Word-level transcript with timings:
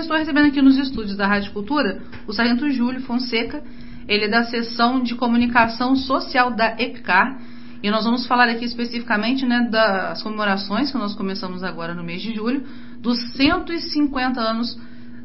eu 0.00 0.02
estou 0.02 0.16
recebendo 0.16 0.46
aqui 0.46 0.62
nos 0.62 0.78
estúdios 0.78 1.16
da 1.16 1.26
Rádio 1.26 1.52
Cultura 1.52 2.00
o 2.26 2.32
Sargento 2.32 2.70
Júlio 2.70 3.02
Fonseca, 3.02 3.62
ele 4.08 4.24
é 4.24 4.28
da 4.28 4.44
seção 4.44 5.02
de 5.02 5.14
comunicação 5.14 5.94
social 5.94 6.50
da 6.50 6.74
EPCAR, 6.78 7.38
e 7.82 7.90
nós 7.90 8.04
vamos 8.04 8.26
falar 8.26 8.48
aqui 8.48 8.64
especificamente 8.64 9.44
né, 9.44 9.68
das 9.70 10.22
comemorações 10.22 10.90
que 10.90 10.98
nós 10.98 11.14
começamos 11.14 11.62
agora 11.62 11.94
no 11.94 12.02
mês 12.02 12.22
de 12.22 12.34
julho, 12.34 12.62
dos 12.98 13.18
150 13.34 14.40
anos, 14.40 14.78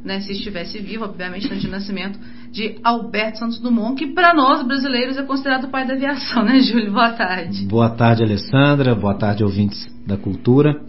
né, 0.03 0.19
se 0.19 0.33
estivesse 0.33 0.77
vivo, 0.79 1.05
obviamente, 1.05 1.47
de 1.55 1.69
nascimento, 1.69 2.19
de 2.51 2.77
Alberto 2.83 3.39
Santos 3.39 3.59
Dumont, 3.59 3.95
que 3.95 4.13
para 4.13 4.33
nós 4.33 4.65
brasileiros 4.65 5.17
é 5.17 5.23
considerado 5.23 5.65
o 5.65 5.69
pai 5.69 5.85
da 5.87 5.93
aviação, 5.93 6.43
né, 6.43 6.59
Júlio? 6.59 6.91
Boa 6.91 7.11
tarde. 7.11 7.65
Boa 7.65 7.89
tarde, 7.89 8.23
Alessandra. 8.23 8.93
Boa 8.93 9.15
tarde, 9.15 9.43
ouvintes 9.43 9.87
da 10.05 10.17
cultura. 10.17 10.81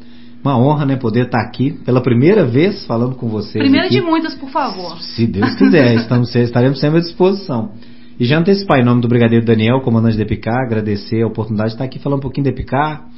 Uma 0.46 0.56
honra, 0.56 0.86
né, 0.86 0.94
poder 0.94 1.26
estar 1.26 1.40
aqui 1.40 1.72
pela 1.84 2.00
primeira 2.00 2.46
vez 2.46 2.86
falando 2.86 3.16
com 3.16 3.29
vocês. 3.29 3.60
Primeira 3.60 3.86
aqui. 3.86 3.96
de 3.96 4.00
muitas, 4.00 4.32
por 4.36 4.48
favor. 4.48 4.96
Se 5.00 5.26
Deus 5.26 5.52
quiser, 5.56 5.96
estamos, 5.98 6.32
estaremos 6.36 6.79
sempre 6.79 6.98
à 6.98 7.00
disposição. 7.00 7.72
E 8.21 8.25
já 8.25 8.38
antecipar, 8.38 8.79
em 8.79 8.85
nome 8.85 9.00
do 9.00 9.08
Brigadeiro 9.08 9.44
Daniel, 9.44 9.80
comandante 9.80 10.16
da 10.16 10.22
EPICAR, 10.22 10.64
agradecer 10.64 11.21
a 11.21 11.26
oportunidade 11.26 11.71
de 11.71 11.74
estar 11.74 11.85
aqui 11.85 11.98
falando 11.98 12.21
um 12.21 12.22
pouquinho 12.22 12.44
da 12.44 12.50
EPICAR, 12.50 13.08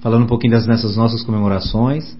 falando 0.00 0.22
um 0.22 0.26
pouquinho 0.26 0.54
das 0.54 0.66
nessas 0.66 0.96
nossas 0.96 1.22
comemorações 1.22 2.16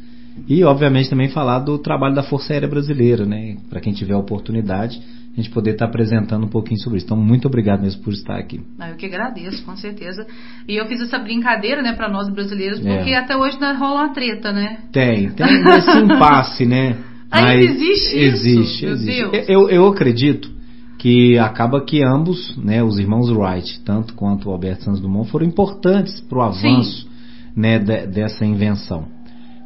e, 0.46 0.62
obviamente, 0.64 1.08
também 1.08 1.30
falar 1.30 1.60
do 1.60 1.78
trabalho 1.78 2.14
da 2.14 2.22
Força 2.22 2.52
Aérea 2.52 2.68
Brasileira, 2.68 3.24
né? 3.24 3.56
Para 3.70 3.80
quem 3.80 3.94
tiver 3.94 4.12
a 4.12 4.18
oportunidade, 4.18 5.00
a 5.38 5.42
gente 5.42 5.52
poder 5.52 5.72
estar 5.72 5.86
apresentando 5.86 6.44
um 6.44 6.48
pouquinho 6.48 6.80
sobre 6.80 6.98
isso. 6.98 7.06
Então, 7.06 7.16
muito 7.16 7.46
obrigado 7.46 7.82
mesmo 7.82 8.02
por 8.02 8.12
estar 8.12 8.36
aqui. 8.36 8.60
Ah, 8.78 8.90
eu 8.90 8.96
que 8.96 9.06
agradeço, 9.06 9.64
com 9.64 9.76
certeza. 9.76 10.26
E 10.66 10.76
eu 10.76 10.86
fiz 10.86 11.00
essa 11.00 11.18
brincadeira, 11.18 11.80
né, 11.80 11.92
para 11.94 12.08
nós 12.08 12.28
brasileiros, 12.28 12.80
porque 12.80 13.10
é. 13.10 13.16
até 13.16 13.36
hoje 13.36 13.56
rola 13.78 14.02
uma 14.02 14.12
treta, 14.12 14.52
né? 14.52 14.78
Tem, 14.92 15.30
tem 15.30 15.46
esse 15.46 15.98
impasse, 15.98 16.66
né? 16.66 16.96
Ainda 17.30 17.62
existe 17.62 18.16
isso? 18.16 18.16
Existe, 18.16 18.86
existe. 18.86 19.44
Eu, 19.48 19.68
eu 19.68 19.86
acredito 19.86 20.50
que 20.98 21.38
acaba 21.38 21.84
que 21.84 22.02
ambos, 22.02 22.56
né, 22.56 22.82
os 22.82 22.98
irmãos 22.98 23.30
Wright, 23.30 23.80
tanto 23.84 24.14
quanto 24.14 24.48
o 24.48 24.52
Alberto 24.52 24.84
Santos 24.84 25.00
Dumont, 25.00 25.30
foram 25.30 25.46
importantes 25.46 26.20
para 26.22 26.38
o 26.38 26.42
avanço 26.42 27.06
né, 27.54 27.78
de, 27.78 28.06
dessa 28.06 28.44
invenção. 28.44 29.06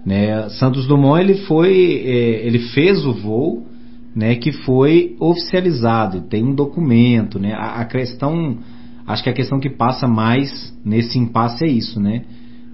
Né, 0.04 0.48
Santos 0.50 0.86
Dumont 0.86 1.20
ele 1.20 1.36
foi, 1.47 2.02
é, 2.04 2.47
ele 2.47 2.58
fez 2.58 3.06
o 3.06 3.12
voo, 3.14 3.66
né, 4.14 4.34
que 4.36 4.52
foi 4.52 5.16
oficializado, 5.18 6.22
tem 6.22 6.44
um 6.44 6.55
documento, 6.55 7.38
né, 7.38 7.55
a, 7.55 7.80
a, 7.80 7.84
questão, 7.84 8.58
acho 9.06 9.22
que 9.22 9.30
a 9.30 9.32
questão 9.32 9.58
que 9.58 9.70
passa 9.70 10.06
mais 10.06 10.77
nesse 10.84 11.19
impasse 11.19 11.64
é 11.64 11.69
isso, 11.69 11.98
né, 12.00 12.24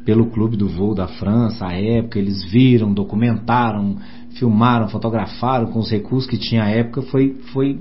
pelo 0.04 0.26
clube 0.26 0.56
do 0.56 0.68
voo 0.68 0.94
da 0.94 1.06
França, 1.06 1.66
à 1.66 1.72
época 1.72 2.18
eles 2.18 2.42
viram, 2.44 2.92
documentaram, 2.92 3.96
filmaram, 4.38 4.88
fotografaram 4.88 5.66
com 5.66 5.78
os 5.78 5.90
recursos 5.90 6.28
que 6.28 6.38
tinha 6.38 6.64
à 6.64 6.68
época, 6.68 7.02
foi, 7.02 7.36
foi 7.52 7.78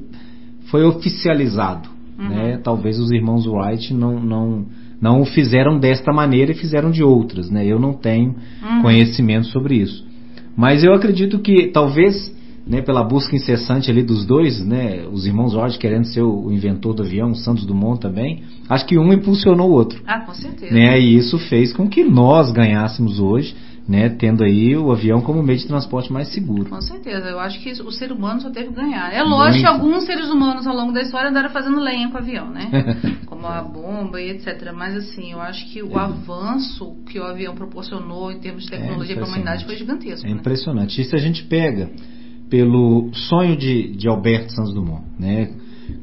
foi 0.67 0.85
oficializado. 0.85 1.89
Uhum. 2.17 2.29
Né? 2.29 2.59
Talvez 2.63 2.99
os 2.99 3.11
irmãos 3.11 3.45
Wright 3.45 3.93
não, 3.93 4.19
não, 4.19 4.65
não 5.01 5.21
o 5.21 5.25
fizeram 5.25 5.79
desta 5.79 6.11
maneira 6.11 6.51
e 6.51 6.55
fizeram 6.55 6.91
de 6.91 7.03
outras. 7.03 7.49
Né? 7.49 7.65
Eu 7.65 7.79
não 7.79 7.93
tenho 7.93 8.35
uhum. 8.63 8.81
conhecimento 8.81 9.47
sobre 9.47 9.75
isso. 9.75 10.05
Mas 10.55 10.83
eu 10.83 10.93
acredito 10.93 11.39
que 11.39 11.67
talvez, 11.67 12.35
né, 12.67 12.81
pela 12.81 13.03
busca 13.03 13.35
incessante 13.35 13.89
ali 13.89 14.03
dos 14.03 14.25
dois, 14.25 14.63
né, 14.65 15.05
os 15.11 15.25
irmãos 15.25 15.55
Wright 15.55 15.77
querendo 15.77 16.05
ser 16.05 16.21
o 16.21 16.51
inventor 16.51 16.93
do 16.93 17.03
avião, 17.03 17.31
o 17.31 17.35
Santos 17.35 17.65
Dumont 17.65 17.99
também, 17.99 18.43
acho 18.69 18.85
que 18.85 18.97
um 18.97 19.13
impulsionou 19.13 19.69
o 19.69 19.73
outro. 19.73 20.01
Ah, 20.05 20.21
com 20.21 20.33
certeza. 20.33 20.73
Né? 20.73 20.99
E 20.99 21.15
isso 21.15 21.37
fez 21.37 21.71
com 21.71 21.87
que 21.87 22.03
nós 22.03 22.51
ganhássemos 22.51 23.19
hoje 23.19 23.55
né, 23.87 24.09
tendo 24.09 24.43
aí 24.43 24.75
o 24.75 24.91
avião 24.91 25.21
como 25.21 25.41
meio 25.41 25.57
de 25.57 25.65
transporte 25.65 26.11
mais 26.11 26.27
seguro. 26.33 26.69
Com 26.69 26.81
certeza, 26.81 27.29
eu 27.29 27.39
acho 27.39 27.61
que 27.61 27.71
o 27.71 27.91
ser 27.91 28.11
humano 28.11 28.41
só 28.41 28.49
teve 28.49 28.67
que 28.67 28.75
ganhar. 28.75 29.13
É 29.13 29.23
lógico 29.23 29.61
que 29.61 29.65
alguns 29.65 30.05
seres 30.05 30.29
humanos 30.29 30.67
ao 30.67 30.75
longo 30.75 30.91
da 30.91 31.01
história 31.01 31.29
andaram 31.29 31.49
fazendo 31.49 31.79
lenha 31.79 32.09
com 32.09 32.15
o 32.15 32.17
avião, 32.17 32.49
né? 32.49 32.69
como 33.25 33.47
a 33.47 33.61
bomba 33.61 34.21
e 34.21 34.31
etc. 34.31 34.73
Mas 34.75 34.93
assim, 34.93 35.31
eu 35.31 35.39
acho 35.39 35.71
que 35.71 35.81
o 35.81 35.97
é. 35.97 36.01
avanço 36.01 36.97
que 37.09 37.17
o 37.17 37.23
avião 37.23 37.55
proporcionou 37.55 38.29
em 38.29 38.39
termos 38.39 38.65
de 38.65 38.75
é 38.75 38.77
tecnologia 38.77 39.15
é 39.15 39.15
para 39.15 39.25
a 39.25 39.29
humanidade 39.29 39.63
foi 39.63 39.77
gigantesco. 39.77 40.27
É 40.27 40.29
né? 40.29 40.35
impressionante. 40.35 40.99
Isso 40.99 41.15
a 41.15 41.19
gente 41.19 41.43
pega 41.43 41.89
pelo 42.49 43.09
sonho 43.13 43.55
de, 43.55 43.95
de 43.95 44.07
Alberto 44.07 44.53
Santos 44.53 44.73
Dumont, 44.73 45.03
né? 45.19 45.51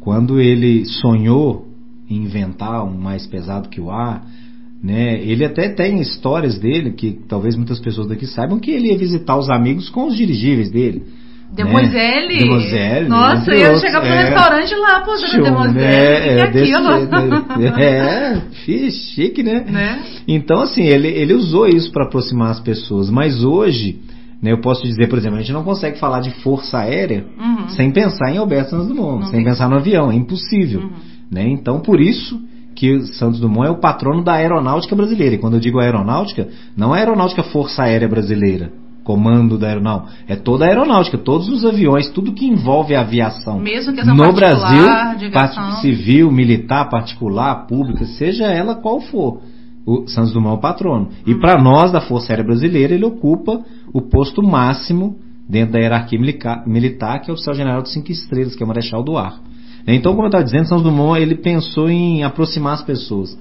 Quando 0.01 0.41
ele 0.41 0.85
sonhou 0.85 1.69
em 2.09 2.25
inventar 2.25 2.85
um 2.85 2.97
mais 2.97 3.27
pesado 3.27 3.69
que 3.69 3.81
o 3.81 3.91
ar, 3.91 4.25
né? 4.83 5.21
Ele 5.23 5.45
até 5.45 5.69
tem 5.69 6.01
histórias 6.01 6.59
dele, 6.59 6.93
que 6.93 7.19
talvez 7.29 7.57
muitas 7.57 7.81
pessoas 7.81 8.07
daqui 8.07 8.27
saibam, 8.27 8.59
que 8.59 8.71
ele 8.71 8.89
ia 8.89 8.99
visitar 8.99 9.37
os 9.37 9.49
amigos 9.49 9.89
com 9.89 10.07
os 10.07 10.17
dirigíveis 10.17 10.71
dele. 10.71 11.05
Demoiselle? 11.55 12.35
Né? 12.35 12.39
Demoiselle. 12.41 13.09
Nossa, 13.09 13.51
eu 13.53 13.59
ia 13.59 13.79
chegar 13.79 14.01
pro 14.01 14.11
é, 14.11 14.25
restaurante 14.25 14.75
lá, 14.75 15.01
pô, 15.01 15.13
Demoiselle. 15.43 15.79
É, 15.81 16.39
é, 16.39 16.43
aquilo. 16.43 16.89
é, 17.79 18.43
chique, 18.91 19.43
né? 19.43 19.65
né? 19.71 20.03
Então, 20.27 20.61
assim, 20.61 20.83
ele, 20.83 21.09
ele 21.09 21.33
usou 21.33 21.69
isso 21.69 21.93
para 21.93 22.05
aproximar 22.05 22.51
as 22.51 22.61
pessoas. 22.61 23.09
Mas 23.09 23.45
hoje, 23.45 24.01
né, 24.45 24.53
eu 24.53 24.61
posso 24.61 24.83
dizer, 24.83 25.09
por 25.09 25.19
exemplo, 25.19 25.39
a 25.39 25.41
gente 25.41 25.55
não 25.55 25.65
consegue 25.65 25.99
falar 25.99 26.21
de 26.21 26.31
força 26.43 26.77
aérea 26.77 27.25
uhum. 27.41 27.67
sem 27.71 27.91
pensar 27.91 28.31
em 28.31 28.37
Alberto 28.37 28.73
Santos 28.73 28.89
Dumont, 28.89 29.21
não 29.23 29.27
sem 29.29 29.43
pensar 29.43 29.71
no 29.71 29.77
avião, 29.77 30.13
é 30.13 30.15
impossível. 30.15 30.83
Uhum. 30.83 30.91
Né? 31.33 31.49
Então, 31.49 31.81
por 31.81 31.99
isso 31.99 32.39
que 32.77 33.01
Santos 33.15 33.41
Dumont 33.41 33.67
é 33.67 33.71
o 33.71 33.81
patrono 33.81 34.23
da 34.23 34.35
aeronáutica 34.35 34.95
brasileira. 34.95 35.37
E 35.37 35.39
quando 35.39 35.55
eu 35.55 35.61
digo 35.61 35.81
aeronáutica, 35.81 36.49
não 36.77 36.95
é 36.95 36.99
a 36.99 37.01
aeronáutica 37.01 37.43
Força 37.43 37.85
Aérea 37.85 38.07
Brasileira, 38.07 38.71
comando 39.03 39.57
da 39.57 39.69
aeronáutica, 39.69 40.13
é 40.29 40.37
toda 40.37 40.67
a 40.67 40.69
aeronáutica, 40.69 41.17
todos 41.17 41.49
os 41.49 41.65
aviões, 41.65 42.11
tudo 42.11 42.35
que 42.35 42.45
envolve 42.45 42.95
a 42.95 43.01
aviação. 43.01 43.59
Mesmo 43.59 43.95
que 43.95 44.05
no 44.05 44.31
Brasil, 44.35 45.31
parte 45.33 45.81
civil, 45.81 46.31
militar, 46.31 46.91
particular, 46.91 47.67
pública, 47.67 48.05
seja 48.05 48.45
ela 48.45 48.75
qual 48.75 49.01
for. 49.01 49.41
O 49.87 50.07
Santos 50.09 50.33
Dumont 50.33 50.55
é 50.55 50.59
o 50.59 50.61
patrono. 50.61 51.09
E 51.27 51.35
para 51.35 51.61
nós 51.61 51.93
da 51.93 52.01
Força 52.01 52.33
Aérea 52.33 52.45
Brasileira, 52.45 52.95
ele 52.95 53.05
ocupa 53.05 53.63
o 53.93 54.01
posto 54.01 54.43
máximo 54.43 55.17
dentro 55.49 55.75
da 55.75 55.79
hierarquia 55.79 56.19
militar, 56.67 57.21
que 57.21 57.31
é 57.31 57.33
o 57.33 57.35
oficial 57.35 57.55
general 57.55 57.83
de 57.83 57.91
cinco 57.91 58.11
estrelas, 58.11 58.57
que 58.57 58.63
é 58.63 58.65
o 58.65 58.69
marechal 58.69 59.03
do 59.03 59.17
ar. 59.19 59.39
Então, 59.87 60.13
como 60.13 60.25
eu 60.25 60.29
estava 60.29 60.45
dizendo, 60.45 60.67
Santos 60.67 60.85
Dumont 60.85 61.21
ele 61.21 61.35
pensou 61.35 61.91
em 61.91 62.23
aproximar 62.23 62.75
as 62.75 62.83
pessoas. 62.83 63.39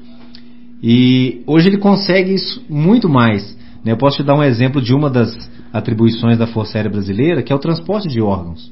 E 0.81 1.41
hoje 1.47 1.69
ele 1.69 1.77
consegue 1.77 2.33
isso 2.33 2.61
muito 2.69 3.07
mais. 3.07 3.57
Né? 3.83 3.93
Eu 3.93 3.97
posso 3.97 4.17
te 4.17 4.23
dar 4.23 4.35
um 4.35 4.43
exemplo 4.43 4.81
de 4.81 4.93
uma 4.93 5.09
das 5.09 5.49
atribuições 5.71 6.37
da 6.37 6.45
Força 6.45 6.77
Aérea 6.77 6.91
Brasileira, 6.91 7.41
que 7.41 7.53
é 7.53 7.55
o 7.55 7.59
transporte 7.59 8.09
de 8.09 8.21
órgãos. 8.21 8.69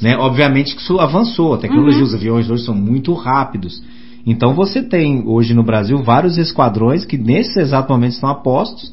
Né? 0.00 0.16
Obviamente 0.16 0.74
que 0.74 0.80
isso 0.80 0.98
avançou, 0.98 1.54
a 1.54 1.58
tecnologia, 1.58 2.00
uhum. 2.00 2.06
os 2.06 2.14
aviões 2.14 2.48
hoje 2.48 2.64
são 2.64 2.74
muito 2.74 3.12
rápidos. 3.12 3.82
Então 4.26 4.54
você 4.54 4.82
tem 4.82 5.22
hoje 5.26 5.52
no 5.52 5.62
Brasil 5.62 6.02
vários 6.02 6.38
esquadrões 6.38 7.04
que 7.04 7.18
nesse 7.18 7.60
exato 7.60 7.92
momento 7.92 8.12
estão 8.12 8.30
a 8.30 8.34
postos, 8.34 8.92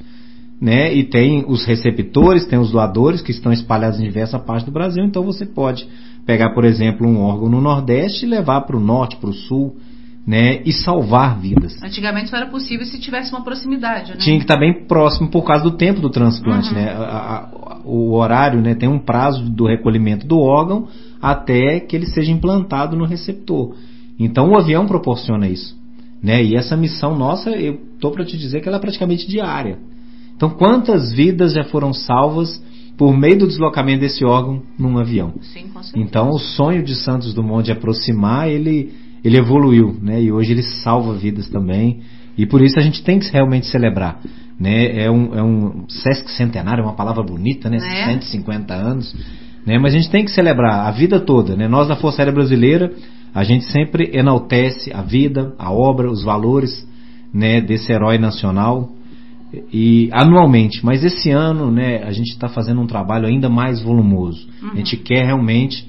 né? 0.60 0.94
E 0.94 1.04
tem 1.04 1.44
os 1.48 1.66
receptores, 1.66 2.46
tem 2.46 2.60
os 2.60 2.72
doadores 2.72 3.22
que 3.22 3.32
estão 3.32 3.52
espalhados 3.52 4.00
em 4.00 4.04
diversas 4.04 4.42
partes 4.44 4.66
do 4.66 4.72
Brasil. 4.72 5.04
Então 5.04 5.24
você 5.24 5.46
pode 5.46 5.88
pegar, 6.26 6.54
por 6.54 6.66
exemplo, 6.66 7.08
um 7.08 7.20
órgão 7.20 7.50
no 7.50 7.62
Nordeste 7.62 8.26
e 8.26 8.30
levar 8.30 8.62
para 8.62 8.78
o 8.78 8.80
Norte, 8.80 9.16
para 9.16 9.30
o 9.30 9.34
Sul, 9.34 9.76
né, 10.26 10.62
e 10.66 10.72
salvar 10.72 11.40
vidas. 11.40 11.82
Antigamente 11.82 12.30
só 12.30 12.38
era 12.38 12.46
possível 12.46 12.86
se 12.86 13.00
tivesse 13.00 13.32
uma 13.32 13.44
proximidade, 13.44 14.12
né? 14.12 14.18
Tinha 14.20 14.38
que 14.38 14.44
estar 14.44 14.58
bem 14.58 14.86
próximo 14.86 15.30
por 15.30 15.44
causa 15.44 15.64
do 15.64 15.72
tempo 15.72 16.00
do 16.00 16.12
transplante, 16.12 16.70
uhum. 16.70 16.76
né? 16.76 16.92
A, 16.92 17.00
a, 17.00 17.82
o 17.84 18.14
horário, 18.14 18.62
né, 18.62 18.76
tem 18.76 18.88
um 18.88 19.00
prazo 19.00 19.50
do 19.50 19.66
recolhimento 19.66 20.28
do 20.28 20.40
órgão 20.40 20.88
até 21.20 21.80
que 21.80 21.96
ele 21.96 22.06
seja 22.06 22.32
implantado 22.32 22.96
no 22.96 23.06
receptor. 23.06 23.74
Então 24.26 24.50
o 24.50 24.58
avião 24.58 24.86
proporciona 24.86 25.48
isso, 25.48 25.76
né? 26.22 26.44
E 26.44 26.56
essa 26.56 26.78
missão 26.78 27.18
nossa, 27.18 27.50
eu 27.52 27.80
tô 28.00 28.12
para 28.12 28.26
te 28.26 28.38
dizer 28.38 28.62
que 28.62 28.68
ela 28.68 28.78
é 28.78 28.82
praticamente 28.82 29.28
diária. 29.28 29.80
Então 30.36 30.50
quantas 30.50 31.12
vidas 31.12 31.54
já 31.54 31.64
foram 31.64 31.94
salvas 31.94 32.62
por 32.98 33.18
meio 33.18 33.40
do 33.40 33.48
deslocamento 33.48 34.02
desse 34.02 34.24
órgão 34.24 34.62
num 34.78 34.98
avião. 34.98 35.34
Sim, 35.42 35.66
então 35.96 36.30
o 36.30 36.38
sonho 36.38 36.84
de 36.84 36.96
Santos 36.96 37.34
Dumont 37.34 37.66
de 37.66 37.72
aproximar, 37.72 38.48
ele, 38.48 38.94
ele 39.24 39.38
evoluiu, 39.38 39.98
né? 40.02 40.22
E 40.22 40.32
hoje 40.32 40.52
ele 40.52 40.64
salva 40.64 41.14
vidas 41.14 41.50
também. 41.50 42.02
E 42.38 42.46
por 42.46 42.62
isso 42.62 42.80
a 42.80 42.82
gente 42.82 43.04
tem 43.04 43.20
que 43.20 43.32
realmente 43.32 43.66
celebrar. 43.68 44.20
Né? 44.60 45.04
É, 45.04 45.10
um, 45.10 45.36
é 45.36 45.44
um 45.44 45.86
Sesc 45.90 46.30
centenário, 46.32 46.84
é 46.84 46.86
uma 46.86 46.96
palavra 46.96 47.24
bonita, 47.24 47.70
né? 47.70 47.78
É. 47.78 48.06
150 48.14 48.74
anos. 48.74 49.16
Né? 49.66 49.80
Mas 49.80 49.94
a 49.94 49.98
gente 49.98 50.10
tem 50.10 50.24
que 50.24 50.32
celebrar 50.32 50.88
a 50.88 50.92
vida 50.92 51.20
toda. 51.20 51.56
Né? 51.56 51.68
Nós 51.68 51.88
da 51.88 51.96
Força 51.96 52.22
Aérea 52.22 52.34
Brasileira, 52.34 52.94
a 53.34 53.44
gente 53.44 53.66
sempre 53.66 54.12
enaltece 54.14 54.92
a 54.94 55.02
vida, 55.02 55.54
a 55.58 55.72
obra, 55.72 56.10
os 56.10 56.24
valores 56.24 56.88
né, 57.34 57.62
desse 57.62 57.92
herói 57.92 58.18
nacional 58.18 58.92
e 59.72 60.10
anualmente, 60.12 60.86
mas 60.86 61.04
esse 61.04 61.30
ano, 61.30 61.72
né, 61.72 62.04
a 62.04 62.12
gente 62.12 62.30
está 62.30 62.48
fazendo 62.48 62.82
um 62.82 62.88
trabalho 62.88 63.28
ainda 63.28 63.50
mais 63.50 63.82
volumoso. 63.82 64.48
Uhum. 64.62 64.72
A 64.72 64.76
gente 64.76 64.98
quer 64.98 65.26
realmente 65.26 65.86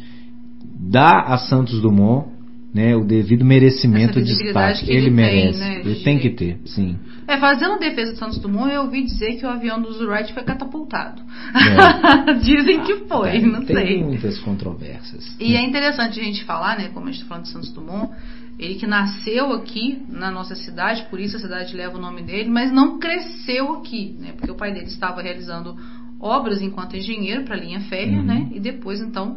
dar 0.80 1.24
a 1.26 1.38
Santos 1.38 1.80
Dumont 1.80 2.31
né, 2.74 2.96
o 2.96 3.04
devido 3.04 3.44
merecimento 3.44 4.20
de 4.20 4.34
destaque. 4.36 4.90
Ele, 4.90 5.06
ele, 5.06 5.10
merece. 5.10 5.58
Tem, 5.58 5.68
né, 5.68 5.80
ele 5.84 5.94
tem 6.02 6.18
que 6.18 6.30
ter, 6.30 6.58
sim. 6.64 6.98
É, 7.28 7.38
fazendo 7.38 7.78
defesa 7.78 8.12
de 8.12 8.18
Santos 8.18 8.38
Dumont, 8.38 8.72
eu 8.72 8.82
ouvi 8.82 9.04
dizer 9.04 9.36
que 9.36 9.44
o 9.44 9.48
avião 9.48 9.80
do 9.80 9.90
Wright 10.08 10.32
foi 10.32 10.42
catapultado. 10.42 11.22
É. 11.54 12.32
Dizem 12.40 12.80
que 12.80 12.96
foi, 13.06 13.40
não 13.40 13.62
tem 13.64 13.76
sei. 13.76 13.86
Tem 13.86 14.04
muitas 14.04 14.38
controvérsias. 14.38 15.36
E 15.38 15.54
é 15.54 15.62
interessante 15.62 16.18
a 16.18 16.24
gente 16.24 16.44
falar, 16.44 16.78
né, 16.78 16.88
como 16.88 17.08
a 17.08 17.12
gente 17.12 17.20
está 17.20 17.28
falando 17.28 17.44
de 17.44 17.50
Santos 17.50 17.72
Dumont, 17.72 18.10
ele 18.58 18.74
que 18.76 18.86
nasceu 18.86 19.52
aqui 19.52 20.02
na 20.08 20.30
nossa 20.30 20.54
cidade, 20.54 21.06
por 21.10 21.20
isso 21.20 21.36
a 21.36 21.40
cidade 21.40 21.76
leva 21.76 21.96
o 21.98 22.00
nome 22.00 22.22
dele, 22.22 22.48
mas 22.48 22.72
não 22.72 22.98
cresceu 22.98 23.72
aqui, 23.74 24.16
né, 24.18 24.32
porque 24.32 24.50
o 24.50 24.54
pai 24.54 24.72
dele 24.72 24.86
estava 24.86 25.20
realizando 25.20 25.76
obras 26.20 26.62
enquanto 26.62 26.96
engenheiro 26.96 27.44
para 27.44 27.56
a 27.56 27.60
linha 27.60 27.80
férrea, 27.80 28.18
Uhum. 28.18 28.24
né, 28.24 28.48
e 28.52 28.60
depois 28.60 29.00
então 29.00 29.36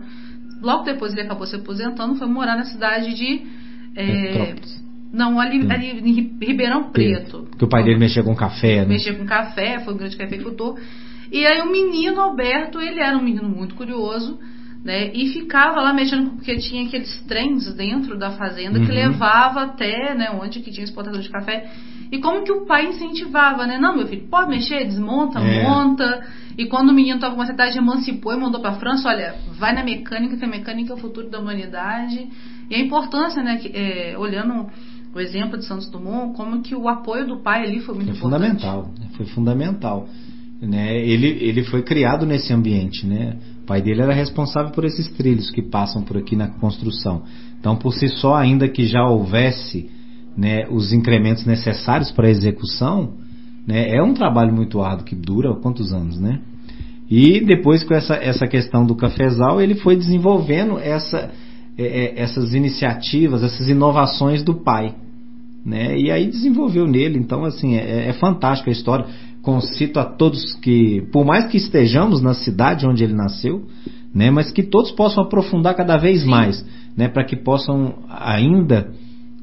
Logo 0.62 0.84
depois 0.84 1.14
ele 1.14 1.22
acabou 1.22 1.46
se 1.46 1.56
aposentando, 1.56 2.16
foi 2.16 2.28
morar 2.28 2.56
na 2.58 2.66
cidade 2.66 3.14
de. 3.14 3.42
é, 3.96 4.56
não, 5.14 5.40
ali, 5.40 5.64
Hum. 5.64 5.72
ali 5.72 5.90
em 5.92 6.14
Ri- 6.14 6.34
Ribeirão 6.42 6.92
Preto. 6.92 7.48
Porque 7.50 7.64
o 7.64 7.68
pai 7.70 7.84
dele 7.84 7.98
mexia 8.00 8.22
com 8.24 8.36
café, 8.36 8.80
né? 8.82 8.86
Mexia 8.88 9.14
com 9.14 9.26
café, 9.26 9.80
foi 9.80 9.94
um 9.94 9.98
grande 9.98 10.18
cafeicultor. 10.18 10.78
E 11.32 11.46
aí 11.46 11.62
o 11.62 11.72
menino 11.72 12.20
Alberto, 12.20 12.80
ele 12.82 13.00
era 13.00 13.18
um 13.18 13.24
menino 13.24 13.48
muito 13.48 13.76
curioso, 13.76 14.38
né? 14.84 15.12
E 15.14 15.30
ficava 15.30 15.80
lá 15.82 15.94
mexendo, 15.94 16.32
porque 16.32 16.58
tinha 16.58 16.86
aqueles 16.86 17.22
trens 17.28 17.74
dentro 17.74 18.18
da 18.18 18.32
fazenda 18.32 18.80
que 18.80 18.88
Uhum. 18.90 18.94
levava 18.96 19.62
até, 19.64 20.14
né, 20.14 20.30
onde 20.32 20.60
que 20.60 20.70
tinha 20.72 20.84
exportador 20.84 21.22
de 21.22 21.30
café. 21.30 21.70
E 22.12 22.20
como 22.20 22.44
que 22.44 22.52
o 22.52 22.66
pai 22.66 22.88
incentivava, 22.88 23.66
né? 23.66 23.78
Não, 23.78 23.96
meu 23.96 24.08
filho, 24.08 24.28
pode 24.30 24.50
mexer, 24.50 24.86
desmonta, 24.86 25.40
É. 25.40 25.64
monta. 25.64 26.24
E 26.58 26.66
quando 26.68 26.90
o 26.90 26.94
menino 26.94 27.16
estava 27.16 27.34
com 27.34 27.40
uma 27.42 27.46
certa 27.48 27.64
idade, 27.64 27.78
emancipou 27.78 28.34
e 28.34 28.38
mandou 28.38 28.62
para 28.62 28.72
a 28.72 28.76
França, 28.76 29.10
olha, 29.10 29.36
vai 29.58 29.74
na 29.74 29.84
mecânica, 29.84 30.38
que 30.38 30.46
a 30.46 30.48
mecânica 30.48 30.94
é 30.94 30.96
o 30.96 31.00
futuro 31.00 31.30
da 31.30 31.40
humanidade. 31.40 32.28
E 32.70 32.76
a 32.76 32.80
importância, 32.80 33.44
né, 33.44 33.58
que, 33.58 33.68
é, 33.76 34.16
olhando 34.18 34.68
o 35.14 35.20
exemplo 35.20 35.58
de 35.58 35.66
Santos 35.66 35.90
Dumont, 35.90 36.36
como 36.36 36.62
que 36.62 36.76
o 36.76 36.88
apoio 36.88 37.26
do 37.28 37.38
pai 37.42 37.64
ali 37.66 37.80
foi 37.80 37.96
muito 37.96 38.08
Foi 38.16 38.18
importante. 38.18 38.62
fundamental, 38.62 38.92
né? 39.00 39.08
foi 39.16 39.26
fundamental. 39.28 40.08
Né? 40.62 40.98
Ele, 40.98 41.28
ele 41.42 41.64
foi 41.64 41.84
criado 41.84 42.26
nesse 42.26 42.52
ambiente, 42.54 43.06
né? 43.06 43.36
O 43.64 43.66
pai 43.66 43.82
dele 43.82 44.02
era 44.02 44.14
responsável 44.14 44.72
por 44.72 44.86
esses 44.86 45.08
trilhos 45.10 45.52
que 45.52 45.62
passam 45.62 46.02
por 46.04 46.18
aqui 46.18 46.36
na 46.36 46.48
construção. 46.48 47.24
Então, 47.60 47.76
por 47.76 47.94
si 47.94 48.08
só, 48.08 48.36
ainda 48.36 48.68
que 48.70 48.86
já 48.86 49.04
houvesse 49.06 49.90
né, 50.38 50.68
os 50.70 50.92
incrementos 50.92 51.46
necessários 51.46 52.12
para 52.12 52.28
a 52.28 52.32
execução, 52.32 53.14
né, 53.68 53.90
é 53.96 54.02
um 54.02 54.14
trabalho 54.14 54.54
muito 54.54 54.82
árduo 54.82 55.06
que 55.06 55.16
dura 55.16 55.54
quantos 55.56 55.94
anos, 55.94 56.20
né? 56.20 56.40
E 57.10 57.40
depois 57.40 57.84
com 57.84 57.94
essa, 57.94 58.16
essa 58.16 58.48
questão 58.48 58.86
do 58.86 58.96
cafezal, 58.96 59.62
ele 59.62 59.76
foi 59.76 59.96
desenvolvendo 59.96 60.80
essa, 60.80 61.32
é, 61.78 61.84
é, 61.84 62.20
essas 62.20 62.54
iniciativas, 62.54 63.44
essas 63.44 63.68
inovações 63.68 64.44
do 64.44 64.56
pai 64.56 64.96
né? 65.66 65.98
E 65.98 66.12
aí 66.12 66.28
desenvolveu 66.28 66.86
nele. 66.86 67.18
Então, 67.18 67.44
assim, 67.44 67.76
é, 67.76 68.10
é 68.10 68.14
fantástica 68.14 68.70
a 68.70 68.74
história. 68.74 69.06
Concito 69.42 70.00
a 70.00 70.06
todos 70.06 70.54
que, 70.56 71.02
por 71.12 71.26
mais 71.26 71.48
que 71.48 71.58
estejamos 71.58 72.22
na 72.22 72.34
cidade 72.34 72.86
onde 72.86 73.04
ele 73.04 73.14
nasceu, 73.14 73.66
né? 74.14 74.30
Mas 74.30 74.52
que 74.52 74.62
todos 74.62 74.92
possam 74.92 75.24
aprofundar 75.24 75.76
cada 75.76 75.98
vez 75.98 76.22
Sim. 76.22 76.30
mais, 76.30 76.66
né? 76.96 77.08
Para 77.08 77.24
que 77.24 77.36
possam 77.36 77.96
ainda, 78.10 78.92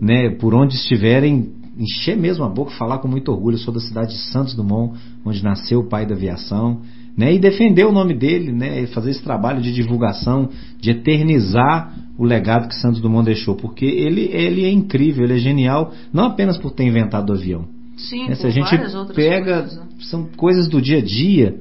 né? 0.03 0.31
Por 0.31 0.53
onde 0.53 0.75
estiverem 0.75 1.53
encher 1.79 2.17
mesmo 2.17 2.45
a 2.45 2.49
boca, 2.49 2.73
falar 2.73 2.99
com 2.99 3.07
muito 3.07 3.31
orgulho. 3.31 3.55
Eu 3.55 3.61
sou 3.61 3.73
da 3.73 3.79
cidade 3.79 4.09
de 4.09 4.21
Santos 4.33 4.53
Dumont, 4.53 4.99
onde 5.25 5.43
nasceu 5.45 5.79
o 5.79 5.89
pai 5.89 6.05
da 6.05 6.15
aviação, 6.15 6.81
né? 7.17 7.33
E 7.33 7.39
defender 7.39 7.87
o 7.87 7.93
nome 7.93 8.13
dele, 8.13 8.51
né? 8.51 8.85
Fazer 8.89 9.11
esse 9.11 9.23
trabalho 9.23 9.63
de 9.63 9.73
divulgação, 9.73 10.49
de 10.81 10.91
eternizar 10.91 11.95
o 12.19 12.25
legado 12.25 12.69
que 12.69 12.75
Santos 12.75 13.01
Dumont 13.01 13.25
deixou, 13.25 13.55
porque 13.55 13.87
ele, 13.87 14.29
ele 14.33 14.65
é 14.65 14.71
incrível, 14.73 15.25
ele 15.25 15.35
é 15.35 15.39
genial, 15.39 15.93
não 16.13 16.25
apenas 16.25 16.59
por 16.59 16.73
ter 16.73 16.85
inventado 16.85 17.31
o 17.31 17.35
avião. 17.35 17.65
Sim, 17.97 18.29
né? 18.29 18.35
Se 18.35 18.47
a 18.47 18.51
gente 18.51 18.77
pega, 19.15 19.61
coisas. 19.61 19.79
né? 19.79 19.85
são 20.01 20.25
coisas 20.37 20.69
do 20.69 20.83
dia 20.83 20.99
a 20.99 21.03
dia, 21.03 21.61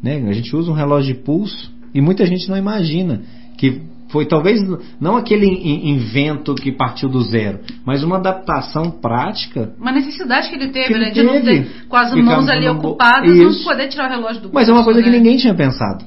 né? 0.00 0.24
A 0.28 0.32
gente 0.32 0.54
usa 0.54 0.70
um 0.70 0.74
relógio 0.74 1.12
de 1.12 1.20
pulso 1.20 1.72
e 1.92 2.00
muita 2.00 2.24
gente 2.24 2.48
não 2.48 2.56
imagina 2.56 3.22
que 3.58 3.82
foi 4.14 4.26
talvez 4.26 4.60
não 5.00 5.16
aquele 5.16 5.44
in- 5.44 5.90
invento 5.90 6.54
que 6.54 6.70
partiu 6.70 7.08
do 7.08 7.20
zero, 7.20 7.58
mas 7.84 8.04
uma 8.04 8.14
adaptação 8.14 8.88
prática. 8.88 9.72
Uma 9.76 9.90
necessidade 9.90 10.48
que 10.48 10.54
ele 10.54 10.68
teve, 10.68 10.86
Que 10.86 10.92
ele 10.92 11.04
né? 11.06 11.10
De 11.10 11.22
não 11.24 11.32
teve. 11.32 11.64
ter, 11.64 11.86
com 11.88 11.96
as 11.96 12.14
mãos 12.14 12.48
ali 12.48 12.68
ocupadas, 12.68 13.28
Isso. 13.28 13.58
não 13.58 13.64
poder 13.72 13.88
tirar 13.88 14.08
o 14.08 14.14
relógio 14.14 14.42
do 14.42 14.50
Mas 14.52 14.68
é 14.68 14.70
uma 14.72 14.84
bolso, 14.84 14.84
coisa 14.84 15.02
que 15.02 15.10
né? 15.10 15.16
ninguém 15.18 15.36
tinha 15.36 15.52
pensado. 15.52 16.04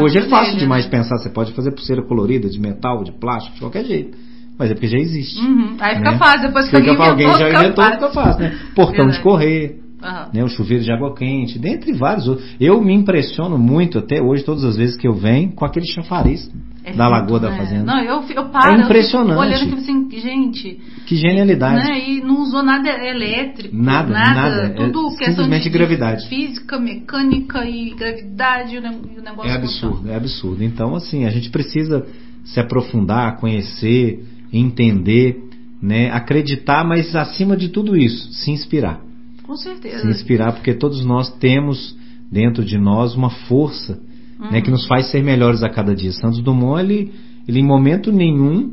Hoje 0.00 0.18
é 0.18 0.22
fácil 0.28 0.52
dele, 0.52 0.60
demais 0.60 0.84
né? 0.84 0.90
pensar, 0.92 1.16
você 1.18 1.28
pode 1.28 1.52
fazer 1.52 1.72
pulseira 1.72 2.00
colorida, 2.02 2.48
de 2.48 2.60
metal, 2.60 3.02
de 3.02 3.10
plástico, 3.10 3.54
de 3.54 3.60
qualquer 3.60 3.84
jeito. 3.84 4.16
Mas 4.56 4.70
é 4.70 4.74
porque 4.74 4.86
já 4.86 4.98
existe. 4.98 5.40
Uhum. 5.40 5.76
Aí 5.80 5.96
fica 5.96 6.12
né? 6.12 6.18
fácil, 6.18 6.42
depois 6.46 6.68
que 6.68 6.76
Fica 6.76 6.90
alguém 6.92 7.26
alguém 7.26 7.38
já 7.38 7.48
inventou, 7.50 7.84
fica 7.84 8.08
fácil, 8.10 8.40
né? 8.44 8.56
Portão 8.72 9.06
de 9.06 9.12
Verdade. 9.14 9.22
correr, 9.22 9.80
Aham. 10.02 10.28
né? 10.32 10.44
o 10.44 10.48
chuveiro 10.48 10.84
de 10.84 10.92
água 10.92 11.14
quente, 11.14 11.58
dentre 11.58 11.92
vários 11.92 12.28
outros. 12.28 12.46
Eu 12.60 12.80
me 12.82 12.92
impressiono 12.94 13.58
muito 13.58 13.98
até 13.98 14.20
hoje, 14.20 14.44
todas 14.44 14.64
as 14.64 14.76
vezes 14.76 14.96
que 14.96 15.08
eu 15.08 15.14
venho, 15.14 15.52
com 15.52 15.64
aquele 15.64 15.86
chafariz 15.86 16.50
É 16.84 16.92
da 16.92 17.08
Lagoa 17.08 17.40
da 17.40 17.50
né? 17.50 17.56
Fazenda. 17.56 17.84
Não, 17.84 17.98
eu, 18.00 18.22
eu 18.34 18.44
paro, 18.50 18.78
É 18.80 18.84
impressionante. 18.84 19.38
olhando 19.38 19.76
assim, 19.76 20.08
gente, 20.10 20.78
Que 21.06 21.16
genialidade. 21.16 21.82
né? 21.88 22.08
E 22.10 22.20
não 22.20 22.42
usou 22.42 22.62
nada 22.62 22.88
elétrico, 22.88 23.74
Nada, 23.74 24.10
nada. 24.12 24.56
É 24.66 24.68
tudo 24.70 25.08
questão 25.16 25.28
simplesmente 25.44 25.62
de, 25.64 25.70
gravidade. 25.70 26.28
física, 26.28 26.78
mecânica 26.78 27.64
e 27.64 27.94
gravidade, 27.94 28.74
e 28.74 28.78
o 28.78 28.82
ne- 28.82 28.88
o 29.18 29.22
negócio 29.22 29.50
É 29.50 29.60
funciona. 29.60 29.94
absurdo, 29.94 30.10
é 30.10 30.14
absurdo. 30.16 30.62
Então, 30.64 30.94
assim, 30.94 31.24
a 31.24 31.30
gente 31.30 31.48
precisa 31.50 32.06
se 32.44 32.60
aprofundar, 32.60 33.38
conhecer, 33.38 34.22
entender, 34.52 35.42
né? 35.82 36.10
acreditar, 36.10 36.84
mas 36.84 37.14
acima 37.16 37.56
de 37.56 37.68
tudo 37.70 37.96
isso, 37.96 38.30
se 38.32 38.50
inspirar. 38.50 39.00
Com 39.46 39.56
certeza. 39.56 40.00
Se 40.00 40.08
inspirar, 40.08 40.52
porque 40.52 40.74
todos 40.74 41.04
nós 41.04 41.30
temos 41.38 41.96
dentro 42.30 42.64
de 42.64 42.78
nós 42.78 43.14
uma 43.14 43.30
força 43.30 44.00
né, 44.38 44.58
Uhum. 44.58 44.62
que 44.62 44.70
nos 44.70 44.86
faz 44.86 45.10
ser 45.10 45.22
melhores 45.22 45.62
a 45.62 45.68
cada 45.68 45.94
dia. 45.94 46.12
Santos 46.12 46.40
Dumont, 46.40 46.80
ele, 46.82 47.12
ele 47.48 47.60
em 47.60 47.64
momento 47.64 48.12
nenhum, 48.12 48.70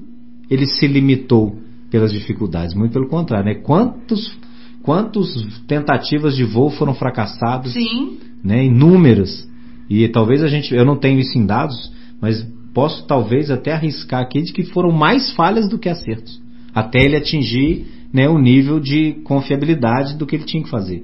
ele 0.50 0.66
se 0.66 0.86
limitou 0.88 1.58
pelas 1.90 2.12
dificuldades, 2.12 2.75
muito 2.75 2.92
pelo 2.92 3.08
contrário. 3.08 3.46
Né? 3.46 3.56
Quantos, 3.56 4.36
quantos 4.81 5.62
tentativas 5.68 6.36
de 6.36 6.44
voo 6.44 6.70
foram 6.70 6.94
fracassadas? 6.94 7.72
Sim, 7.72 8.18
né, 8.44 8.66
inúmeras. 8.66 9.48
E 9.90 10.08
talvez 10.10 10.44
a 10.44 10.48
gente, 10.48 10.74
eu 10.74 10.84
não 10.84 10.98
tenho 10.98 11.19
isso 11.19 11.38
em 11.38 11.46
dados, 11.46 11.94
mas 12.19 12.46
posso 12.74 13.06
talvez 13.06 13.50
até 13.52 13.72
arriscar 13.72 14.22
aqui 14.22 14.42
de 14.42 14.52
que 14.52 14.64
foram 14.64 14.92
mais 14.92 15.31
falhas 15.31 15.69
do 15.69 15.78
que 15.78 15.88
acertos, 15.88 16.42
até 16.74 17.04
ele 17.06 17.16
atingir 17.16 17.86
né, 18.13 18.30
o 18.30 18.38
nível 18.38 18.80
de 18.80 19.13
confiabilidade 19.24 20.15
do 20.15 20.25
que 20.25 20.36
ele 20.36 20.45
tinha 20.45 20.63
que 20.63 20.69
fazer. 20.69 21.04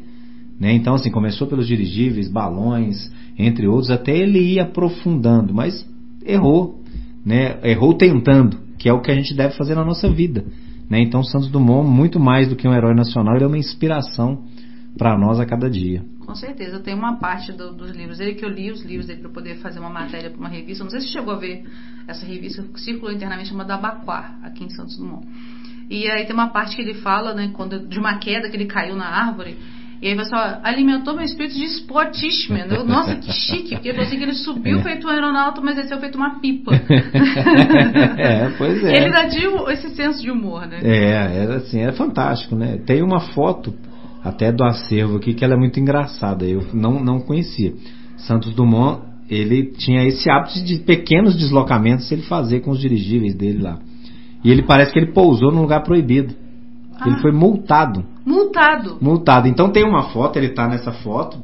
Né? 0.60 0.74
Então, 0.74 0.94
assim, 0.94 1.10
começou 1.10 1.48
pelos 1.48 1.66
dirigíveis, 1.68 2.30
balões, 2.30 3.12
entre 3.38 3.68
outros, 3.68 3.90
até 3.90 4.16
ele 4.16 4.40
ir 4.40 4.60
aprofundando, 4.60 5.54
mas 5.54 5.88
errou, 6.26 6.82
né? 7.26 7.58
errou 7.64 7.94
tentando, 7.96 8.58
que 8.78 8.88
é 8.88 8.94
o 8.94 9.02
que 9.02 9.10
a 9.10 9.16
gente 9.16 9.34
deve 9.34 9.56
fazer 9.56 9.74
na 9.76 9.84
nossa 9.86 10.10
vida. 10.10 10.46
Né? 10.90 11.02
Então, 11.02 11.24
Santos 11.24 11.50
Dumont, 11.50 11.88
muito 11.90 12.20
mais 12.20 12.48
do 12.48 12.56
que 12.56 12.68
um 12.68 12.74
herói 12.74 12.94
nacional, 12.94 13.36
ele 13.36 13.46
é 13.46 13.48
uma 13.48 13.58
inspiração 13.58 14.44
para 14.98 15.18
nós 15.18 15.40
a 15.40 15.46
cada 15.46 15.70
dia. 15.70 16.04
com 16.30 16.36
certeza. 16.36 16.76
Eu 16.76 16.84
tenho 16.84 16.96
uma 16.96 17.16
parte 17.16 17.52
do- 17.52 17.74
dos 17.74 17.90
livros 17.90 18.20
dele 18.20 18.36
que 18.36 18.46
eu 18.46 18.50
li 18.50 18.70
os 18.70 18.86
livros 18.86 19.08
dele 19.08 19.22
para 19.22 19.32
poder 19.32 19.56
fazer 19.56 19.80
uma 19.80 19.90
matéria 19.90 20.30
para 20.30 20.40
uma 20.40 20.48
revista. 20.48 20.84
Não 20.84 20.92
sei 20.92 21.02
se 21.02 21.08
chegou 21.08 21.34
a 21.34 21.38
ver 21.38 21.64
essa 22.08 22.24
revista 22.24 22.62
que 22.62 22.80
circulou 22.80 23.12
internamente 23.12 23.50
chamada 23.50 23.74
Abaquá, 23.74 24.38
aqui 24.44 24.64
em 24.64 24.70
Santos 24.70 24.96
Dumont. 24.96 25.26
E 25.90 26.10
aí 26.10 26.26
tem 26.26 26.34
uma 26.34 26.50
parte 26.50 26.76
que 26.76 26.82
ele 26.82 26.96
fala, 26.96 27.34
né, 27.34 27.50
quando, 27.54 27.80
de 27.88 27.98
uma 27.98 28.20
queda 28.20 28.50
que 28.50 28.56
ele 28.56 28.66
caiu 28.66 28.96
na 28.96 29.08
árvore. 29.08 29.58
E 30.02 30.08
aí 30.08 30.16
você 30.16 30.30
fala, 30.30 30.62
alimentou 30.64 31.14
meu 31.14 31.26
espírito 31.26 31.56
de 31.56 31.66
sportishman. 31.66 32.68
Eu, 32.70 32.86
nossa, 32.86 33.16
que 33.16 33.34
chique, 33.34 33.76
porque 33.76 33.92
falou 33.92 34.06
assim 34.06 34.18
que 34.18 34.24
ele 34.24 34.34
subiu 34.34 34.80
É. 34.80 34.84
feito 34.84 35.06
um 35.06 35.10
aeronauta, 35.10 35.60
mas 35.60 35.76
desceu 35.76 36.00
feito 36.00 36.16
uma 36.16 36.40
pipa. 36.40 36.72
é, 38.18 38.50
pois 38.58 38.82
é. 38.84 38.96
Ele 38.96 39.06
ainda 39.08 39.28
tinha 39.28 39.50
esse 39.74 39.90
senso 39.96 40.22
de 40.22 40.32
humor, 40.32 40.66
né? 40.68 40.80
É, 40.84 41.44
era 41.44 41.58
assim, 41.58 41.82
é 41.82 41.92
fantástico, 41.92 42.56
né? 42.56 42.78
Tem 42.86 43.04
uma 43.04 43.20
foto 43.20 43.74
até 44.24 44.54
do 44.54 44.64
acervo 44.64 45.18
aqui 45.18 45.34
que 45.34 45.44
ela 45.44 45.56
é 45.56 45.58
muito 45.58 45.80
engraçada, 45.80 46.46
eu 46.46 46.66
não, 46.74 47.04
não 47.04 47.20
conhecia. 47.20 47.74
Santos 48.16 48.54
Dumont, 48.54 49.02
ele 49.30 49.74
tinha 49.78 50.06
esse 50.06 50.30
hábito 50.30 50.64
de 50.64 50.78
pequenos 50.80 51.36
deslocamentos 51.36 52.10
ele 52.10 52.22
fazer 52.22 52.62
com 52.62 52.72
os 52.72 52.80
dirigíveis 52.80 53.36
dele 53.36 53.62
lá. 53.62 53.80
E 54.44 54.50
ele 54.52 54.64
parece 54.64 54.92
que 54.92 55.00
ele 55.00 55.12
pousou 55.12 55.52
num 55.52 55.62
lugar 55.62 55.84
proibido. 55.84 56.34
Ele 57.06 57.16
Ah. 57.16 57.22
foi 57.22 57.32
multado. 57.32 58.04
Multado. 58.26 58.98
Multado. 59.02 59.48
Então 59.48 59.70
tem 59.70 59.84
uma 59.86 60.04
foto, 60.10 60.38
ele 60.38 60.50
tá 60.50 60.68
nessa 60.68 60.92
foto, 60.92 61.38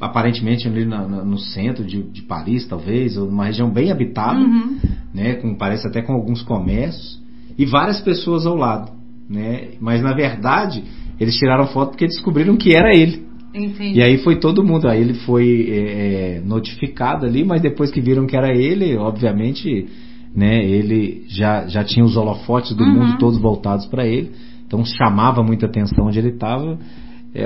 aparentemente 0.00 0.66
ali 0.68 0.84
na- 0.84 1.06
na- 1.06 1.24
no 1.24 1.38
centro 1.38 1.84
de, 1.84 2.02
de 2.02 2.22
Paris, 2.22 2.66
talvez, 2.66 3.16
ou 3.16 3.26
numa 3.26 3.46
região 3.46 3.70
bem 3.70 3.90
habitada 3.90 4.38
Uhum. 4.38 4.76
né, 5.12 5.34
com, 5.34 5.54
parece 5.56 5.86
até 5.88 6.02
com 6.02 6.12
alguns 6.12 6.42
comércios, 6.42 7.20
e 7.56 7.64
várias 7.64 8.00
pessoas 8.00 8.46
ao 8.46 8.54
lado. 8.56 8.92
Né? 9.28 9.70
Mas 9.80 10.00
na 10.02 10.14
verdade, 10.14 10.82
eles 11.20 11.34
tiraram 11.36 11.66
foto 11.66 11.90
porque 11.90 12.06
descobriram 12.06 12.56
que 12.56 12.74
era 12.74 12.94
ele. 12.94 13.26
Entendi. 13.54 13.98
E 13.98 14.02
aí 14.02 14.18
foi 14.18 14.36
todo 14.38 14.62
mundo, 14.64 14.88
aí 14.88 15.00
ele 15.00 15.14
foi 15.14 15.66
é, 15.70 16.42
notificado 16.44 17.26
ali, 17.26 17.44
mas 17.44 17.60
depois 17.60 17.90
que 17.90 18.00
viram 18.00 18.26
que 18.26 18.36
era 18.36 18.54
ele, 18.54 18.96
obviamente, 18.96 19.86
né? 20.38 20.64
Ele 20.64 21.24
já, 21.28 21.66
já 21.66 21.82
tinha 21.82 22.04
os 22.04 22.16
holofotes 22.16 22.72
do 22.76 22.84
Uhum. 22.84 22.92
mundo 22.94 23.18
todos 23.18 23.38
voltados 23.40 23.86
para 23.86 24.06
ele, 24.06 24.30
então 24.64 24.84
chamava 24.84 25.42
muita 25.42 25.66
atenção 25.66 26.06
onde 26.06 26.18
ele 26.20 26.28
estava. 26.30 26.78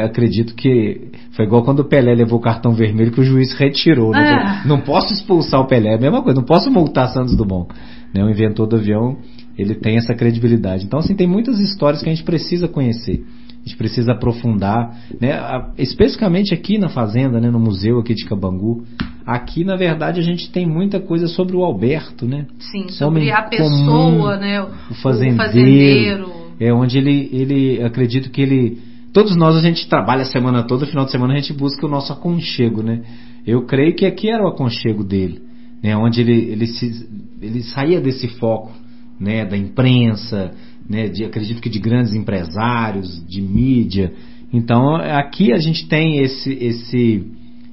acredito 0.05 0.55
que 0.55 1.09
foi 1.33 1.45
igual 1.47 1.63
quando 1.65 1.81
o 1.81 1.85
Pelé 1.85 2.15
levou 2.15 2.39
o 2.39 2.43
cartão 2.43 2.73
vermelho 2.73 3.11
que 3.11 3.21
o 3.21 3.25
juiz 3.25 3.53
retirou. 3.55 4.11
Né? 4.11 4.63
É. 4.65 4.69
Não 4.69 4.81
posso 4.81 5.13
expulsar 5.13 5.61
o 5.61 5.67
Pelé, 5.67 5.93
é 5.93 5.97
a 5.97 6.01
mesma 6.01 6.23
coisa, 6.23 6.39
não 6.39 6.47
posso 6.47 6.71
multar 6.71 7.09
Santos 7.09 7.35
Dumont. 7.37 7.69
Né? 8.15 8.23
O 8.23 8.29
inventor 8.31 8.67
do 8.67 8.77
avião, 8.77 9.17
ele 9.59 9.75
tem 9.75 9.97
essa 9.97 10.15
credibilidade. 10.15 10.85
Então, 10.85 10.99
assim, 11.01 11.15
tem 11.15 11.27
muitas 11.27 11.59
histórias 11.59 12.03
que 12.03 12.09
a 12.11 12.15
gente 12.15 12.25
precisa 12.25 12.69
conhecer. 12.69 13.25
A 13.65 13.69
gente 13.69 13.77
precisa 13.77 14.13
aprofundar, 14.13 14.97
né? 15.21 15.39
Especificamente 15.79 16.53
aqui 16.53 16.79
na 16.79 16.89
fazenda, 16.89 17.41
né? 17.41 17.49
no 17.51 17.61
museu 17.61 17.99
aqui 17.99 18.13
de 18.15 18.25
Cabangu. 18.25 18.85
Aqui, 19.27 19.65
na 19.65 19.77
verdade, 19.77 20.21
a 20.21 20.23
gente 20.23 20.51
tem 20.51 20.67
muita 20.67 20.99
coisa 20.99 21.29
sobre 21.29 21.57
o 21.57 21.63
Alberto, 21.63 22.27
né? 22.27 22.47
Sim, 22.59 22.89
sobre 22.89 23.21
Homem 23.21 23.33
a 23.33 23.43
pessoa, 23.43 23.69
comum, 23.69 24.27
né? 24.37 24.63
o 24.63 24.95
fazendeiro, 24.95 25.37
fazendeiro. 25.37 26.33
É 26.59 26.73
onde 26.73 26.99
ele, 26.99 27.29
ele, 27.33 27.83
acredito 27.83 28.31
que 28.31 28.41
ele, 28.41 28.79
todos 29.13 29.37
nós 29.37 29.57
a 29.57 29.61
gente 29.61 29.89
trabalha 29.89 30.23
a 30.23 30.27
semana 30.27 30.65
toda, 30.65 30.87
final 30.87 31.05
de 31.05 31.13
semana 31.13 31.35
a 31.35 31.39
gente 31.39 31.53
busca 31.53 31.87
o 31.87 31.89
nosso 31.89 32.13
aconchego, 32.13 32.83
né? 32.83 33.03
Eu 33.47 33.65
creio 33.65 33.95
que 33.95 34.07
aqui 34.07 34.29
era 34.29 34.45
o 34.45 34.49
aconchego 34.49 35.03
dele, 35.05 35.41
né? 35.83 35.97
Onde 35.97 36.21
ele, 36.21 36.53
ele, 36.53 36.67
se, 36.67 37.09
ele 37.41 37.63
saía 37.63 38.01
desse 38.01 38.29
foco, 38.29 38.73
né? 39.21 39.45
Da 39.45 39.57
imprensa, 39.57 40.53
né? 40.89 41.09
De, 41.09 41.25
acredito 41.25 41.61
que 41.61 41.69
de 41.69 41.79
grandes 41.79 42.15
empresários, 42.15 43.25
de 43.27 43.41
mídia. 43.41 44.13
Então 44.53 44.97
aqui 44.97 45.53
a 45.53 45.59
gente 45.59 45.89
tem 45.89 46.19
esse, 46.19 46.53
esse, 46.53 47.25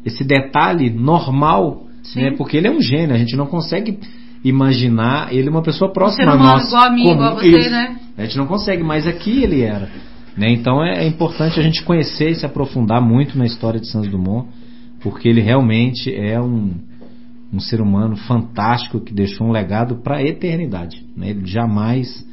esse 0.05 0.23
detalhe 0.23 0.89
normal, 0.89 1.83
Sim. 2.03 2.21
né? 2.21 2.31
Porque 2.37 2.57
ele 2.57 2.67
é 2.67 2.71
um 2.71 2.81
gênio, 2.81 3.15
a 3.15 3.17
gente 3.17 3.35
não 3.35 3.45
consegue 3.45 3.99
imaginar 4.43 5.33
ele 5.33 5.49
uma 5.49 5.61
pessoa 5.61 5.91
próxima 5.91 6.31
a 6.31 6.37
nós. 6.37 6.67
igual 6.67 6.83
a 6.83 6.89
mim, 6.89 7.03
comum. 7.03 7.13
igual 7.15 7.31
a 7.31 7.33
você, 7.35 7.57
Isso. 7.57 7.69
né? 7.69 7.99
A 8.17 8.23
gente 8.23 8.37
não 8.37 8.47
consegue, 8.47 8.83
mas 8.83 9.07
aqui 9.07 9.43
ele 9.43 9.61
era. 9.61 9.89
Né? 10.37 10.51
Então 10.51 10.83
é, 10.83 11.03
é 11.03 11.07
importante 11.07 11.59
a 11.59 11.63
gente 11.63 11.83
conhecer 11.83 12.29
e 12.29 12.35
se 12.35 12.45
aprofundar 12.45 13.01
muito 13.01 13.37
na 13.37 13.45
história 13.45 13.79
de 13.79 13.87
Santos 13.87 14.09
Dumont, 14.09 14.47
porque 15.01 15.27
ele 15.27 15.41
realmente 15.41 16.13
é 16.13 16.39
um, 16.39 16.73
um 17.51 17.59
ser 17.59 17.81
humano 17.81 18.15
fantástico 18.15 19.01
que 19.01 19.13
deixou 19.13 19.47
um 19.47 19.51
legado 19.51 19.97
para 19.97 20.17
a 20.17 20.23
eternidade. 20.23 21.05
Né? 21.15 21.31
Ele 21.31 21.45
jamais, 21.45 22.25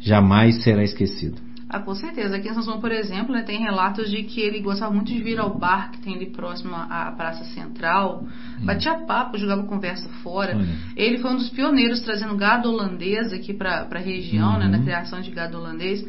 jamais 0.00 0.62
será 0.62 0.82
esquecido. 0.82 1.36
Ah, 1.72 1.78
com 1.78 1.94
certeza. 1.94 2.34
Aqui 2.36 2.48
em 2.48 2.54
São 2.62 2.80
por 2.80 2.90
exemplo, 2.90 3.32
né, 3.32 3.42
tem 3.42 3.60
relatos 3.60 4.10
de 4.10 4.24
que 4.24 4.40
ele 4.40 4.60
gostava 4.60 4.92
muito 4.92 5.06
de 5.12 5.22
vir 5.22 5.38
ao 5.38 5.56
bar 5.56 5.92
que 5.92 6.00
tem 6.00 6.16
ali 6.16 6.26
próximo 6.26 6.74
à 6.74 7.12
Praça 7.16 7.44
Central, 7.44 8.24
batia 8.64 8.94
papo, 9.06 9.38
jogava 9.38 9.62
conversa 9.62 10.08
fora. 10.22 10.56
Olha. 10.56 10.66
Ele 10.96 11.18
foi 11.18 11.30
um 11.30 11.36
dos 11.36 11.48
pioneiros 11.50 12.00
trazendo 12.00 12.34
gado 12.36 12.68
holandês 12.68 13.32
aqui 13.32 13.54
para 13.54 13.86
a 13.88 13.98
região, 13.98 14.58
né, 14.58 14.64
Uhum. 14.64 14.72
na 14.72 14.78
criação 14.80 15.20
de 15.20 15.30
gado 15.30 15.56
holandês. 15.58 16.04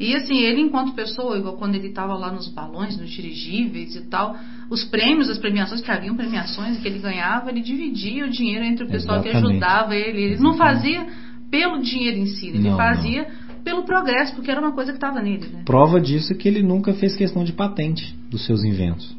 E 0.00 0.16
assim, 0.16 0.38
ele 0.40 0.62
enquanto 0.62 0.94
pessoa, 0.94 1.36
igual 1.36 1.56
quando 1.58 1.74
ele 1.74 1.88
estava 1.88 2.14
lá 2.14 2.32
nos 2.32 2.48
balões, 2.48 2.96
nos 2.98 3.10
dirigíveis 3.10 3.94
e 3.94 4.08
tal, 4.08 4.34
os 4.70 4.82
prêmios, 4.84 5.28
as 5.28 5.36
premiações, 5.38 5.82
que 5.82 5.90
haviam 5.90 6.16
premiações 6.16 6.78
que 6.78 6.88
ele 6.88 6.98
ganhava, 6.98 7.50
ele 7.50 7.60
dividia 7.60 8.24
o 8.24 8.30
dinheiro 8.30 8.64
entre 8.64 8.84
o 8.84 8.88
pessoal 8.88 9.20
que 9.22 9.28
Exatamente. 9.28 9.52
ajudava 9.62 9.94
ele. 9.94 10.22
Ele 10.22 10.38
não 10.42 10.54
fazia 10.54 11.06
pelo 11.50 11.82
dinheiro 11.82 12.16
em 12.16 12.26
si, 12.26 12.48
ele 12.48 12.60
Não, 12.70 12.76
fazia 12.78 13.26
pelo 13.64 13.82
progresso, 13.84 14.34
porque 14.34 14.50
era 14.50 14.60
uma 14.60 14.72
coisa 14.72 14.90
que 14.92 14.96
estava 14.98 15.20
nele, 15.22 15.46
né? 15.52 15.62
Prova 15.64 16.00
disso 16.00 16.32
é 16.32 16.36
que 16.36 16.48
ele 16.48 16.62
nunca 16.62 16.92
fez 16.94 17.14
questão 17.16 17.44
de 17.44 17.52
patente 17.52 18.14
dos 18.30 18.44
seus 18.44 18.64
inventos. 18.64 19.16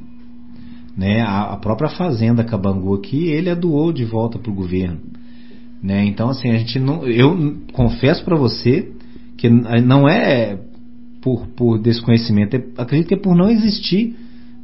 Né? 0.97 1.21
A, 1.21 1.53
a 1.53 1.57
própria 1.57 1.89
fazenda 1.89 2.43
Cabangu 2.43 2.93
aqui, 2.93 3.29
ele 3.29 3.49
a 3.49 3.55
doou 3.55 3.91
de 3.91 4.05
volta 4.05 4.37
para 4.37 4.51
o 4.51 4.55
governo. 4.55 4.99
Né? 5.81 6.05
Então, 6.05 6.29
assim, 6.29 6.49
a 6.51 6.57
gente 6.57 6.79
não. 6.79 7.03
Eu 7.05 7.57
confesso 7.73 8.23
para 8.23 8.35
você 8.37 8.91
que 9.37 9.47
n- 9.47 9.81
não 9.81 10.07
é 10.07 10.57
por, 11.21 11.47
por 11.55 11.79
desconhecimento, 11.79 12.55
é- 12.55 12.63
acredito 12.77 13.07
que 13.07 13.15
é 13.15 13.17
por 13.19 13.35
não 13.35 13.49
existir. 13.49 14.15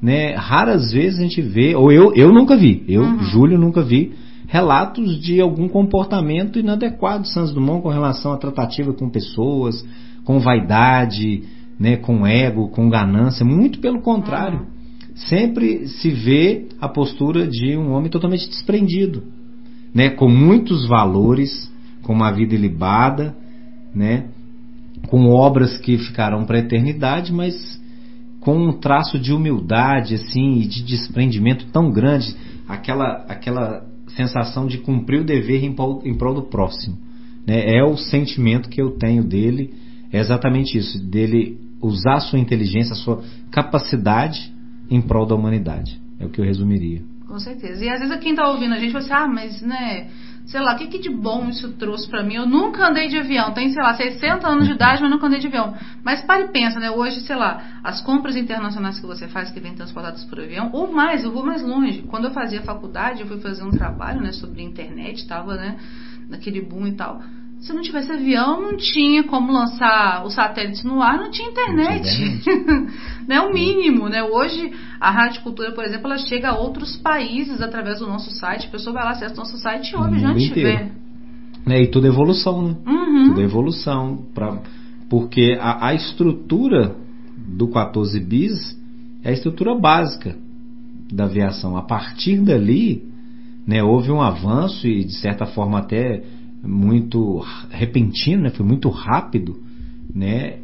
Né? 0.02 0.34
Raras 0.36 0.94
vezes 0.94 1.20
a 1.20 1.24
gente 1.24 1.42
vê, 1.42 1.76
ou 1.76 1.92
eu, 1.92 2.14
eu 2.16 2.32
nunca 2.32 2.56
vi, 2.56 2.84
eu, 2.88 3.02
Uhum. 3.02 3.20
Júlio, 3.24 3.58
nunca 3.60 3.82
vi 3.82 4.14
relatos 4.50 5.22
de 5.22 5.40
algum 5.40 5.70
comportamento 5.70 6.58
inadequado 6.58 7.22
de 7.22 7.32
Santos 7.32 7.54
Dumont 7.54 7.84
com 7.84 7.90
relação 7.90 8.34
à 8.34 8.38
tratativa 8.38 8.92
com 8.94 9.08
pessoas, 9.08 9.86
com 10.26 10.40
vaidade, 10.40 11.44
né, 11.80 11.98
com 11.98 12.26
ego, 12.26 12.68
com 12.70 12.90
ganância. 12.90 13.46
Muito 13.46 13.80
pelo 13.80 14.02
contrário. 14.02 14.66
Sempre 15.14 15.88
se 15.88 16.10
vê 16.10 16.68
a 16.82 16.90
postura 16.90 17.48
de 17.48 17.78
um 17.78 17.92
homem 17.92 18.10
totalmente 18.10 18.50
desprendido, 18.50 19.24
né, 19.94 20.10
com 20.10 20.28
muitos 20.28 20.88
valores, 20.88 21.72
com 22.02 22.12
uma 22.12 22.32
vida 22.32 22.56
ilibada, 22.56 23.36
né, 23.94 24.30
com 25.10 25.30
obras 25.30 25.78
que 25.78 25.96
ficarão 26.00 26.44
para 26.46 26.58
a 26.58 26.62
eternidade, 26.62 27.32
mas 27.32 27.80
com 28.40 28.58
um 28.58 28.72
traço 28.72 29.20
de 29.20 29.32
humildade 29.32 30.16
assim 30.16 30.62
e 30.62 30.66
de 30.66 30.82
desprendimento 30.82 31.68
tão 31.72 31.92
grande, 31.92 32.36
aquela 32.68 33.26
aquela 33.28 33.89
sensação 34.16 34.68
de 34.68 34.78
cumprir 34.80 35.22
o 35.22 35.24
dever 35.24 35.64
em 35.64 35.74
prol, 35.74 36.02
em 36.06 36.16
prol 36.16 36.34
do 36.34 36.44
próximo. 36.44 36.98
Né? 37.46 37.78
É 37.78 37.84
o 37.84 37.98
sentimento 37.98 38.70
que 38.70 38.82
eu 38.82 38.92
tenho 38.92 39.24
dele, 39.24 39.74
é 40.12 40.20
exatamente 40.20 40.78
isso, 40.78 41.00
dele 41.04 41.58
usar 41.82 42.16
a 42.16 42.20
sua 42.20 42.40
inteligência, 42.40 42.94
a 42.94 42.96
sua 42.96 43.24
capacidade 43.52 44.54
em 44.90 45.02
prol 45.02 45.26
da 45.26 45.36
humanidade. 45.36 46.00
É 46.20 46.26
o 46.26 46.30
que 46.30 46.42
eu 46.42 46.46
resumiria. 46.46 47.02
Com 47.28 47.40
certeza. 47.40 47.84
E 47.84 47.90
às 47.90 48.00
vezes 48.00 48.20
quem 48.20 48.36
tá 48.36 48.50
ouvindo 48.50 48.74
a 48.74 48.80
gente 48.80 48.92
fala 48.92 49.04
assim, 49.04 49.14
ah, 49.14 49.28
mas 49.28 49.62
né, 49.62 50.10
sei 50.50 50.60
lá, 50.62 50.74
o 50.74 50.78
que, 50.78 50.88
que 50.88 51.00
de 51.00 51.10
bom 51.10 51.48
isso 51.50 51.74
trouxe 51.74 52.10
pra 52.10 52.24
mim? 52.24 52.36
Eu 52.36 52.46
nunca 52.48 52.88
andei 52.88 53.08
de 53.08 53.18
avião, 53.18 53.54
tenho, 53.54 53.72
sei 53.72 53.84
lá, 53.84 53.94
60 53.94 54.48
anos 54.48 54.68
de 54.68 54.74
idade, 54.74 55.00
mas 55.00 55.12
nunca 55.12 55.28
andei 55.28 55.40
de 55.40 55.46
avião. 55.46 55.76
Mas 56.04 56.24
pare 56.24 56.46
e 56.46 56.48
pensa, 56.48 56.80
né? 56.80 56.90
Hoje, 56.90 57.20
sei 57.22 57.36
lá, 57.36 57.80
as 57.84 58.02
compras 58.02 58.36
internacionais 58.36 59.00
que 59.00 59.06
você 59.06 59.28
faz 59.28 59.52
que 59.52 59.60
vêm 59.60 59.76
transportadas 59.76 60.26
por 60.26 60.40
avião, 60.40 60.72
ou 60.74 60.92
mais, 60.92 61.24
eu 61.24 61.32
vou 61.32 61.46
mais 61.46 61.62
longe. 61.62 62.02
Quando 62.08 62.26
eu 62.26 62.32
fazia 62.32 62.64
faculdade, 62.64 63.22
eu 63.22 63.28
fui 63.28 63.40
fazer 63.40 63.64
um 63.64 63.70
trabalho, 63.70 64.22
né, 64.22 64.32
sobre 64.32 64.64
internet, 64.64 65.28
tava, 65.28 65.56
né, 65.56 65.78
naquele 66.28 66.62
boom 66.62 66.88
e 66.88 66.94
tal. 66.94 67.22
Se 67.60 67.74
não 67.74 67.82
tivesse 67.82 68.12
avião, 68.12 68.62
não 68.62 68.78
tinha 68.78 69.24
como 69.24 69.52
lançar 69.52 70.26
os 70.26 70.34
satélites 70.34 70.84
no 70.84 71.02
ar, 71.02 71.18
não 71.18 71.30
tinha 71.30 71.50
internet. 71.50 72.08
né, 73.28 73.42
o 73.42 73.54
mínimo, 73.54 74.08
né? 74.08 74.24
Hoje 74.24 74.72
a 75.00 75.12
Rádio 75.12 75.42
Cultura, 75.42 75.74
por 75.74 75.84
exemplo, 75.84 76.08
ela 76.08 76.18
chega 76.18 76.50
a 76.50 76.58
outros 76.58 76.96
países 76.96 77.62
através 77.62 78.00
do 78.00 78.08
nosso 78.08 78.32
site. 78.32 78.68
A 78.68 78.72
pessoa 78.72 78.94
vai 78.94 79.04
lá, 79.04 79.12
acessa 79.12 79.34
o 79.34 79.38
nosso 79.38 79.58
site 79.58 79.92
e 79.92 79.96
ouve 79.98 80.26
onde 80.26 80.46
inteiro. 80.46 80.70
estiver. 80.70 80.92
Né? 81.66 81.84
E 81.84 81.88
tudo 81.88 82.08
é 82.08 82.10
evolução, 82.10 82.62
né? 82.62 82.76
Uhum. 82.88 83.28
Tudo 83.28 83.42
é 83.42 83.44
evolução. 83.44 84.26
Pra, 84.34 84.58
porque 85.10 85.58
a, 85.60 85.88
a 85.88 85.94
estrutura 85.94 86.96
do 87.38 87.68
14 87.68 88.20
bis 88.22 88.78
é 89.22 89.30
a 89.30 89.34
estrutura 89.34 89.76
básica 89.76 90.36
da 91.12 91.26
aviação. 91.26 91.76
A 91.76 91.82
partir 91.82 92.42
dali, 92.42 93.04
né, 93.68 93.84
houve 93.84 94.12
um 94.12 94.22
avanço 94.22 94.88
e 94.88 95.04
de 95.04 95.14
certa 95.16 95.46
forma 95.46 95.80
até 95.80 96.24
muito 96.64 97.44
repentino, 97.70 98.44
né, 98.44 98.50
foi 98.50 98.66
muito 98.66 98.90
rápido, 98.90 99.58
né, 100.14 100.58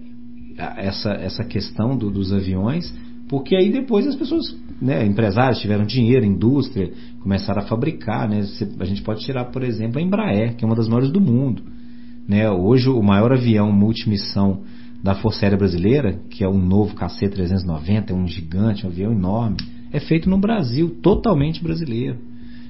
essa, 0.58 1.12
essa 1.12 1.44
questão 1.44 1.98
do- 1.98 2.10
dos 2.12 2.32
aviões, 2.34 2.94
porque 3.28 3.56
aí 3.56 3.72
depois 3.72 4.06
as 4.06 4.16
pessoas, 4.16 4.56
né, 4.82 5.06
empresários 5.06 5.60
tiveram 5.60 5.86
dinheiro, 5.86 6.26
indústria, 6.26 6.92
começaram 7.22 7.62
a 7.62 7.66
fabricar, 7.66 8.30
né, 8.30 8.42
a 8.80 8.86
gente 8.86 9.02
pode 9.02 9.22
tirar, 9.22 9.46
por 9.46 9.64
exemplo, 9.64 10.00
a 10.00 10.02
Embraer, 10.02 10.56
que 10.56 10.64
é 10.64 10.68
uma 10.68 10.76
das 10.76 10.88
maiores 10.88 11.12
do 11.12 11.22
mundo, 11.22 11.64
né, 12.28 12.50
hoje 12.50 12.90
o 12.90 13.02
maior 13.02 13.32
avião 13.32 13.72
multimissão 13.72 14.62
da 15.04 15.14
Força 15.16 15.46
Aérea 15.46 15.58
Brasileira, 15.58 16.20
que 16.30 16.44
é 16.44 16.50
um 16.50 16.58
novo 16.58 16.96
KC-390, 16.96 18.10
é 18.10 18.14
um 18.14 18.28
gigante, 18.28 18.86
um 18.86 18.90
avião 18.90 19.12
enorme, 19.12 19.58
é 19.94 20.00
feito 20.00 20.30
no 20.30 20.38
Brasil, 20.38 20.90
totalmente 21.02 21.64
brasileiro. 21.64 22.18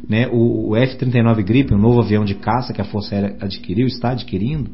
Né? 0.07 0.27
O, 0.31 0.69
o 0.69 0.75
F-39 0.75 1.43
Gripen, 1.43 1.77
um 1.77 1.81
novo 1.81 1.99
avião 2.01 2.23
de 2.23 2.35
caça 2.35 2.73
que 2.73 2.81
a 2.81 2.85
Força 2.85 3.15
Aérea 3.15 3.35
adquiriu, 3.41 3.87
está 3.87 4.11
adquirindo, 4.11 4.69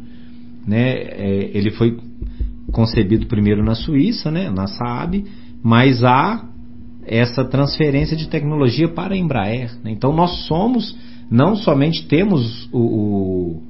né? 0.68 0.92
É, 0.92 1.52
ele 1.54 1.72
foi 1.72 1.98
concebido 2.72 3.26
primeiro 3.28 3.64
na 3.64 3.76
Suíça, 3.76 4.30
né? 4.32 4.50
na 4.50 4.68
Saab, 4.68 5.24
mas 5.64 6.04
há 6.04 6.46
essa 7.06 7.44
transferência 7.44 8.16
de 8.16 8.28
tecnologia 8.30 8.88
para 8.88 9.14
a 9.14 9.18
Embraer. 9.18 9.72
né? 9.84 9.92
Então 9.92 10.14
nós 10.14 10.46
somos, 10.48 10.96
não 11.30 11.56
somente 11.56 12.06
temos 12.08 12.70
o, 12.72 12.80
o, 12.80 13.64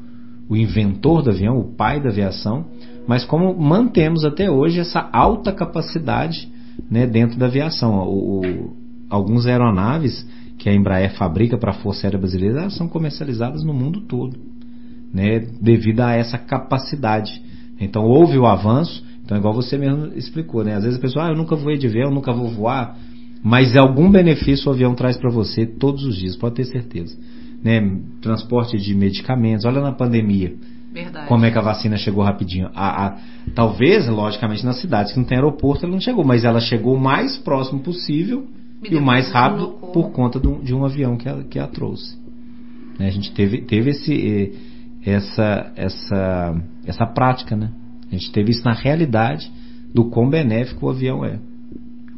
o 0.50 0.58
inventor 0.58 1.22
do 1.24 1.30
avião, 1.30 1.58
o 1.60 1.76
pai 1.76 2.02
da 2.02 2.10
aviação, 2.10 2.66
mas 3.08 3.24
como 3.26 3.56
mantemos 3.60 4.24
até 4.26 4.50
hoje 4.52 4.80
essa 4.80 5.10
alta 5.14 5.52
capacidade 5.52 6.48
né, 6.90 7.08
dentro 7.08 7.38
da 7.40 7.46
aviação. 7.48 7.96
O, 8.08 8.42
o- 8.42 8.82
alguns 9.10 9.46
aeronaves 9.46 10.26
que 10.62 10.70
a 10.70 10.74
Embraer 10.76 11.16
fabrica 11.16 11.58
para 11.58 11.72
a 11.72 11.74
Força 11.74 12.06
Aérea 12.06 12.20
Brasileira 12.20 12.60
elas 12.60 12.78
são 12.78 12.88
comercializadas 12.88 13.64
no 13.64 13.74
mundo 13.74 14.02
todo, 14.02 14.38
né, 15.12 15.40
devido 15.60 16.02
a 16.02 16.14
essa 16.14 16.38
capacidade. 16.38 17.42
Então 17.80 18.04
houve 18.04 18.38
o 18.38 18.46
avanço, 18.46 19.04
então 19.26 19.36
igual 19.36 19.56
você 19.56 19.76
mesmo 19.76 20.14
explicou, 20.16 20.64
né? 20.64 20.76
Às 20.76 20.84
vezes 20.84 21.00
a 21.00 21.02
pessoa, 21.02 21.26
ah, 21.26 21.30
eu 21.30 21.36
nunca 21.36 21.56
voei 21.56 21.80
de 21.80 21.88
avião, 21.88 22.10
eu 22.10 22.14
nunca 22.14 22.32
vou 22.32 22.48
voar, 22.48 22.96
mas 23.42 23.76
algum 23.76 24.12
benefício 24.12 24.70
o 24.70 24.72
avião 24.72 24.94
traz 24.94 25.18
para 25.18 25.32
você 25.32 25.66
todos 25.66 26.04
os 26.06 26.16
dias, 26.16 26.36
pode 26.36 26.54
ter 26.54 26.66
certeza. 26.66 27.18
né, 27.64 27.82
transporte 28.22 28.78
de 28.78 28.94
medicamentos. 28.94 29.66
Olha 29.66 29.82
na 29.82 29.92
pandemia. 29.92 30.54
Verdade. 30.94 31.28
Como 31.28 31.46
é 31.46 31.52
que 31.52 31.58
a 31.58 31.62
vacina 31.62 31.98
chegou 31.98 32.24
rapidinho? 32.24 32.70
A, 32.76 33.08
a, 33.08 33.18
talvez, 33.56 34.08
logicamente, 34.08 34.66
nas 34.66 34.80
cidades 34.80 35.14
que 35.14 35.20
não 35.20 35.26
tem 35.26 35.38
aeroporto, 35.38 35.86
ela 35.86 35.94
não 35.94 36.02
chegou, 36.02 36.24
mas 36.26 36.44
ela 36.44 36.60
chegou 36.60 36.96
o 36.96 37.00
mais 37.00 37.38
próximo 37.38 37.80
possível 37.80 38.46
e, 38.84 38.94
e 38.94 38.96
o 38.96 39.02
mais 39.02 39.32
rápido 39.32 39.70
por 39.94 40.12
conta 40.12 40.40
de 40.40 40.48
um, 40.48 40.62
de 40.62 40.74
um 40.74 40.86
avião 40.86 41.18
que 41.18 41.30
a, 41.30 41.44
que 41.44 41.60
a 41.60 41.68
trouxe. 41.68 42.18
Né, 42.98 43.08
a 43.08 43.12
gente 43.12 43.32
teve, 43.34 43.62
teve 43.62 43.92
esse, 43.92 44.14
eh, 44.14 45.10
essa, 45.10 45.72
essa, 45.76 46.62
essa 46.86 47.06
prática, 47.06 47.56
né? 47.56 47.72
A 48.12 48.16
gente 48.16 48.32
teve 48.32 48.52
isso 48.52 48.64
na 48.66 48.74
realidade 48.74 49.52
do 49.94 50.10
quão 50.10 50.30
benéfico 50.30 50.86
o 50.86 50.90
avião 50.90 51.24
é. 51.24 51.40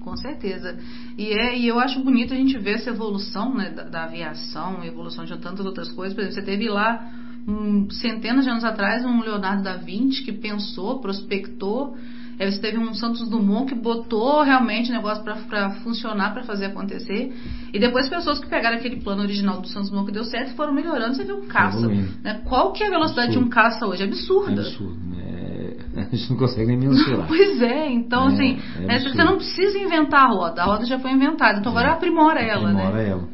Com 0.02 0.18
certeza. 0.18 0.78
E, 1.18 1.28
é, 1.28 1.58
e 1.58 1.68
eu 1.68 1.80
acho 1.80 2.04
bonito 2.04 2.34
a 2.34 2.38
gente 2.38 2.58
ver 2.58 2.76
essa 2.76 2.90
evolução 2.90 3.56
né, 3.56 3.70
da, 3.70 3.84
da 3.84 4.04
aviação, 4.04 4.84
evolução 4.84 5.24
de 5.24 5.38
tantas 5.38 5.66
outras 5.66 5.90
coisas. 5.92 6.14
Por 6.14 6.22
exemplo, 6.22 6.36
você 6.36 6.46
teve 6.46 6.68
lá 6.68 7.10
um, 7.48 7.90
centenas 7.90 8.44
de 8.44 8.52
anos 8.52 8.64
atrás 8.64 9.06
um 9.06 9.22
Leonardo 9.22 9.64
da 9.64 9.78
Vinci 9.78 10.24
que 10.24 10.34
pensou, 10.34 11.00
prospectou. 11.00 11.96
Você 12.38 12.60
teve 12.60 12.78
um 12.78 12.94
Santos 12.94 13.30
Dumont 13.30 13.68
que 13.68 13.76
botou 13.76 14.42
realmente 14.42 14.90
o 14.90 14.94
negócio 14.94 15.24
para 15.24 15.72
funcionar, 15.84 16.34
para 16.34 16.44
fazer 16.44 16.66
acontecer. 16.66 17.34
E 17.74 17.80
depois 17.80 18.10
pessoas 18.10 18.40
que 18.40 18.48
pegaram 18.48 18.78
aquele 18.78 18.98
plano 18.98 19.22
original 19.22 19.62
do 19.62 19.68
Santos 19.68 19.90
Dumont 19.90 20.08
que 20.08 20.14
deu 20.14 20.24
certo 20.24 20.56
foram 20.56 20.74
melhorando. 20.74 21.16
Você 21.16 21.24
viu 21.24 21.38
um 21.38 21.48
caça. 21.48 21.88
Né? 21.88 22.42
Qual 22.46 22.72
que 22.74 22.84
é 22.84 22.88
a 22.88 22.90
velocidade 22.90 23.30
Absurdo. 23.30 23.44
de 23.44 23.48
um 23.48 23.50
caça 23.50 23.86
hoje? 23.86 24.04
Absurda. 24.04 24.62
Absurdo. 24.62 25.00
É, 25.18 25.78
a 26.02 26.16
gente 26.16 26.30
não 26.30 26.38
consegue 26.38 26.68
nem 26.68 26.78
mensurar. 26.78 27.28
pois 27.28 27.62
é, 27.62 27.92
então 27.92 28.30
é, 28.30 28.34
assim, 28.34 28.60
é 28.88 29.00
você 29.00 29.24
não 29.24 29.38
precisa 29.38 29.78
inventar 29.78 30.26
a 30.26 30.28
roda. 30.28 30.62
A 30.62 30.66
roda 30.66 30.86
já 30.86 31.00
foi 31.00 31.12
inventada. 31.12 31.60
Então 31.60 31.72
agora 31.72 31.94
aprimora 31.94 32.40
ela, 32.40 32.70
aprimora 32.70 32.74
né? 32.74 32.84
Aprimora 32.84 33.02
ela. 33.04 33.33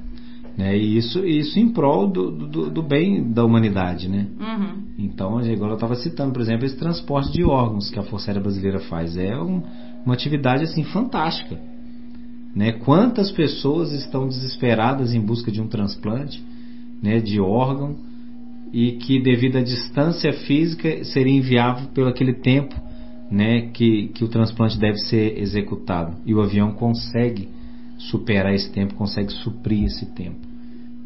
Né? 0.59 0.77
E 0.77 0.97
isso, 0.97 1.25
isso 1.25 1.57
em 1.57 1.69
prol 1.69 2.05
do, 2.05 2.29
do, 2.31 2.69
do 2.69 2.83
bem 2.83 3.31
da 3.31 3.45
humanidade, 3.45 4.09
né? 4.09 4.27
Uhum. 4.37 4.83
Então, 4.97 5.37
agora 5.37 5.71
eu 5.71 5.75
estava 5.75 5.95
citando, 5.95 6.33
por 6.33 6.41
exemplo, 6.41 6.65
esse 6.65 6.75
transporte 6.75 7.31
de 7.31 7.45
órgãos 7.45 7.89
que 7.89 7.97
a 7.97 8.03
Força 8.03 8.29
Aérea 8.29 8.41
Brasileira 8.41 8.81
faz. 8.81 9.15
É 9.15 9.39
um, 9.41 9.63
uma 10.03 10.13
atividade, 10.13 10.65
assim, 10.65 10.83
fantástica. 10.83 11.57
Né? 12.53 12.73
Quantas 12.73 13.31
pessoas 13.31 13.93
estão 13.93 14.27
desesperadas 14.27 15.13
em 15.13 15.21
busca 15.21 15.49
de 15.49 15.61
um 15.61 15.67
transplante 15.69 16.43
né, 17.01 17.21
de 17.21 17.39
órgão 17.39 17.95
e 18.73 18.97
que, 18.97 19.17
devido 19.17 19.59
à 19.59 19.61
distância 19.61 20.33
física, 20.33 21.05
seria 21.05 21.37
inviável 21.37 21.87
pelo 21.93 22.09
aquele 22.09 22.33
tempo 22.33 22.75
né, 23.31 23.69
que, 23.71 24.09
que 24.09 24.25
o 24.25 24.27
transplante 24.27 24.77
deve 24.77 24.97
ser 24.97 25.39
executado. 25.39 26.17
E 26.25 26.33
o 26.33 26.41
avião 26.41 26.73
consegue 26.73 27.47
superar 27.97 28.53
esse 28.53 28.69
tempo, 28.73 28.95
consegue 28.95 29.31
suprir 29.31 29.85
esse 29.85 30.05
tempo. 30.07 30.48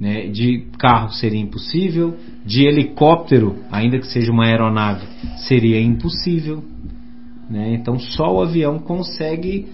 Né? 0.04 0.28
De 0.28 0.68
carro 0.78 1.14
seria 1.14 1.40
impossível, 1.40 2.18
de 2.46 2.66
helicóptero, 2.66 3.56
ainda 3.72 3.98
que 3.98 4.08
seja 4.08 4.34
uma 4.34 4.44
aeronave, 4.48 5.08
seria 5.48 5.80
impossível. 5.80 6.62
Né? 7.50 7.76
Então 7.76 7.98
só 7.98 8.36
o 8.36 8.42
avião 8.42 8.80
consegue 8.80 9.66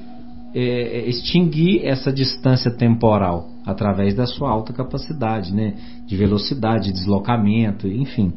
é, 0.53 1.09
extinguir 1.09 1.83
essa 1.83 2.13
distância 2.13 2.69
temporal 2.69 3.49
através 3.65 4.13
da 4.13 4.27
sua 4.27 4.51
alta 4.51 4.71
capacidade, 4.71 5.51
né? 5.51 5.73
de 6.05 6.15
velocidade, 6.15 6.89
de 6.89 6.93
deslocamento, 6.93 7.87
enfim, 7.87 8.31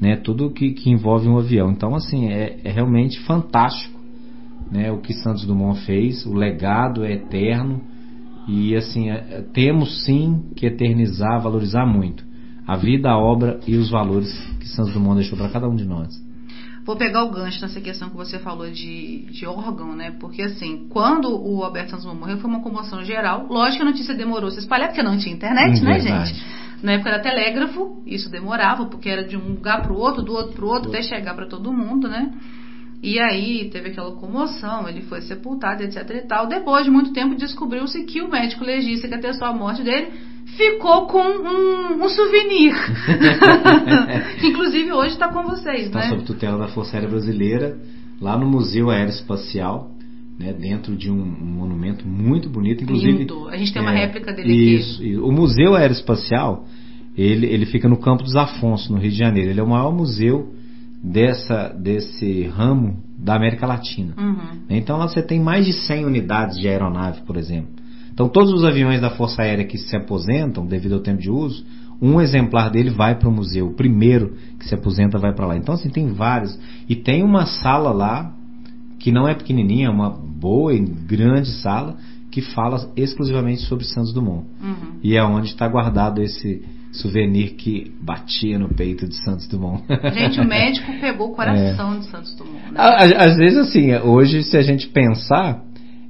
né? 0.00 0.16
tudo 0.16 0.50
que, 0.50 0.72
que 0.72 0.88
envolve 0.88 1.28
um 1.28 1.36
avião. 1.36 1.70
Então 1.70 1.94
assim 1.94 2.28
é, 2.28 2.56
é 2.64 2.72
realmente 2.72 3.20
fantástico 3.20 4.00
né? 4.70 4.90
o 4.90 4.96
que 4.96 5.12
Santos 5.12 5.44
Dumont 5.44 5.78
fez, 5.84 6.24
o 6.24 6.32
legado 6.32 7.04
é 7.04 7.12
eterno 7.12 7.82
e 8.46 8.76
assim, 8.76 9.10
é, 9.10 9.14
é, 9.14 9.42
temos 9.52 10.04
sim 10.04 10.50
que 10.56 10.66
eternizar, 10.66 11.40
valorizar 11.40 11.86
muito 11.86 12.24
a 12.66 12.76
vida, 12.76 13.10
a 13.10 13.18
obra 13.18 13.60
e 13.66 13.76
os 13.76 13.90
valores 13.90 14.30
que 14.58 14.68
Santos 14.68 14.92
Dumont 14.92 15.16
deixou 15.16 15.36
para 15.36 15.48
cada 15.48 15.68
um 15.68 15.74
de 15.74 15.84
nós. 15.84 16.08
Vou 16.84 16.96
pegar 16.96 17.24
o 17.24 17.30
gancho 17.30 17.62
nessa 17.62 17.80
questão 17.80 18.10
que 18.10 18.16
você 18.16 18.38
falou 18.38 18.70
de, 18.70 19.26
de 19.30 19.46
órgão, 19.46 19.96
né? 19.96 20.14
Porque 20.20 20.42
assim, 20.42 20.86
quando 20.90 21.28
o 21.28 21.64
Alberto 21.64 21.90
Santos 21.90 22.04
Dumont 22.04 22.20
morreu, 22.20 22.38
foi 22.38 22.50
uma 22.50 22.60
comoção 22.60 23.02
geral. 23.02 23.46
Lógico 23.48 23.78
que 23.78 23.82
a 23.82 23.90
notícia 23.90 24.14
demorou 24.14 24.50
se 24.50 24.58
espalhar, 24.58 24.88
porque 24.88 25.02
não 25.02 25.16
tinha 25.16 25.34
internet, 25.34 25.80
hum, 25.80 25.84
né, 25.84 25.98
verdade. 25.98 26.28
gente? 26.28 26.64
Na 26.82 26.92
época 26.92 27.08
era 27.08 27.22
telégrafo, 27.22 28.02
isso 28.06 28.30
demorava, 28.30 28.84
porque 28.86 29.08
era 29.08 29.24
de 29.24 29.36
um 29.38 29.54
lugar 29.54 29.80
para 29.80 29.92
o 29.92 29.96
outro, 29.96 30.22
do 30.22 30.34
outro 30.34 30.52
para 30.52 30.64
o 30.64 30.68
outro, 30.68 30.90
até 30.90 31.00
chegar 31.00 31.34
para 31.34 31.46
todo 31.46 31.72
mundo, 31.72 32.08
né? 32.08 32.30
E 33.04 33.20
aí 33.20 33.68
teve 33.70 33.90
aquela 33.90 34.12
comoção, 34.12 34.88
ele 34.88 35.02
foi 35.02 35.20
sepultado, 35.20 35.82
etc 35.82 36.08
e 36.08 36.26
tal. 36.26 36.48
Depois 36.48 36.86
de 36.86 36.90
muito 36.90 37.12
tempo 37.12 37.34
descobriu-se 37.34 38.02
que 38.04 38.22
o 38.22 38.30
médico 38.30 38.64
legista 38.64 39.06
que 39.06 39.12
atestou 39.12 39.46
a 39.46 39.52
morte 39.52 39.82
dele 39.82 40.08
ficou 40.56 41.06
com 41.06 41.22
um, 41.22 42.02
um 42.02 42.08
souvenir. 42.08 42.72
que 44.40 44.46
inclusive 44.46 44.90
hoje 44.90 45.12
está 45.12 45.28
com 45.28 45.42
vocês, 45.42 45.84
está 45.84 45.98
né? 45.98 46.08
sob 46.08 46.22
tutela 46.22 46.56
da 46.56 46.68
Força 46.68 46.96
Aérea 46.96 47.10
Brasileira, 47.10 47.76
lá 48.22 48.38
no 48.38 48.48
Museu 48.48 48.88
Aeroespacial. 48.88 49.90
Né, 50.36 50.52
dentro 50.52 50.96
de 50.96 51.08
um, 51.12 51.22
um, 51.22 51.46
monumento 51.46 52.04
muito 52.08 52.48
bonito, 52.48 52.82
inclusive. 52.82 53.18
Lindo. 53.18 53.48
A 53.48 53.56
gente 53.56 53.72
tem 53.72 53.80
uma 53.80 53.92
é, 53.92 54.06
réplica 54.06 54.32
dele 54.32 54.52
isso, 54.52 54.96
aqui. 54.96 55.12
Isso. 55.12 55.24
O 55.24 55.30
Museu 55.30 55.76
Aeroespacial, 55.76 56.64
ele, 57.16 57.46
ele 57.46 57.66
fica 57.66 57.88
no 57.88 57.96
Campo 57.98 58.24
dos 58.24 58.34
Afonso, 58.34 58.92
no 58.92 58.98
Rio 58.98 59.12
de 59.12 59.16
Janeiro. 59.16 59.50
Ele 59.50 59.60
é 59.60 59.62
o 59.62 59.68
maior 59.68 59.92
museu 59.92 60.53
dessa, 61.04 61.68
desse 61.68 62.44
ramo 62.44 62.96
da 63.18 63.36
América 63.36 63.66
Latina. 63.66 64.14
Uhum. 64.16 64.62
Então 64.70 64.96
lá 64.96 65.06
você 65.06 65.22
tem 65.22 65.38
mais 65.38 65.66
de 65.66 65.72
100 65.72 66.06
unidades 66.06 66.58
de 66.58 66.66
aeronave, 66.66 67.20
por 67.22 67.36
exemplo. 67.36 67.68
Então 68.12 68.28
todos 68.28 68.52
os 68.52 68.64
aviões 68.64 69.02
da 69.02 69.10
Força 69.10 69.42
Aérea 69.42 69.66
que 69.66 69.76
se 69.76 69.94
aposentam 69.94 70.64
devido 70.64 70.94
ao 70.94 71.00
tempo 71.00 71.20
de 71.20 71.30
uso, 71.30 71.64
um 72.00 72.20
exemplar 72.20 72.70
dele 72.70 72.90
vai 72.90 73.18
para 73.18 73.28
o 73.28 73.32
museu. 73.32 73.66
O 73.66 73.74
primeiro 73.74 74.34
que 74.58 74.66
se 74.66 74.74
aposenta 74.74 75.18
vai 75.18 75.34
para 75.34 75.46
lá. 75.46 75.56
Então 75.56 75.74
assim 75.74 75.90
tem 75.90 76.08
vários. 76.08 76.58
E 76.88 76.96
tem 76.96 77.22
uma 77.22 77.44
sala 77.44 77.92
lá 77.92 78.32
que 78.98 79.12
não 79.12 79.28
é 79.28 79.34
pequenininha, 79.34 79.88
é 79.88 79.90
uma 79.90 80.08
boa 80.08 80.72
e 80.72 80.80
grande 80.80 81.50
sala 81.60 81.96
que 82.30 82.40
fala 82.40 82.90
exclusivamente 82.96 83.62
sobre 83.62 83.84
Santos 83.84 84.12
Dumont. 84.12 84.46
Uhum. 84.62 84.98
E 85.02 85.16
é 85.16 85.22
onde 85.22 85.48
está 85.48 85.68
guardado 85.68 86.22
esse 86.22 86.62
souvenir 86.94 87.54
que 87.54 87.92
batia 88.00 88.58
no 88.58 88.68
peito 88.68 89.06
de 89.08 89.16
Santos 89.24 89.48
Dumont. 89.48 89.82
Gente, 90.14 90.40
o 90.40 90.46
médico 90.46 90.92
pegou 91.00 91.30
o 91.30 91.34
coração 91.34 91.94
é. 91.94 91.98
de 91.98 92.06
Santos 92.06 92.34
Dumont. 92.36 92.72
Né? 92.72 92.76
Às, 92.76 93.36
vezes, 93.36 93.58
assim, 93.58 93.94
hoje, 93.96 94.42
se 94.44 94.56
a 94.56 94.62
gente 94.62 94.88
pensar, 94.88 95.60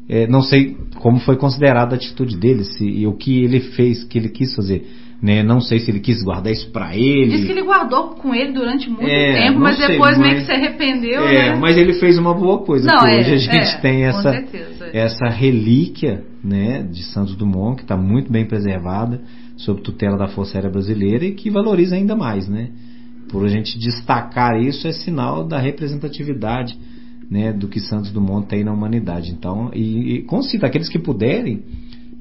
é, 0.09 0.27
não 0.27 0.43
sei 0.43 0.77
como 0.97 1.19
foi 1.21 1.37
considerada 1.37 1.95
a 1.95 1.97
atitude 1.97 2.37
dele 2.37 2.65
se, 2.65 2.85
e 2.87 3.07
o 3.07 3.15
que 3.15 3.43
ele 3.43 3.61
fez, 3.61 4.05
que 4.05 4.19
ele 4.19 4.29
quis 4.29 4.55
fazer. 4.55 4.87
Né? 5.23 5.43
Não 5.43 5.59
sei 5.59 5.79
se 5.79 5.91
ele 5.91 6.01
quis 6.01 6.23
guardar 6.23 6.53
isso 6.53 6.71
para 6.71 6.95
ele. 6.95 7.31
Diz 7.31 7.47
que 7.47 7.53
ele 7.53 7.63
guardou 7.63 8.11
com 8.11 8.35
ele 8.35 8.53
durante 8.53 8.91
muito 8.91 9.09
é, 9.09 9.47
tempo, 9.47 9.59
mas 9.59 9.79
sei, 9.79 9.89
depois 9.89 10.19
mas, 10.19 10.27
meio 10.27 10.41
que 10.41 10.47
se 10.47 10.53
arrependeu. 10.53 11.27
É, 11.27 11.53
né? 11.53 11.59
mas 11.59 11.79
ele 11.79 11.95
fez 11.95 12.19
uma 12.19 12.35
boa 12.35 12.59
coisa. 12.59 12.87
Não, 12.87 13.07
é, 13.07 13.21
hoje 13.21 13.33
a 13.33 13.39
gente 13.39 13.75
é, 13.75 13.79
tem 13.79 14.05
essa, 14.05 14.45
essa 14.93 15.29
relíquia 15.31 16.25
né, 16.45 16.83
de 16.83 17.03
Santos 17.05 17.35
Dumont, 17.37 17.77
que 17.77 17.83
está 17.83 17.97
muito 17.97 18.31
bem 18.31 18.45
preservada 18.45 19.23
sob 19.65 19.81
tutela 19.81 20.17
da 20.17 20.29
Força 20.29 20.59
Aérea 20.59 20.71
Brasileira 20.71 21.25
e 21.25 21.33
que 21.33 21.51
valoriza 21.51 21.97
ainda 21.97 22.15
mais, 22.15 22.49
né? 22.49 22.71
Por 23.31 23.45
a 23.45 23.49
gente 23.49 23.79
destacar 23.79 24.61
isso 24.61 24.87
é 24.87 24.93
sinal 24.93 25.47
da 25.47 25.59
representatividade, 25.59 26.79
né, 27.31 27.53
do 27.53 27.69
que 27.69 27.81
Santos 27.81 28.13
Dumont 28.13 28.47
tem 28.47 28.63
na 28.63 28.73
humanidade. 28.73 29.33
Então, 29.33 29.71
e, 29.75 30.17
e 30.17 30.23
concita 30.23 30.67
aqueles 30.67 30.89
que 30.89 30.99
puderem 30.99 31.63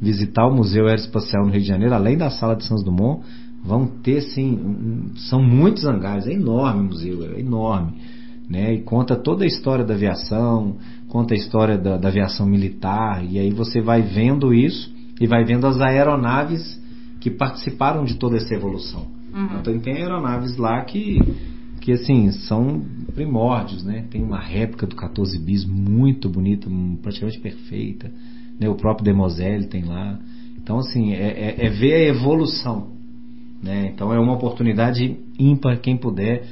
visitar 0.02 0.48
o 0.48 0.56
Museu 0.56 0.86
Aeroespacial 0.86 1.46
no 1.46 1.52
Rio 1.52 1.62
de 1.62 1.68
Janeiro, 1.68 1.94
além 1.94 2.18
da 2.18 2.30
sala 2.30 2.56
de 2.56 2.66
Santos 2.66 2.84
Dumont, 2.84 3.24
vão 3.64 3.86
ter 3.86 4.22
sim, 4.22 4.54
um, 4.54 5.16
são 5.16 5.42
muitos 5.42 5.86
hangares, 5.86 6.28
é 6.28 6.34
enorme 6.34 6.82
o 6.82 6.86
museu, 6.86 7.36
é 7.36 7.40
enorme, 7.40 7.94
né? 8.50 8.74
E 8.74 8.82
conta 8.82 9.16
toda 9.16 9.44
a 9.44 9.48
história 9.48 9.86
da 9.86 9.94
aviação, 9.94 10.78
conta 11.08 11.34
a 11.34 11.38
história 11.38 11.78
da, 11.78 11.98
da 11.98 12.10
aviação 12.10 12.46
militar, 12.46 13.24
e 13.30 13.40
aí 13.40 13.52
você 13.52 13.82
vai 13.82 14.02
vendo 14.02 14.54
isso 14.54 14.94
e 15.22 15.28
vai 15.28 15.46
vendo 15.46 15.68
as 15.68 15.80
aeronaves 15.80 16.82
que 17.24 17.32
participaram 17.32 18.04
de 18.04 18.16
toda 18.16 18.36
essa 18.36 18.54
evolução. 18.54 19.08
Uhum. 19.34 19.60
Então 19.62 19.80
tem 19.80 19.96
aeronaves 19.96 20.58
lá 20.58 20.82
que, 20.82 21.22
que 21.80 21.94
assim, 21.94 22.30
são 22.34 22.82
primórdios, 23.16 23.82
né? 23.82 24.04
Tem 24.12 24.22
uma 24.22 24.42
réplica 24.42 24.86
do 24.86 24.94
14 24.94 25.40
bis 25.40 25.64
muito 25.64 26.28
bonita, 26.28 26.70
praticamente 27.02 27.40
perfeita. 27.40 28.12
Né? 28.60 28.68
O 28.68 28.76
próprio 28.76 29.06
Demoselle 29.06 29.68
tem 29.68 29.86
lá. 29.86 30.20
Então, 30.62 30.80
assim, 30.80 31.14
é, 31.14 31.56
é, 31.58 31.66
é 31.66 31.70
ver 31.70 31.94
a 31.94 32.10
evolução. 32.10 32.90
Né? 33.64 33.90
Então 33.94 34.12
é 34.12 34.20
uma 34.20 34.34
oportunidade 34.34 35.16
ímpar, 35.40 35.80
quem 35.80 35.96
puder 35.96 36.44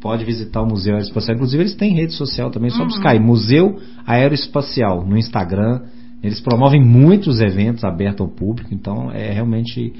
pode 0.00 0.24
visitar 0.24 0.62
o 0.62 0.66
Museu 0.66 0.94
Aeroespacial. 0.94 1.34
Inclusive 1.34 1.64
eles 1.64 1.74
têm 1.74 1.96
rede 1.96 2.12
social 2.12 2.52
também, 2.52 2.70
só 2.70 2.82
uhum. 2.82 2.86
buscar 2.86 3.10
aí, 3.10 3.18
Museu 3.18 3.80
Aeroespacial 4.06 5.04
no 5.04 5.18
Instagram. 5.18 5.80
Eles 6.22 6.40
promovem 6.40 6.80
muitos 6.80 7.40
eventos 7.40 7.82
abertos 7.82 8.20
ao 8.20 8.28
público, 8.28 8.72
então 8.72 9.10
é 9.10 9.32
realmente 9.32 9.92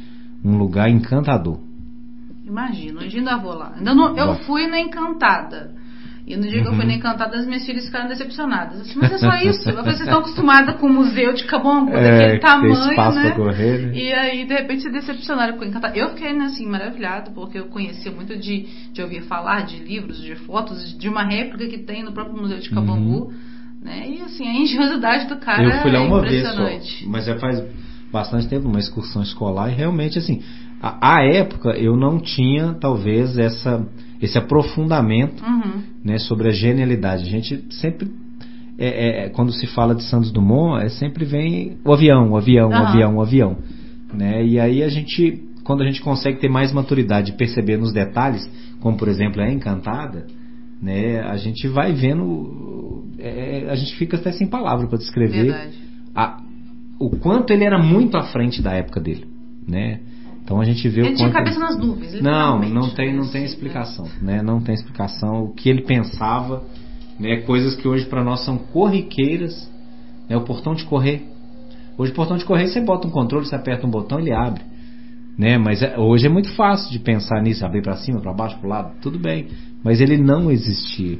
um 0.45 0.57
lugar 0.57 0.89
encantador. 0.89 1.59
Imagino, 2.45 3.01
eu 3.01 3.09
ainda 3.09 3.37
vou 3.37 3.55
lá. 3.55 3.75
Ainda 3.77 3.95
não, 3.95 4.17
eu 4.17 4.35
fui 4.45 4.67
na 4.67 4.81
Encantada. 4.81 5.73
E 6.27 6.37
no 6.37 6.43
dia 6.43 6.59
uhum. 6.59 6.63
que 6.63 6.69
eu 6.69 6.75
fui 6.75 6.83
uhum. 6.83 6.89
na 6.89 6.95
Encantada, 6.95 7.37
as 7.37 7.47
minhas 7.47 7.65
filhas 7.65 7.87
ficaram 7.87 8.09
decepcionadas. 8.09 8.81
Assim, 8.81 8.99
mas 8.99 9.13
é 9.13 9.19
só 9.19 9.35
isso. 9.43 9.69
Eu 9.69 9.77
falei, 9.77 9.93
vocês 9.93 10.01
estão 10.01 10.19
acostumadas 10.19 10.77
com 10.77 10.87
o 10.87 10.93
museu 10.93 11.33
de 11.33 11.45
Cabongo, 11.45 11.93
é, 11.93 12.19
daquele 12.19 12.41
tamanho, 12.41 13.15
né? 13.15 13.31
Correr, 13.33 13.87
né? 13.87 13.93
E 13.95 14.13
aí, 14.13 14.45
de 14.45 14.55
repente, 14.55 14.83
se 14.83 14.91
decepcionaram 14.91 15.57
com 15.57 15.65
Encantada. 15.65 15.97
Eu 15.97 16.11
fiquei, 16.11 16.33
né, 16.33 16.47
assim, 16.47 16.67
maravilhado, 16.67 17.31
porque 17.33 17.59
eu 17.59 17.67
conhecia 17.67 18.11
muito 18.11 18.37
de, 18.37 18.67
de 18.93 19.03
ouvir 19.03 19.23
falar 19.23 19.65
de 19.65 19.79
livros, 19.79 20.21
de 20.21 20.35
fotos, 20.35 20.97
de 20.99 21.09
uma 21.09 21.25
réplica 21.25 21.67
que 21.67 21.79
tem 21.79 22.03
no 22.03 22.13
próprio 22.13 22.37
museu 22.37 22.59
de 22.59 22.71
Cabongu. 22.71 23.27
Uhum. 23.27 23.33
Né? 23.83 24.09
E 24.09 24.21
assim, 24.23 24.47
a 24.47 24.53
engenhosidade 24.53 25.27
do 25.27 25.37
cara 25.39 25.63
eu 25.63 25.83
fui 25.83 25.91
lá 25.91 26.01
é 26.01 26.03
uma 26.03 26.21
vez 26.21 26.47
só, 26.53 27.09
mas 27.09 27.25
já 27.25 27.39
faz 27.39 27.65
bastante 28.13 28.49
tempo, 28.49 28.69
uma 28.69 28.79
excursão 28.79 29.23
escolar, 29.23 29.71
e 29.71 29.75
realmente, 29.75 30.19
assim, 30.19 30.43
a, 30.81 31.17
a 31.19 31.25
época 31.25 31.71
eu 31.71 31.97
não 31.97 32.19
tinha, 32.19 32.75
talvez, 32.75 33.39
essa 33.39 33.87
esse 34.21 34.37
aprofundamento 34.37 35.43
uhum. 35.43 35.83
né, 36.05 36.19
sobre 36.19 36.49
a 36.49 36.53
genialidade. 36.53 37.25
A 37.25 37.31
gente 37.31 37.65
sempre, 37.71 38.11
é, 38.79 39.25
é, 39.25 39.29
quando 39.31 39.53
se 39.53 39.67
fala 39.67 39.95
de 39.95 40.03
Santos 40.05 40.31
Dumont, 40.31 40.85
é, 40.85 40.89
sempre 40.91 41.25
vem 41.25 41.79
o 41.85 41.93
avião, 41.93 42.31
o 42.31 42.37
avião, 42.37 42.69
uhum. 42.69 42.75
o 42.75 42.87
avião, 42.87 43.17
o 43.17 43.23
avião. 43.23 43.57
Né? 44.13 44.45
E 44.45 44.61
aí 44.61 44.83
a 44.83 44.89
gente, 44.89 45.43
quando 45.65 45.83
a 45.83 45.87
gente 45.87 46.03
consegue 46.03 46.39
ter 46.39 46.51
mais 46.51 46.71
maturidade 46.73 47.33
e 47.33 47.37
perceber 47.37 47.79
nos 47.79 47.93
detalhes, 47.93 48.49
como 48.81 48.97
por 48.97 49.09
exemplo 49.09 49.41
a 49.41 49.51
Encantada, 49.51 50.27
né, 50.83 51.21
a 51.21 51.37
gente 51.37 51.67
vai 51.69 51.93
vendo, 51.93 53.05
é, 53.19 53.69
a 53.71 53.75
gente 53.75 53.97
fica 53.97 54.17
até 54.17 54.33
sem 54.33 54.47
palavra 54.47 54.87
para 54.87 54.99
descrever 54.99 55.55
a, 56.15 56.43
o 57.01 57.09
quanto 57.09 57.51
ele 57.51 57.65
era 57.65 57.83
muito 57.83 58.19
à 58.19 58.25
frente 58.25 58.61
da 58.61 58.73
época 58.75 59.01
dele. 59.01 59.27
Né? 59.67 60.01
Então 60.45 60.61
a 60.61 60.65
gente 60.65 60.87
vê 60.89 61.01
ele 61.01 61.15
o 61.15 61.17
tinha 61.17 61.31
cabeça 61.31 61.59
nas 61.59 61.79
nuvens. 61.79 62.21
Não, 62.21 62.61
não 62.61 62.91
tem, 62.91 63.17
não 63.17 63.27
tem 63.27 63.45
explicação, 63.45 64.07
né? 64.21 64.43
Não 64.43 64.61
tem 64.61 64.75
explicação. 64.75 65.45
O 65.45 65.55
que 65.55 65.71
ele 65.71 65.83
pensava, 65.83 66.63
né? 67.19 67.41
Coisas 67.43 67.75
que 67.75 67.89
hoje 67.89 68.05
para 68.05 68.23
nós 68.23 68.45
são 68.45 68.59
corriqueiras, 68.59 69.71
né? 70.29 70.37
O 70.37 70.43
portão 70.43 70.75
de 70.75 70.85
correr. 70.85 71.23
Hoje 71.97 72.13
o 72.13 72.15
portão 72.15 72.37
de 72.37 72.45
correr 72.45 72.67
você 72.67 72.81
bota 72.81 73.07
um 73.07 73.11
controle, 73.11 73.47
você 73.47 73.55
aperta 73.55 73.87
um 73.87 73.91
botão, 73.91 74.19
ele 74.19 74.33
abre, 74.33 74.63
né? 75.39 75.57
Mas 75.57 75.83
é, 75.83 75.99
hoje 75.99 76.27
é 76.27 76.29
muito 76.29 76.53
fácil 76.55 76.91
de 76.91 76.99
pensar 76.99 77.41
nisso, 77.43 77.65
abrir 77.65 77.83
para 77.83 77.97
cima, 77.97 78.21
para 78.21 78.33
baixo, 78.33 78.59
para 78.59 78.67
o 78.67 78.71
lado, 78.71 78.95
tudo 79.01 79.19
bem. 79.19 79.49
Mas 79.85 80.01
ele 80.01 80.19
não 80.19 80.51
existia, 80.51 81.19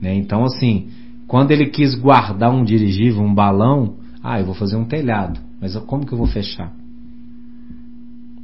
né? 0.00 0.14
Então 0.14 0.44
assim, 0.44 0.90
quando 1.26 1.50
ele 1.52 1.66
quis 1.66 1.94
guardar 1.94 2.50
um 2.50 2.64
dirigível, 2.64 3.22
um 3.22 3.34
balão, 3.34 3.96
ah, 4.32 4.40
eu 4.40 4.46
vou 4.46 4.54
fazer 4.54 4.76
um 4.76 4.84
telhado, 4.84 5.40
mas 5.60 5.76
como 5.76 6.06
que 6.06 6.12
eu 6.12 6.18
vou 6.18 6.26
fechar? 6.26 6.72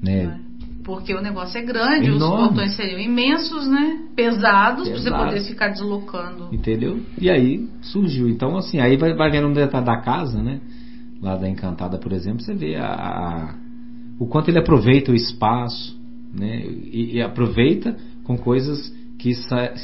né? 0.03 0.41
Porque 0.83 1.15
o 1.15 1.23
negócio 1.23 1.57
é 1.59 1.63
grande, 1.63 2.09
Enorme. 2.09 2.43
os 2.43 2.49
botões 2.49 2.75
seriam 2.75 2.99
imensos, 2.99 3.69
né? 3.69 4.01
Pesados, 4.17 4.89
para 4.89 4.99
você 4.99 5.11
poder 5.11 5.41
ficar 5.43 5.69
deslocando. 5.69 6.49
Entendeu? 6.53 7.01
E 7.21 7.31
aí 7.31 7.69
surgiu. 7.81 8.29
Então, 8.29 8.57
assim, 8.57 8.81
aí 8.81 8.97
vai, 8.97 9.15
vai 9.15 9.31
vendo 9.31 9.47
um 9.47 9.53
detalhe 9.53 9.87
da 9.87 10.01
casa, 10.01 10.43
né? 10.43 10.61
Lá 11.23 11.37
da 11.37 11.49
Encantada, 11.49 11.99
por 11.99 12.13
exemplo, 12.13 12.41
você 12.41 12.53
vê 12.53 12.75
a, 12.75 12.89
a 12.89 13.55
o 14.19 14.27
quanto 14.27 14.49
ele 14.49 14.59
aproveita 14.59 15.13
o 15.13 15.15
espaço, 15.15 15.97
né? 16.37 16.65
E, 16.67 17.17
e 17.17 17.23
aproveita 17.23 17.97
com 18.25 18.37
coisas 18.37 18.93
que 19.23 19.33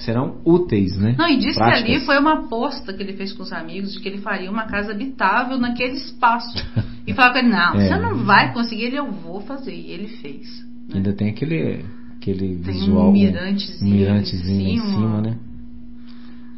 serão 0.05 0.41
úteis, 0.45 0.99
né? 0.99 1.15
Não, 1.17 1.29
e 1.29 1.39
disse 1.39 1.55
Práticas. 1.55 1.85
que 1.85 1.93
ali 1.93 2.05
foi 2.05 2.19
uma 2.19 2.41
aposta 2.41 2.93
que 2.93 3.01
ele 3.01 3.13
fez 3.13 3.33
com 3.33 3.45
os 3.45 3.53
amigos 3.53 3.93
de 3.93 4.01
que 4.01 4.09
ele 4.09 4.19
faria 4.19 4.51
uma 4.51 4.65
casa 4.65 4.91
habitável 4.91 5.57
naquele 5.57 5.95
espaço. 5.95 6.59
e 7.07 7.15
falava 7.15 7.35
com 7.35 7.39
ele, 7.39 7.49
não, 7.49 7.75
é. 7.79 7.87
você 7.87 7.97
não 7.99 8.25
vai 8.25 8.53
conseguir, 8.53 8.87
ele, 8.87 8.99
eu 8.99 9.13
vou 9.13 9.41
fazer. 9.43 9.73
E 9.73 9.93
ele 9.93 10.09
fez. 10.09 10.43
Né? 10.89 10.97
Ainda 10.97 11.13
tem 11.13 11.29
aquele, 11.29 11.85
aquele 12.17 12.57
tem 12.57 12.75
visual. 12.75 13.11
Um 13.11 13.13
mirantezinho, 13.13 13.95
um 13.95 13.99
mirantezinho 13.99 14.69
em 14.71 14.81
cima, 14.81 15.21
né? 15.21 15.37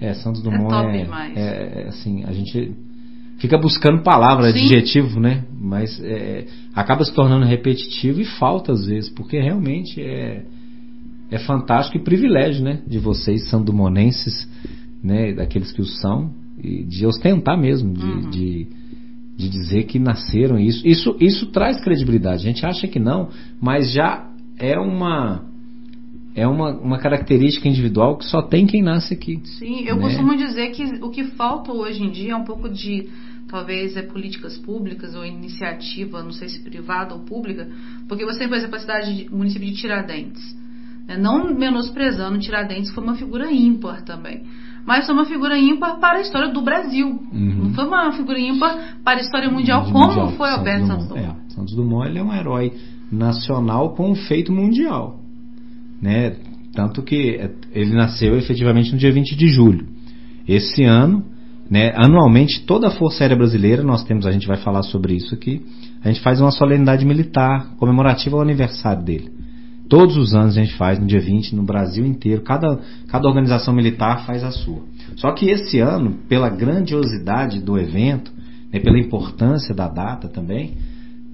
É, 0.01 0.15
Santos 0.15 0.43
Dumont 0.43 0.75
é, 0.75 1.07
é, 1.37 1.83
é, 1.83 1.89
assim, 1.89 2.25
a 2.25 2.33
gente 2.33 2.75
fica 3.37 3.59
buscando 3.59 4.03
palavra, 4.03 4.51
Sim. 4.51 4.59
adjetivo, 4.59 5.21
né? 5.21 5.45
Mas 5.53 6.01
é, 6.03 6.47
acaba 6.75 7.05
se 7.05 7.13
tornando 7.13 7.45
repetitivo 7.45 8.23
e 8.23 8.25
falta 8.25 8.73
às 8.73 8.87
vezes, 8.87 9.11
porque 9.11 9.39
realmente 9.39 10.01
é 10.01 10.45
é 11.31 11.39
fantástico 11.39 11.97
e 11.97 12.01
privilégio, 12.01 12.63
né, 12.65 12.83
de 12.87 12.99
vocês 12.99 13.49
sandumonenses, 13.49 14.49
né, 15.03 15.33
daqueles 15.33 15.71
que 15.73 15.81
o 15.81 15.85
são, 15.85 16.33
e 16.63 16.83
de 16.83 17.07
ostentar 17.07 17.59
mesmo, 17.59 17.95
de, 17.95 18.05
uhum. 18.05 18.31
de, 18.31 18.67
de, 19.37 19.49
dizer 19.49 19.85
que 19.85 19.99
nasceram 19.99 20.59
isso. 20.59 20.87
Isso 20.87 21.17
isso 21.19 21.47
traz 21.47 21.81
credibilidade. 21.83 22.43
A 22.43 22.53
gente 22.53 22.67
acha 22.67 22.87
que 22.87 22.99
não, 22.99 23.31
mas 23.61 23.93
já 23.93 24.29
é 24.59 24.79
uma 24.79 25.49
é 26.35 26.47
uma, 26.47 26.71
uma 26.79 26.99
característica 26.99 27.67
individual 27.67 28.17
que 28.17 28.25
só 28.25 28.43
tem 28.43 28.67
quem 28.67 28.83
nasce 28.83 29.15
aqui. 29.15 29.41
Sim, 29.59 29.85
eu 29.85 29.97
né? 29.97 30.03
costumo 30.03 30.37
dizer 30.37 30.71
que 30.71 30.85
o 31.03 31.11
que 31.11 31.25
falta 31.25 31.73
hoje 31.73 32.03
em 32.03 32.11
dia 32.11 32.33
é 32.33 32.37
um 32.37 32.45
pouco 32.45 32.69
de 32.69 33.09
talvez 33.49 33.97
é 33.97 34.03
políticas 34.03 34.57
públicas 34.59 35.15
ou 35.15 35.25
iniciativa, 35.25 36.23
não 36.23 36.31
sei 36.31 36.49
se 36.49 36.61
privada 36.61 37.15
ou 37.15 37.21
pública, 37.21 37.69
porque 38.07 38.25
você 38.25 38.41
tem, 38.41 38.49
por 38.49 38.57
exemplo, 38.57 38.77
a 38.77 38.81
cidade, 38.81 39.29
município 39.31 39.67
de 39.67 39.75
Tiradentes. 39.75 40.60
Né? 41.11 41.17
Não 41.17 41.53
menosprezando 41.53 42.39
Tiradentes, 42.39 42.93
foi 42.93 43.03
uma 43.03 43.17
figura 43.17 43.51
ímpar 43.51 44.03
também. 44.03 44.45
Mas 44.87 45.07
foi 45.07 45.15
uma 45.15 45.25
figura 45.25 45.59
ímpar 45.59 45.99
para 45.99 46.19
a 46.19 46.21
história 46.21 46.53
do 46.53 46.63
Brasil. 46.63 47.09
Uhum. 47.33 47.65
Não 47.65 47.75
foi 47.75 47.85
uma 47.85 48.13
figura 48.13 48.39
ímpar 48.39 48.97
para 49.05 49.19
a 49.19 49.21
história 49.21 49.51
mundial, 49.51 49.85
como 49.85 50.07
mundial. 50.07 50.31
foi 50.33 50.49
Alberto 50.49 50.87
Santos 50.87 51.09
Dumont. 51.09 51.27
É, 51.27 51.53
Santos 51.53 51.75
Dumont 51.75 52.09
ele 52.09 52.19
é 52.19 52.23
um 52.23 52.33
herói 52.33 52.73
nacional 53.11 53.95
com 53.95 54.11
um 54.11 54.15
feito 54.15 54.53
mundial. 54.53 55.21
Né? 56.01 56.37
Tanto 56.73 57.03
que 57.03 57.37
é, 57.37 57.51
ele 57.73 57.93
nasceu 57.93 58.37
efetivamente 58.39 58.93
no 58.93 58.99
dia 58.99 59.13
20 59.13 59.37
de 59.37 59.49
julho. 59.49 59.87
Esse 60.49 60.85
ano, 60.85 61.25
né, 61.69 61.93
anualmente, 61.97 62.65
toda 62.65 62.89
a 62.89 62.91
Força 62.91 63.23
Aérea 63.25 63.37
Brasileira, 63.37 63.83
nós 63.83 64.05
temos, 64.05 64.27
a 64.27 64.31
gente 64.31 64.47
vai 64.47 64.57
falar 64.57 64.83
sobre 64.83 65.15
isso 65.15 65.35
aqui, 65.35 65.63
a 66.03 66.09
gente 66.09 66.21
faz 66.21 66.41
uma 66.41 66.51
solenidade 66.51 67.05
militar 67.05 67.75
comemorativa 67.77 68.37
ao 68.37 68.43
aniversário 68.43 69.05
dele. 69.05 69.40
Todos 69.91 70.17
os 70.17 70.37
anos 70.37 70.57
a 70.57 70.63
gente 70.63 70.77
faz 70.77 71.01
no 71.01 71.07
dia 71.07 71.21
20, 71.21 71.57
no 71.57 71.65
Brasil 71.65 72.07
inteiro. 72.07 72.43
Cada, 72.43 72.79
cada 73.09 73.27
organização 73.27 73.75
militar 73.75 74.25
faz 74.25 74.45
a 74.45 74.53
sua. 74.53 74.83
Só 75.17 75.33
que 75.33 75.51
esse 75.51 75.81
ano, 75.81 76.13
pela 76.29 76.49
grandiosidade 76.49 77.59
do 77.59 77.77
evento, 77.77 78.31
né, 78.73 78.79
pela 78.79 79.01
importância 79.01 79.75
da 79.75 79.89
data 79.89 80.29
também, 80.29 80.77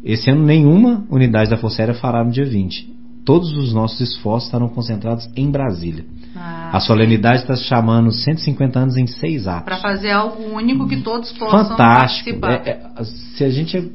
esse 0.02 0.30
ano 0.30 0.42
nenhuma 0.42 1.04
unidade 1.10 1.50
da 1.50 1.58
Força 1.58 1.82
Aérea 1.82 1.94
fará 1.94 2.24
no 2.24 2.30
dia 2.30 2.46
20. 2.46 2.96
Todos 3.26 3.54
os 3.54 3.74
nossos 3.74 4.00
esforços 4.00 4.48
estarão 4.48 4.70
concentrados 4.70 5.28
em 5.36 5.50
Brasília. 5.50 6.06
Ah, 6.34 6.70
a 6.72 6.80
solenidade 6.80 7.42
está 7.42 7.56
se 7.56 7.64
chamando 7.64 8.10
150 8.10 8.78
anos 8.78 8.96
em 8.96 9.06
seis 9.06 9.46
atos. 9.46 9.64
Para 9.64 9.78
fazer 9.78 10.12
algo 10.12 10.42
único 10.54 10.88
que 10.88 11.02
todos 11.02 11.30
possam 11.32 11.68
Fantástico. 11.68 12.40
participar. 12.40 12.66
É, 12.66 12.90
é, 12.96 13.04
se 13.04 13.44
a 13.44 13.50
gente 13.50 13.92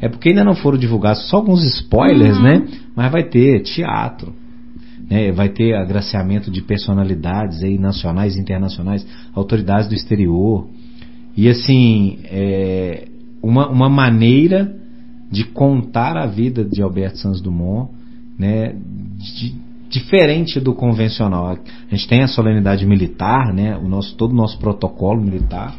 é 0.00 0.08
porque 0.08 0.30
ainda 0.30 0.44
não 0.44 0.54
foram 0.54 0.78
divulgados 0.78 1.28
só 1.28 1.38
alguns 1.38 1.64
spoilers, 1.64 2.36
uhum. 2.36 2.42
né? 2.42 2.68
Mas 2.94 3.12
vai 3.12 3.24
ter 3.24 3.62
teatro, 3.62 4.32
né? 5.08 5.32
vai 5.32 5.48
ter 5.48 5.74
agraciamento 5.74 6.50
de 6.50 6.60
personalidades 6.62 7.62
aí, 7.62 7.78
nacionais 7.78 8.36
e 8.36 8.40
internacionais, 8.40 9.06
autoridades 9.34 9.88
do 9.88 9.94
exterior. 9.94 10.68
E 11.36 11.48
assim, 11.48 12.18
é 12.24 13.08
uma, 13.42 13.68
uma 13.68 13.88
maneira 13.88 14.74
de 15.30 15.44
contar 15.44 16.16
a 16.16 16.26
vida 16.26 16.64
de 16.64 16.82
Alberto 16.82 17.18
Santos 17.18 17.40
Dumont, 17.40 17.90
né? 18.38 18.74
De, 19.18 19.66
diferente 19.88 20.60
do 20.60 20.74
convencional. 20.74 21.46
A 21.46 21.94
gente 21.94 22.08
tem 22.08 22.22
a 22.22 22.28
solenidade 22.28 22.84
militar, 22.84 23.52
né? 23.54 23.76
O 23.76 23.88
nosso, 23.88 24.16
todo 24.16 24.32
o 24.32 24.34
nosso 24.34 24.58
protocolo 24.58 25.20
militar, 25.20 25.74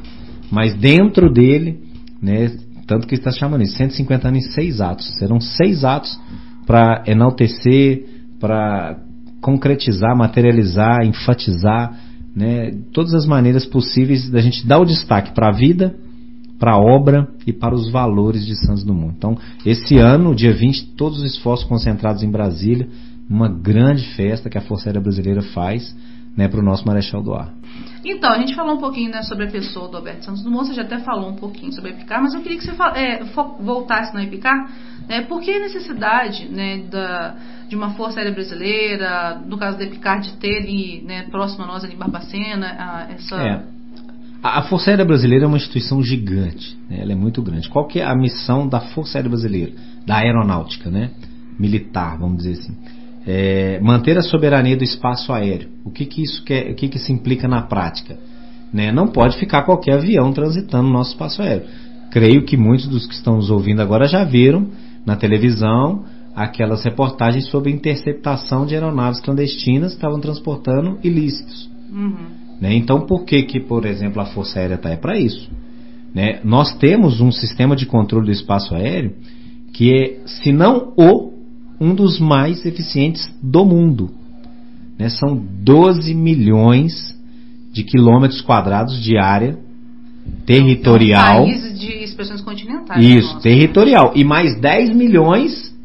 mas 0.49 0.73
dentro 0.75 1.31
dele, 1.31 1.79
né? 2.21 2.51
Tanto 2.87 3.05
que 3.05 3.15
está 3.15 3.31
chamando 3.31 3.63
isso, 3.63 3.75
150 3.75 4.27
anos 4.29 4.45
em 4.45 4.51
seis 4.51 4.79
atos. 4.79 5.05
Serão 5.19 5.41
seis 5.41 5.83
atos 5.83 6.17
para 6.65 7.03
enaltecer, 7.05 8.05
para 8.39 8.97
concretizar, 9.41 10.15
materializar, 10.15 11.05
enfatizar, 11.05 11.99
né, 12.35 12.71
todas 12.93 13.13
as 13.13 13.25
maneiras 13.25 13.65
possíveis 13.65 14.29
da 14.29 14.39
gente 14.39 14.65
dar 14.65 14.79
o 14.79 14.85
destaque 14.85 15.33
para 15.33 15.49
a 15.49 15.51
vida, 15.51 15.95
para 16.57 16.73
a 16.73 16.79
obra 16.79 17.27
e 17.45 17.53
para 17.53 17.75
os 17.75 17.89
valores 17.91 18.45
de 18.45 18.55
Santos 18.55 18.83
Dumont. 18.83 19.13
Então, 19.17 19.37
esse 19.65 19.97
ano, 19.97 20.33
dia 20.33 20.53
20, 20.53 20.95
todos 20.95 21.19
os 21.19 21.25
esforços 21.25 21.67
concentrados 21.67 22.23
em 22.23 22.31
Brasília, 22.31 22.87
uma 23.29 23.49
grande 23.49 24.03
festa 24.15 24.49
que 24.49 24.57
a 24.57 24.61
Força 24.61 24.89
Aérea 24.89 25.01
Brasileira 25.01 25.41
faz 25.41 25.95
né, 26.37 26.47
para 26.47 26.59
o 26.59 26.63
nosso 26.63 26.85
Marechal 26.85 27.23
do 27.23 27.33
Ar. 27.33 27.51
Então, 28.05 28.31
a 28.31 28.37
gente 28.37 28.53
falou 28.53 28.75
um 28.75 28.79
pouquinho 28.79 29.09
né, 29.09 29.23
sobre 29.23 29.45
a 29.45 29.51
pessoa 29.51 29.89
do 29.89 29.97
Alberto 29.97 30.23
Santos 30.23 30.43
Dumont, 30.43 30.67
você 30.67 30.75
já 30.75 30.83
até 30.83 30.99
falou 30.99 31.29
um 31.29 31.35
pouquinho 31.35 31.73
sobre 31.73 31.89
a 31.89 31.93
Epicar, 31.95 32.21
mas 32.21 32.33
eu 32.35 32.41
queria 32.41 32.57
que 32.57 32.63
você 32.63 32.71
é, 32.95 33.23
voltasse 33.59 34.13
na 34.13 34.23
Epicar, 34.23 34.69
né, 35.09 35.23
por 35.23 35.41
que 35.41 35.51
a 35.51 35.59
necessidade 35.59 36.47
né, 36.47 36.83
da, 36.89 37.35
de 37.67 37.75
uma 37.75 37.95
Força 37.95 38.19
Aérea 38.19 38.33
Brasileira, 38.33 39.41
no 39.45 39.57
caso 39.57 39.79
da 39.79 39.83
Epicar, 39.83 40.21
de 40.21 40.37
ter 40.37 40.57
ali, 40.57 41.01
né, 41.03 41.23
próximo 41.23 41.63
a 41.63 41.67
nós 41.67 41.83
ali 41.83 41.95
em 41.95 41.97
Barbacena, 41.97 42.67
a, 42.67 43.11
essa... 43.11 43.35
É. 43.35 43.63
A 44.43 44.61
Força 44.61 44.91
Aérea 44.91 45.03
Brasileira 45.03 45.45
é 45.45 45.47
uma 45.47 45.57
instituição 45.57 46.01
gigante, 46.03 46.77
né, 46.87 46.99
ela 47.01 47.11
é 47.11 47.15
muito 47.15 47.41
grande. 47.41 47.67
Qual 47.67 47.87
que 47.87 47.99
é 47.99 48.05
a 48.05 48.15
missão 48.15 48.67
da 48.67 48.79
Força 48.79 49.17
Aérea 49.17 49.29
Brasileira? 49.29 49.71
Da 50.05 50.17
aeronáutica, 50.17 50.91
né? 50.91 51.09
Militar, 51.59 52.19
vamos 52.19 52.37
dizer 52.37 52.51
assim 52.51 52.77
é, 53.27 53.77
manter 53.81 54.17
a 54.17 54.21
soberania 54.21 54.77
do 54.77 54.85
espaço 54.85 55.33
aéreo. 55.33 55.67
O 55.83 55.91
que, 55.91 56.05
que 56.05 56.23
isso 56.23 56.43
quer, 56.45 56.71
o 56.71 56.75
que, 56.75 56.87
que 56.87 56.97
isso 56.97 57.11
implica 57.11 57.45
na 57.47 57.61
prática? 57.61 58.17
Né? 58.73 58.91
Não 58.91 59.07
pode 59.07 59.37
ficar 59.37 59.63
qualquer 59.63 59.95
avião 59.95 60.31
transitando 60.31 60.87
no 60.87 60.93
nosso 60.93 61.11
espaço 61.11 61.41
aéreo. 61.41 61.63
Creio 62.09 62.45
que 62.45 62.55
muitos 62.55 62.87
dos 62.87 63.05
que 63.05 63.13
estão 63.13 63.35
nos 63.35 63.51
ouvindo 63.51 63.81
agora 63.81 64.07
já 64.07 64.23
viram 64.23 64.67
na 65.05 65.17
televisão 65.17 66.05
aquelas 66.33 66.83
reportagens 66.83 67.47
sobre 67.47 67.71
interceptação 67.71 68.65
de 68.65 68.75
aeronaves 68.75 69.19
clandestinas 69.19 69.91
que 69.91 69.97
estavam 69.97 70.19
transportando 70.21 70.97
ilícitos. 71.03 71.69
Uhum. 71.91 72.27
Né? 72.61 72.75
Então, 72.75 73.01
por 73.01 73.25
que, 73.25 73.43
que, 73.43 73.59
por 73.59 73.85
exemplo, 73.85 74.21
a 74.21 74.25
Força 74.25 74.59
Aérea 74.59 74.75
está? 74.75 74.89
É 74.89 74.95
para 74.95 75.17
isso. 75.17 75.49
Né? 76.15 76.39
Nós 76.43 76.73
temos 76.77 77.19
um 77.19 77.31
sistema 77.31 77.75
de 77.75 77.85
controle 77.85 78.27
do 78.27 78.31
espaço 78.31 78.73
aéreo 78.73 79.13
que 79.73 79.93
é, 79.93 80.27
se 80.27 80.53
não 80.53 80.93
o, 80.97 81.36
um 81.79 81.93
dos 81.93 82.19
mais 82.19 82.65
eficientes 82.65 83.29
do 83.41 83.65
mundo. 83.65 84.11
Né? 84.97 85.09
São 85.09 85.35
12 85.35 86.13
milhões 86.13 87.15
de 87.71 87.83
quilômetros 87.83 88.41
quadrados 88.41 89.01
de 89.01 89.17
área 89.17 89.57
territorial. 90.45 91.39
É 91.39 91.41
um 91.41 91.45
país 91.45 91.79
de 91.79 92.03
expressões 92.03 92.41
continentais. 92.41 93.03
Isso, 93.03 93.33
nossa. 93.33 93.41
territorial. 93.41 94.11
E 94.15 94.23
mais 94.23 94.59
10 94.59 94.95
milhões 94.95 95.75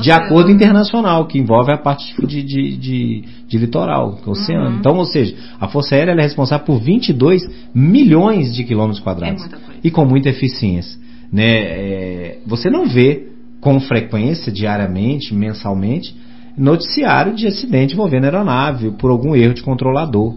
de 0.00 0.10
acordo 0.10 0.50
internacional, 0.50 1.26
que 1.26 1.38
envolve 1.38 1.70
a 1.70 1.76
parte 1.76 2.14
de, 2.26 2.42
de, 2.42 2.76
de, 2.76 3.24
de 3.46 3.58
litoral, 3.58 4.16
que 4.16 4.24
é 4.24 4.28
o 4.28 4.32
oceano. 4.32 4.70
Uhum. 4.70 4.76
Então, 4.78 4.96
ou 4.96 5.04
seja, 5.04 5.36
a 5.60 5.68
Força 5.68 5.94
Aérea 5.94 6.12
é 6.12 6.22
responsável 6.22 6.64
por 6.64 6.80
22 6.80 7.42
milhões 7.74 8.54
de 8.54 8.64
quilômetros 8.64 9.00
quadrados. 9.00 9.44
É 9.44 9.48
e 9.84 9.90
com 9.90 10.04
muita 10.06 10.30
eficiência. 10.30 10.98
Né? 11.30 11.44
É, 11.44 12.38
você 12.46 12.70
não 12.70 12.88
vê 12.88 13.29
com 13.60 13.78
frequência, 13.80 14.50
diariamente, 14.50 15.34
mensalmente, 15.34 16.14
noticiário 16.56 17.34
de 17.34 17.46
acidente 17.46 17.94
envolvendo 17.94 18.24
aeronave 18.24 18.90
por 18.92 19.10
algum 19.10 19.34
erro 19.34 19.54
de 19.54 19.62
controlador. 19.62 20.34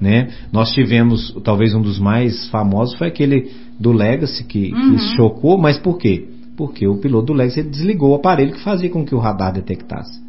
Né? 0.00 0.30
Nós 0.52 0.72
tivemos, 0.72 1.32
talvez 1.44 1.74
um 1.74 1.80
dos 1.80 1.98
mais 1.98 2.48
famosos 2.48 2.96
foi 2.96 3.06
aquele 3.06 3.50
do 3.78 3.92
Legacy 3.92 4.44
que, 4.44 4.72
uhum. 4.72 4.96
que 4.96 4.98
chocou, 5.16 5.56
mas 5.56 5.78
por 5.78 5.96
quê? 5.96 6.28
Porque 6.56 6.86
o 6.86 6.96
piloto 6.96 7.26
do 7.26 7.32
Legacy 7.32 7.62
desligou 7.62 8.10
o 8.10 8.14
aparelho 8.16 8.52
que 8.52 8.62
fazia 8.62 8.90
com 8.90 9.04
que 9.04 9.14
o 9.14 9.18
radar 9.18 9.52
detectasse. 9.52 10.20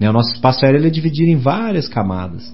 Né? 0.00 0.10
O 0.10 0.12
nosso 0.12 0.32
espaço 0.32 0.64
aéreo 0.64 0.84
é 0.84 0.90
dividido 0.90 1.30
em 1.30 1.36
várias 1.36 1.88
camadas. 1.88 2.52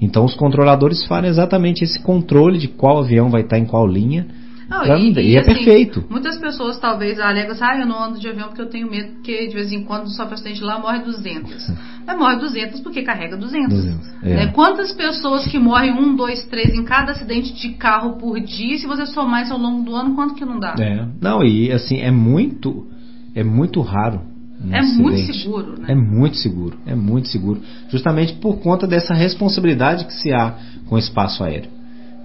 Então 0.00 0.24
os 0.24 0.34
controladores 0.34 1.04
fazem 1.06 1.30
exatamente 1.30 1.82
esse 1.82 2.00
controle 2.00 2.58
de 2.58 2.68
qual 2.68 2.98
avião 2.98 3.28
vai 3.28 3.42
estar 3.42 3.58
em 3.58 3.64
qual 3.64 3.86
linha 3.86 4.26
não, 4.72 4.98
e, 4.98 5.12
e, 5.12 5.30
e, 5.32 5.36
é 5.36 5.40
assim, 5.40 5.54
perfeito. 5.54 6.04
Muitas 6.08 6.38
pessoas 6.38 6.78
talvez 6.78 7.20
alegam 7.20 7.52
assim, 7.52 7.64
ah, 7.64 7.80
eu 7.80 7.86
não 7.86 8.02
ando 8.02 8.18
de 8.18 8.28
avião 8.28 8.48
porque 8.48 8.62
eu 8.62 8.68
tenho 8.68 8.90
medo, 8.90 9.12
porque 9.14 9.48
de 9.48 9.54
vez 9.54 9.72
em 9.72 9.84
quando 9.84 10.08
sofre 10.08 10.34
acidente 10.34 10.62
lá, 10.62 10.78
morre 10.78 11.00
200. 11.00 11.72
Mas 12.06 12.18
morre 12.18 12.36
200 12.36 12.80
porque 12.80 13.02
carrega 13.02 13.36
200. 13.36 13.68
200 13.68 14.14
é. 14.22 14.34
né? 14.34 14.46
Quantas 14.48 14.92
pessoas 14.92 15.46
que 15.46 15.58
morrem 15.58 15.92
um, 15.92 16.16
dois, 16.16 16.44
três 16.46 16.74
em 16.74 16.84
cada 16.84 17.12
acidente 17.12 17.52
de 17.52 17.74
carro 17.74 18.16
por 18.18 18.40
dia, 18.40 18.78
se 18.78 18.86
você 18.86 19.06
somar 19.06 19.42
isso 19.42 19.52
ao 19.52 19.58
longo 19.58 19.84
do 19.84 19.94
ano, 19.94 20.14
quanto 20.14 20.34
que 20.34 20.44
não 20.44 20.58
dá? 20.58 20.74
É. 20.78 21.06
Não, 21.20 21.44
e 21.44 21.70
assim, 21.70 22.00
é 22.00 22.10
muito, 22.10 22.86
é 23.34 23.44
muito 23.44 23.80
raro. 23.80 24.32
Um 24.64 24.72
é 24.72 24.78
acidente. 24.78 25.02
muito 25.02 25.32
seguro, 25.32 25.80
né? 25.80 25.86
É 25.88 25.94
muito 25.94 26.36
seguro, 26.36 26.78
é 26.86 26.94
muito 26.94 27.28
seguro. 27.28 27.60
Justamente 27.88 28.34
por 28.34 28.60
conta 28.60 28.86
dessa 28.86 29.12
responsabilidade 29.12 30.04
que 30.04 30.14
se 30.14 30.32
há 30.32 30.54
com 30.86 30.94
o 30.94 30.98
espaço 30.98 31.42
aéreo. 31.42 31.70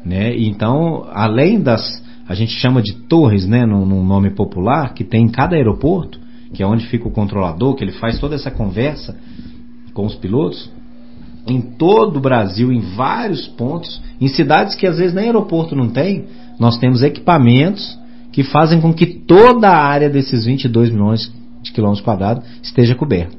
Né? 0.06 0.38
Então, 0.38 1.08
além 1.12 1.60
das 1.60 2.04
a 2.28 2.36
gente 2.36 2.52
chama 2.54 2.82
de 2.82 2.94
torres, 2.94 3.46
né, 3.46 3.66
num, 3.66 3.86
num 3.86 4.06
nome 4.06 4.32
popular, 4.32 4.94
que 4.94 5.04
tem 5.04 5.24
em 5.26 5.30
cada 5.30 5.56
aeroporto, 5.56 6.20
que 6.54 6.62
é 6.62 6.68
onde 6.68 6.88
fica 6.88 7.08
o 7.08 7.12
controlador, 7.12 7.76
que 7.76 7.84
ele 7.84 7.94
faz 7.94 8.20
toda 8.20 8.36
essa 8.36 8.52
conversa 8.52 9.18
com 9.94 10.06
os 10.06 10.16
pilotos, 10.16 10.70
em 11.48 11.62
todo 11.62 12.18
o 12.18 12.22
Brasil, 12.22 12.72
em 12.72 12.82
vários 12.96 13.48
pontos, 13.48 14.02
em 14.20 14.28
cidades 14.28 14.76
que 14.76 14.86
às 14.86 14.98
vezes 14.98 15.14
nem 15.14 15.26
aeroporto 15.26 15.76
não 15.76 15.90
tem, 15.90 16.26
nós 16.60 16.78
temos 16.78 17.02
equipamentos 17.02 17.98
que 18.32 18.44
fazem 18.44 18.82
com 18.82 18.94
que 18.94 19.06
toda 19.06 19.70
a 19.70 19.84
área 19.84 20.10
desses 20.10 20.46
22 20.46 20.92
milhões 20.92 21.32
de 21.64 21.72
quilômetros 21.72 22.04
quadrados 22.04 22.44
esteja 22.62 22.94
coberta. 22.94 23.38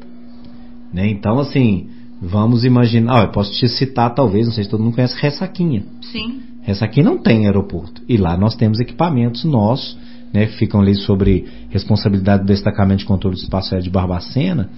Né? 0.93 1.09
Então, 1.09 1.39
assim, 1.39 1.89
vamos 2.21 2.65
imaginar. 2.65 3.23
eu 3.23 3.31
posso 3.31 3.53
te 3.53 3.69
citar, 3.69 4.15
talvez, 4.15 4.47
não 4.47 4.55
sei 4.55 4.65
se 4.65 4.71
todo 4.71 4.83
mundo 4.83 4.95
conhece, 4.95 5.21
Ressaquinha. 5.21 5.85
Sim. 6.01 6.41
Essa 6.69 6.85
aqui 6.85 7.03
não 7.03 7.17
tem 7.17 7.47
aeroporto. 7.47 8.03
E 8.07 8.19
lá 8.19 8.37
nós 8.37 8.55
temos 8.55 8.79
equipamentos 8.79 9.43
nossos, 9.43 9.97
né, 10.35 10.45
que 10.45 10.59
ficam 10.59 10.83
ali 10.83 10.95
sobre 10.95 11.47
responsabilidade 11.71 12.43
do 12.43 12.47
destacamento 12.47 12.99
de 12.99 13.07
controle 13.07 13.35
do 13.35 13.41
espaço 13.41 13.73
aéreo 13.73 13.85
de 13.85 13.91
Barbacena, 13.91 14.69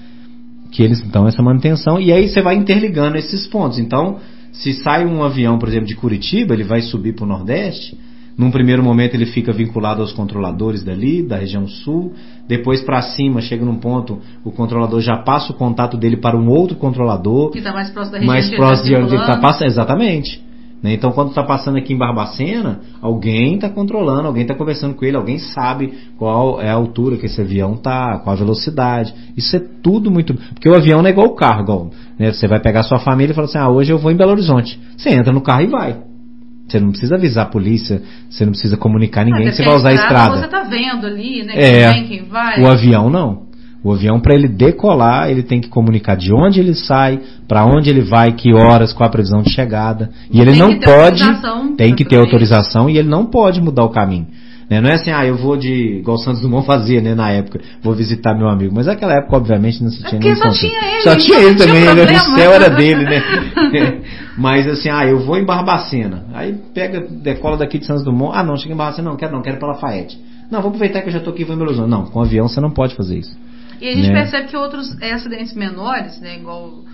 que 0.71 0.85
eles 0.85 1.03
dão 1.11 1.27
essa 1.27 1.43
manutenção. 1.43 2.01
E 2.01 2.13
aí 2.13 2.29
você 2.29 2.41
vai 2.41 2.55
interligando 2.55 3.17
esses 3.17 3.45
pontos. 3.49 3.81
Então, 3.81 4.19
se 4.53 4.73
sai 4.75 5.05
um 5.05 5.25
avião, 5.25 5.59
por 5.59 5.69
exemplo, 5.69 5.89
de 5.89 5.97
Curitiba, 5.97 6.55
ele 6.55 6.63
vai 6.63 6.81
subir 6.81 7.13
para 7.13 7.25
o 7.25 7.29
Nordeste. 7.29 7.99
Num 8.39 8.53
primeiro 8.53 8.85
momento 8.85 9.15
ele 9.15 9.27
fica 9.27 9.53
vinculado 9.53 10.01
aos 10.01 10.13
controladores 10.13 10.85
dali, 10.85 11.25
da 11.25 11.39
região 11.39 11.67
sul. 11.67 12.15
Depois 12.47 12.83
para 12.83 13.03
cima, 13.03 13.41
chega 13.41 13.65
num 13.65 13.81
ponto, 13.81 14.21
o 14.45 14.53
controlador 14.53 15.01
já 15.01 15.17
passa 15.17 15.53
o 15.53 15.57
contato 15.57 15.97
dele 15.97 16.19
para 16.19 16.39
um 16.39 16.49
outro 16.49 16.77
controlador. 16.77 17.51
Que 17.51 17.59
está 17.59 17.73
mais 17.73 17.91
próximo 17.91 18.13
da 18.13 18.19
região 18.19 18.33
mais 18.33 18.49
próximo 18.49 18.87
de 18.87 18.95
onde 18.95 19.15
ele 19.15 19.23
está 19.23 19.39
passando. 19.39 19.67
Exatamente. 19.67 20.50
Né? 20.83 20.95
Então, 20.95 21.13
quando 21.13 21.29
está 21.29 21.43
passando 21.43 21.77
aqui 21.77 21.93
em 21.93 21.99
Barbacena, 21.99 22.81
alguém 23.03 23.57
está 23.57 23.69
controlando, 23.69 24.27
alguém 24.27 24.43
está 24.43 24.55
conversando 24.55 24.95
com 24.95 25.05
ele, 25.05 25.17
alguém 25.17 25.39
sabe 25.39 25.93
qual 26.17 26.61
é 26.61 26.71
a 26.71 26.75
altura 26.75 27.17
que 27.17 27.27
esse 27.27 27.41
avião 27.41 27.75
está, 27.75 28.19
qual 28.19 28.35
a 28.35 28.39
velocidade. 28.39 29.15
Isso 29.37 29.57
é 29.57 29.61
tudo 29.83 30.11
muito. 30.11 30.35
Porque 30.35 30.69
o 30.69 30.75
avião 30.75 31.03
não 31.03 31.09
é 31.09 31.11
igual 31.11 31.27
o 31.27 31.35
carro. 31.35 31.63
Igual, 31.63 31.91
né? 32.19 32.33
Você 32.33 32.49
vai 32.49 32.61
pegar 32.61 32.83
sua 32.83 32.99
família 32.99 33.33
e 33.33 33.35
falar 33.35 33.47
assim: 33.47 33.59
ah, 33.59 33.69
hoje 33.69 33.93
eu 33.93 33.99
vou 33.99 34.11
em 34.11 34.17
Belo 34.17 34.33
Horizonte. 34.33 34.81
Você 34.97 35.11
entra 35.11 35.33
no 35.33 35.43
carro 35.43 35.63
e 35.63 35.67
vai. 35.67 35.97
Você 36.67 36.79
não 36.79 36.91
precisa 36.91 37.17
avisar 37.17 37.47
a 37.47 37.49
polícia, 37.49 38.01
você 38.31 38.45
não 38.45 38.53
precisa 38.53 38.77
comunicar 38.77 39.25
ninguém 39.25 39.51
que 39.51 39.57
você 39.57 39.65
vai 39.65 39.75
usar 39.75 39.89
a 39.89 39.95
estrada. 39.95 40.37
Você 40.39 40.45
está 40.45 40.63
vendo 40.63 41.05
ali, 41.05 41.43
né? 41.43 41.55
É, 41.57 41.93
quem 41.93 42.01
vem, 42.03 42.09
quem 42.09 42.29
vai. 42.29 42.63
O 42.63 42.69
avião 42.69 43.11
não. 43.11 43.50
O 43.83 43.93
avião, 43.93 44.21
para 44.21 44.35
ele 44.35 44.47
decolar, 44.47 45.31
ele 45.31 45.43
tem 45.43 45.59
que 45.61 45.69
comunicar 45.69 46.15
de 46.15 46.33
onde 46.35 46.61
ele 46.61 46.75
sai, 46.75 47.19
para 47.49 47.65
onde 47.65 47.89
ele 47.89 48.03
vai, 48.03 48.33
que 48.33 48.53
horas, 48.53 48.93
qual 48.93 49.09
a 49.09 49.11
previsão 49.11 49.41
de 49.41 49.51
chegada. 49.51 50.11
E 50.31 50.39
ele 50.39 50.53
tem 50.53 50.61
não 50.61 50.79
pode. 50.79 51.25
Tem 51.77 51.95
que 51.95 52.05
ter 52.05 52.17
autorização 52.17 52.91
e 52.91 52.99
ele 52.99 53.09
não 53.09 53.25
pode 53.25 53.61
mudar 53.61 53.85
o 53.85 53.89
caminho. 53.89 54.27
Né? 54.71 54.81
Não 54.81 54.89
é 54.89 54.95
assim, 54.95 55.11
ah, 55.11 55.27
eu 55.27 55.37
vou 55.37 55.57
de. 55.57 55.99
igual 55.99 56.17
o 56.17 56.21
Santos 56.21 56.41
Dumont 56.41 56.65
fazia, 56.65 57.01
né, 57.01 57.13
na 57.13 57.29
época, 57.31 57.61
vou 57.83 57.93
visitar 57.93 58.35
meu 58.35 58.49
amigo. 58.49 58.73
Mas 58.73 58.87
naquela 58.87 59.15
época, 59.15 59.37
obviamente, 59.37 59.83
não 59.83 59.91
se 59.91 60.05
tinha 60.05 60.21
é 60.21 60.25
nem 60.25 60.37
só 60.37 60.51
tinha 60.51 60.93
ele. 60.93 61.03
Só 61.03 61.17
tinha 61.17 61.41
ele 61.41 61.57
também, 61.57 61.83
né? 61.83 62.05
o 62.05 62.37
céu 62.37 62.53
era 62.53 62.69
dele, 62.69 63.05
né? 63.05 63.23
Mas 64.39 64.69
assim, 64.69 64.89
ah, 64.89 65.05
eu 65.05 65.19
vou 65.19 65.37
em 65.37 65.45
Barbacena. 65.45 66.27
Aí 66.33 66.55
pega, 66.73 67.01
decola 67.01 67.57
daqui 67.57 67.79
de 67.79 67.87
Santos 67.87 68.05
Dumont. 68.05 68.33
Ah, 68.37 68.45
não, 68.45 68.57
chega 68.57 68.73
em 68.73 68.77
Barbacena, 68.77 69.11
não, 69.11 69.17
quero 69.17 69.33
não, 69.33 69.43
quero 69.43 69.59
para 69.59 69.73
Lafayette. 69.73 70.17
Não, 70.49 70.61
vou 70.61 70.69
aproveitar 70.69 71.03
que 71.03 71.09
eu 71.09 71.13
já 71.13 71.21
tô 71.21 71.31
aqui 71.31 71.43
e 71.43 71.45
vou 71.45 71.57
em 71.57 71.59
Belo 71.59 71.71
Horizonte. 71.71 71.91
Não, 71.91 72.05
com 72.05 72.21
avião 72.21 72.47
você 72.47 72.61
não 72.61 72.71
pode 72.71 72.95
fazer 72.95 73.19
isso. 73.19 73.37
E 73.81 73.89
a 73.89 73.95
gente 73.95 74.09
né? 74.09 74.23
percebe 74.23 74.49
que 74.49 74.57
outros 74.57 74.97
é, 75.01 75.13
acidentes 75.13 75.55
menores, 75.55 76.21
né, 76.21 76.37
igual 76.37 76.85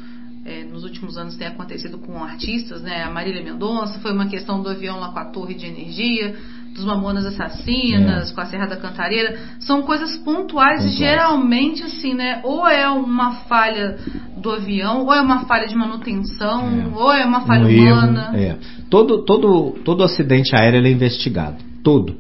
é, 0.44 0.62
nos 0.62 0.85
últimos 0.85 1.18
anos 1.18 1.37
tem 1.37 1.49
acontecido 1.49 1.99
com 1.99 2.22
artistas, 2.22 2.83
né, 2.83 3.03
a 3.03 3.11
Marília 3.11 3.42
Mendonça, 3.42 3.99
foi 3.99 4.12
uma 4.12 4.27
questão 4.27 4.62
do 4.62 4.68
avião 4.68 5.01
lá 5.01 5.09
com 5.09 5.18
a 5.18 5.25
torre 5.25 5.55
de 5.55 5.66
energia, 5.66 6.37
dos 6.72 6.85
Mamonas 6.85 7.25
Assassinas, 7.25 8.31
é. 8.31 8.35
com 8.35 8.40
a 8.40 8.46
Serra 8.46 8.66
da 8.66 8.77
Cantareira, 8.77 9.38
são 9.59 9.83
coisas 9.83 10.16
pontuais, 10.18 10.85
e 10.85 10.90
geralmente 10.90 11.83
assim, 11.83 12.14
né, 12.14 12.40
ou 12.44 12.68
é 12.68 12.88
uma 12.88 13.33
falha 13.46 13.96
do 14.37 14.51
avião, 14.53 15.05
ou 15.05 15.12
é 15.12 15.20
uma 15.20 15.46
falha 15.46 15.66
de 15.66 15.75
manutenção, 15.75 16.68
é. 16.68 16.96
ou 16.96 17.12
é 17.12 17.25
uma 17.25 17.40
falha 17.40 17.64
um 17.64 17.68
humana. 17.68 18.31
Erro, 18.35 18.37
é. 18.37 18.59
Todo, 18.88 19.25
todo, 19.25 19.75
todo 19.85 20.05
acidente 20.05 20.55
aéreo 20.55 20.87
é 20.87 20.90
investigado, 20.90 21.57
todo, 21.83 22.16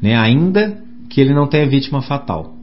né, 0.00 0.16
ainda 0.16 0.78
que 1.10 1.20
ele 1.20 1.34
não 1.34 1.46
tenha 1.46 1.68
vítima 1.68 2.00
fatal. 2.00 2.59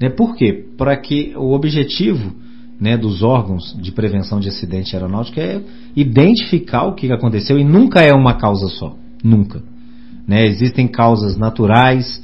Né? 0.00 0.08
Por 0.08 0.34
quê? 0.34 0.64
Para 0.78 0.96
que 0.96 1.32
o 1.36 1.52
objetivo 1.52 2.32
né, 2.80 2.96
dos 2.96 3.22
órgãos 3.22 3.76
de 3.78 3.92
prevenção 3.92 4.40
de 4.40 4.48
acidente 4.48 4.96
aeronáutico 4.96 5.38
é 5.38 5.60
identificar 5.94 6.84
o 6.84 6.94
que 6.94 7.12
aconteceu 7.12 7.58
e 7.58 7.64
nunca 7.64 8.00
é 8.00 8.12
uma 8.12 8.34
causa 8.34 8.68
só. 8.68 8.96
Nunca. 9.22 9.62
Né? 10.26 10.46
Existem 10.46 10.88
causas 10.88 11.36
naturais, 11.36 12.22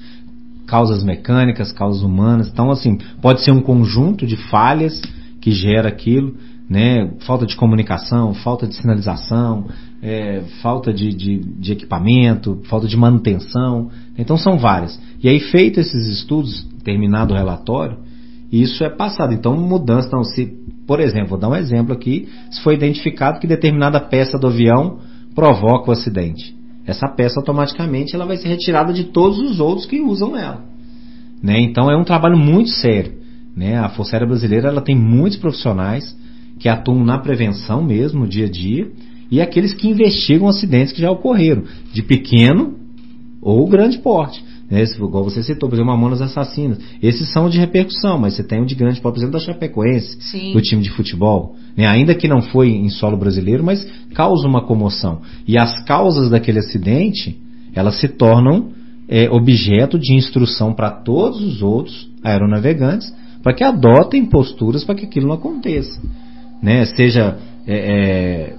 causas 0.67 1.05
mecânicas, 1.05 1.73
causas 1.73 2.03
humanas. 2.03 2.49
Então, 2.49 2.71
assim, 2.71 2.99
pode 3.21 3.43
ser 3.43 3.51
um 3.51 3.61
conjunto 3.61 4.27
de 4.27 4.37
falhas 4.37 5.03
que 5.41 5.53
gera 5.53 5.89
aquilo, 5.89 6.35
né? 6.69 7.12
Falta 7.21 7.47
de 7.47 7.55
comunicação, 7.55 8.35
falta 8.35 8.67
de 8.67 8.75
sinalização, 8.75 9.67
é, 10.03 10.43
falta 10.61 10.93
de, 10.93 11.11
de, 11.15 11.39
de, 11.39 11.73
equipamento, 11.73 12.61
falta 12.65 12.89
de 12.89 12.97
manutenção. 12.97 13.91
Então 14.19 14.37
são 14.37 14.59
várias. 14.59 15.01
E 15.23 15.29
aí, 15.29 15.39
feito 15.39 15.79
esses 15.79 16.09
estudos, 16.09 16.67
terminado 16.87 17.35
o 17.35 17.37
relatório, 17.37 17.99
isso 18.51 18.85
é 18.85 18.88
passado. 18.88 19.35
Então, 19.35 19.57
mudança. 19.57 20.07
Então, 20.07 20.22
se, 20.22 20.46
por 20.87 21.01
exemplo, 21.01 21.31
vou 21.31 21.38
dar 21.38 21.49
um 21.49 21.57
exemplo 21.57 21.92
aqui, 21.92 22.29
se 22.51 22.62
foi 22.62 22.75
identificado 22.75 23.40
que 23.40 23.46
determinada 23.46 23.99
peça 23.99 24.38
do 24.38 24.46
avião 24.46 25.01
provoca 25.35 25.90
o 25.90 25.92
acidente. 25.92 26.55
Essa 26.87 27.09
peça 27.09 27.40
automaticamente 27.40 28.14
ela 28.14 28.25
vai 28.25 28.37
ser 28.37 28.49
retirada 28.49 28.92
de 28.92 29.05
todos 29.05 29.38
os 29.38 29.59
outros 29.59 29.87
que 29.87 30.01
usam 30.01 30.37
ela. 30.37 30.64
Né? 31.42 31.61
Então 31.61 31.90
é 31.90 31.96
um 31.96 32.05
trabalho 32.05 32.38
muito 32.38 32.70
sério. 32.70 33.14
Né? 33.57 33.77
A 33.77 33.88
Força 33.88 34.14
Aérea 34.14 34.29
Brasileira 34.29 34.68
ela 34.68 34.81
tem 34.81 34.94
muitos 34.94 35.38
profissionais 35.38 36.16
que 36.61 36.68
atuam 36.68 37.05
na 37.05 37.18
prevenção 37.18 37.83
mesmo, 37.83 38.20
no 38.20 38.29
dia 38.29 38.46
a 38.46 38.49
dia, 38.49 38.90
e 39.31 39.40
aqueles 39.40 39.75
que 39.75 39.88
investigam 39.88 40.49
acidentes 40.49 40.92
que 40.92 41.03
já 41.03 41.11
ocorreram, 41.11 41.64
de 41.92 42.03
pequeno 42.03 42.77
ou 43.42 43.68
grande 43.68 43.99
porte. 43.99 44.42
Né? 44.71 44.83
Igual 44.83 45.25
você 45.25 45.43
citou, 45.43 45.69
por 45.69 45.77
exemplo, 45.77 45.93
Mamonas 45.93 46.21
Assassinas. 46.21 46.79
Esses 47.03 47.33
são 47.33 47.49
de 47.49 47.59
repercussão, 47.59 48.19
mas 48.19 48.35
você 48.35 48.43
tem 48.43 48.61
um 48.61 48.67
de 48.67 48.75
grande 48.75 49.01
por 49.01 49.15
exemplo, 49.17 49.33
da 49.33 49.39
Chapecoense, 49.39 50.17
Sim. 50.21 50.53
do 50.53 50.61
time 50.61 50.83
de 50.83 50.91
futebol. 50.91 51.55
Né? 51.77 51.87
Ainda 51.87 52.15
que 52.15 52.27
não 52.27 52.43
foi 52.43 52.71
em 52.71 52.89
solo 52.89 53.17
brasileiro, 53.17 53.63
mas 53.63 53.87
causa 54.15 54.47
uma 54.47 54.63
comoção. 54.63 55.21
E 55.47 55.57
as 55.57 55.85
causas 55.85 56.31
daquele 56.31 56.59
acidente, 56.59 57.39
elas 57.75 58.01
se 58.01 58.09
tornam 58.09 58.71
é, 59.09 59.31
objeto 59.31 59.99
de 59.99 60.15
instrução 60.15 60.75
para 60.75 60.91
todos 60.91 61.41
os 61.41 61.63
outros 61.63 62.09
aeronavegantes 62.23 63.13
para 63.43 63.55
que 63.55 63.63
adotem 63.63 64.25
posturas 64.25 64.83
para 64.83 64.97
que 64.97 65.05
aquilo 65.05 65.29
não 65.29 65.35
aconteça. 65.37 66.01
Né? 66.61 66.85
Seja 66.87 67.39
é, 67.67 67.77
é, 67.77 68.56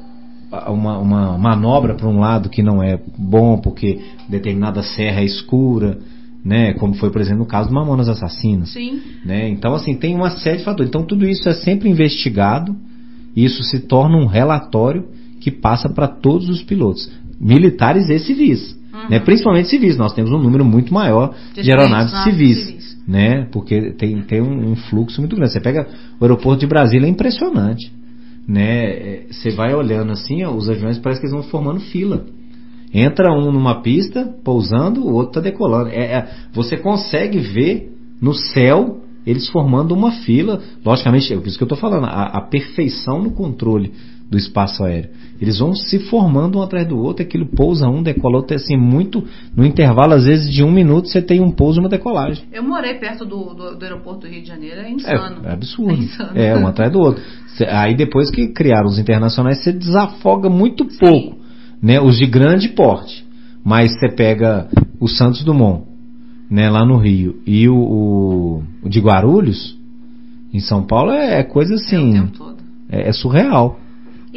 uma, 0.70 0.98
uma 0.98 1.38
manobra 1.38 1.96
para 1.96 2.08
um 2.08 2.20
lado 2.20 2.50
que 2.50 2.64
não 2.64 2.82
é 2.82 3.00
bom 3.18 3.58
porque 3.58 4.00
determinada 4.30 4.82
serra 4.82 5.22
é 5.22 5.26
escura, 5.26 6.00
né? 6.44 6.74
como 6.74 6.94
foi, 6.94 7.10
por 7.10 7.20
exemplo, 7.20 7.40
no 7.40 7.46
caso 7.46 7.70
do 7.70 7.76
Mamonas 7.76 8.08
Assassinas. 8.08 8.70
Sim. 8.72 9.02
Né? 9.26 9.50
Então, 9.50 9.74
assim, 9.74 9.96
tem 9.96 10.16
uma 10.16 10.30
série 10.30 10.58
de 10.58 10.64
fatores. 10.64 10.90
Então, 10.90 11.04
tudo 11.04 11.28
isso 11.28 11.48
é 11.50 11.54
sempre 11.54 11.90
investigado 11.90 12.76
e 13.36 13.44
isso 13.44 13.62
se 13.64 13.82
torna 13.82 14.18
um 14.18 14.26
relatório 14.26 15.06
que 15.42 15.52
passa 15.52 15.90
para 15.90 16.08
todos 16.08 16.50
os 16.50 16.64
pilotos, 16.64 17.12
militares 17.40 18.10
e 18.10 18.20
civis. 18.20 18.78
Uhum. 18.94 19.10
Né? 19.10 19.20
Principalmente 19.20 19.70
civis, 19.70 19.98
nós 19.98 20.14
temos 20.14 20.32
um 20.32 20.40
número 20.40 20.66
muito 20.66 20.94
maior 20.94 21.36
de, 21.54 21.62
De 21.62 21.72
aeronaves 21.72 22.12
naves 22.12 22.24
civis, 22.24 22.66
civis. 22.66 22.98
né? 23.08 23.48
Porque 23.52 23.92
tem, 23.92 24.22
tem 24.22 24.42
um, 24.42 24.72
um 24.72 24.76
fluxo 24.76 25.22
muito 25.22 25.36
grande. 25.36 25.52
Você 25.54 25.60
pega 25.60 25.88
o 26.20 26.24
aeroporto 26.24 26.62
de 26.62 26.68
Brasília, 26.68 27.06
é 27.06 27.10
impressionante. 27.10 27.92
Né? 28.48 29.24
Você 29.30 29.50
vai 29.52 29.74
olhando 29.74 30.12
assim, 30.14 30.44
ó, 30.44 30.54
os 30.54 30.70
aviões 30.70 30.98
parece 30.98 31.20
que 31.20 31.28
eles 31.28 31.36
vão 31.36 31.44
formando 31.50 31.80
fila. 31.80 32.26
Entra 32.94 33.34
um 33.34 33.52
numa 33.52 33.82
pista, 33.82 34.34
pousando, 34.44 35.06
o 35.06 35.14
outro 35.14 35.40
está 35.40 35.42
decolando. 35.42 35.90
É, 35.90 36.00
é, 36.00 36.30
você 36.54 36.78
consegue 36.78 37.40
ver 37.40 37.92
no 38.22 38.34
céu 38.34 39.02
eles 39.26 39.50
formando 39.50 39.94
uma 39.94 40.12
fila. 40.12 40.62
Logicamente, 40.86 41.34
é 41.34 41.36
isso 41.36 41.58
que 41.58 41.64
eu 41.64 41.66
estou 41.66 41.78
falando, 41.78 42.06
a, 42.06 42.38
a 42.38 42.42
perfeição 42.42 43.22
no 43.22 43.32
controle 43.32 43.92
do 44.30 44.38
espaço 44.38 44.84
aéreo. 44.84 45.10
Eles 45.40 45.60
vão 45.60 45.74
se 45.74 46.00
formando 46.00 46.58
um 46.58 46.62
atrás 46.62 46.88
do 46.88 46.98
outro, 46.98 47.24
aquilo 47.24 47.46
pousa 47.46 47.88
um, 47.88 48.04
decola 48.04 48.38
outro, 48.38 48.56
assim, 48.56 48.76
muito, 48.76 49.24
no 49.56 49.66
intervalo, 49.66 50.14
às 50.14 50.26
vezes, 50.26 50.52
de 50.52 50.64
um 50.64 50.72
minuto, 50.72 51.08
você 51.08 51.22
tem 51.22 51.40
um 51.40 51.52
pouso 51.52 51.80
e 51.80 51.82
uma 51.82 51.90
decolagem. 51.90 52.44
Eu 52.52 52.64
morei 52.64 52.96
perto 52.96 53.26
do, 53.26 53.54
do, 53.54 53.76
do 53.78 53.84
aeroporto 53.84 54.22
do 54.22 54.28
Rio 54.28 54.42
de 54.42 54.48
Janeiro, 54.48 54.82
é 54.82 54.92
insano. 54.92 55.46
É, 55.46 55.50
é 55.50 55.54
absurdo. 55.54 55.92
É 55.92 55.96
insano. 55.96 56.32
É, 56.36 56.58
um 56.58 56.68
atrás 56.68 56.92
do 56.92 57.00
outro. 57.00 57.24
Aí 57.70 57.96
depois 57.96 58.30
que 58.30 58.48
criaram 58.48 58.88
os 58.88 59.00
internacionais, 59.00 59.64
você 59.64 59.72
desafoga 59.72 60.50
muito 60.50 60.86
pouco, 61.00 61.38
né? 61.82 62.00
Os 62.02 62.18
de 62.18 62.26
grande 62.26 62.70
porte. 62.70 63.26
Mas 63.64 63.92
você 63.94 64.10
pega 64.10 64.68
o 65.00 65.08
Santos 65.08 65.44
Dumont, 65.44 65.84
né, 66.50 66.70
lá 66.70 66.86
no 66.86 66.98
Rio, 66.98 67.42
e 67.46 67.68
o, 67.68 67.76
o, 67.76 68.64
o 68.84 68.90
de 68.90 69.00
Guarulhos, 69.00 69.78
em 70.54 70.60
São 70.60 70.84
Paulo, 70.84 71.12
é, 71.12 71.40
é 71.40 71.44
coisa 71.44 71.74
É 71.74 71.76
o 71.76 71.78
assim, 71.78 72.14
tempo 72.14 72.38
todo. 72.38 72.58
é, 72.90 73.10
é 73.10 73.12
surreal. 73.12 73.78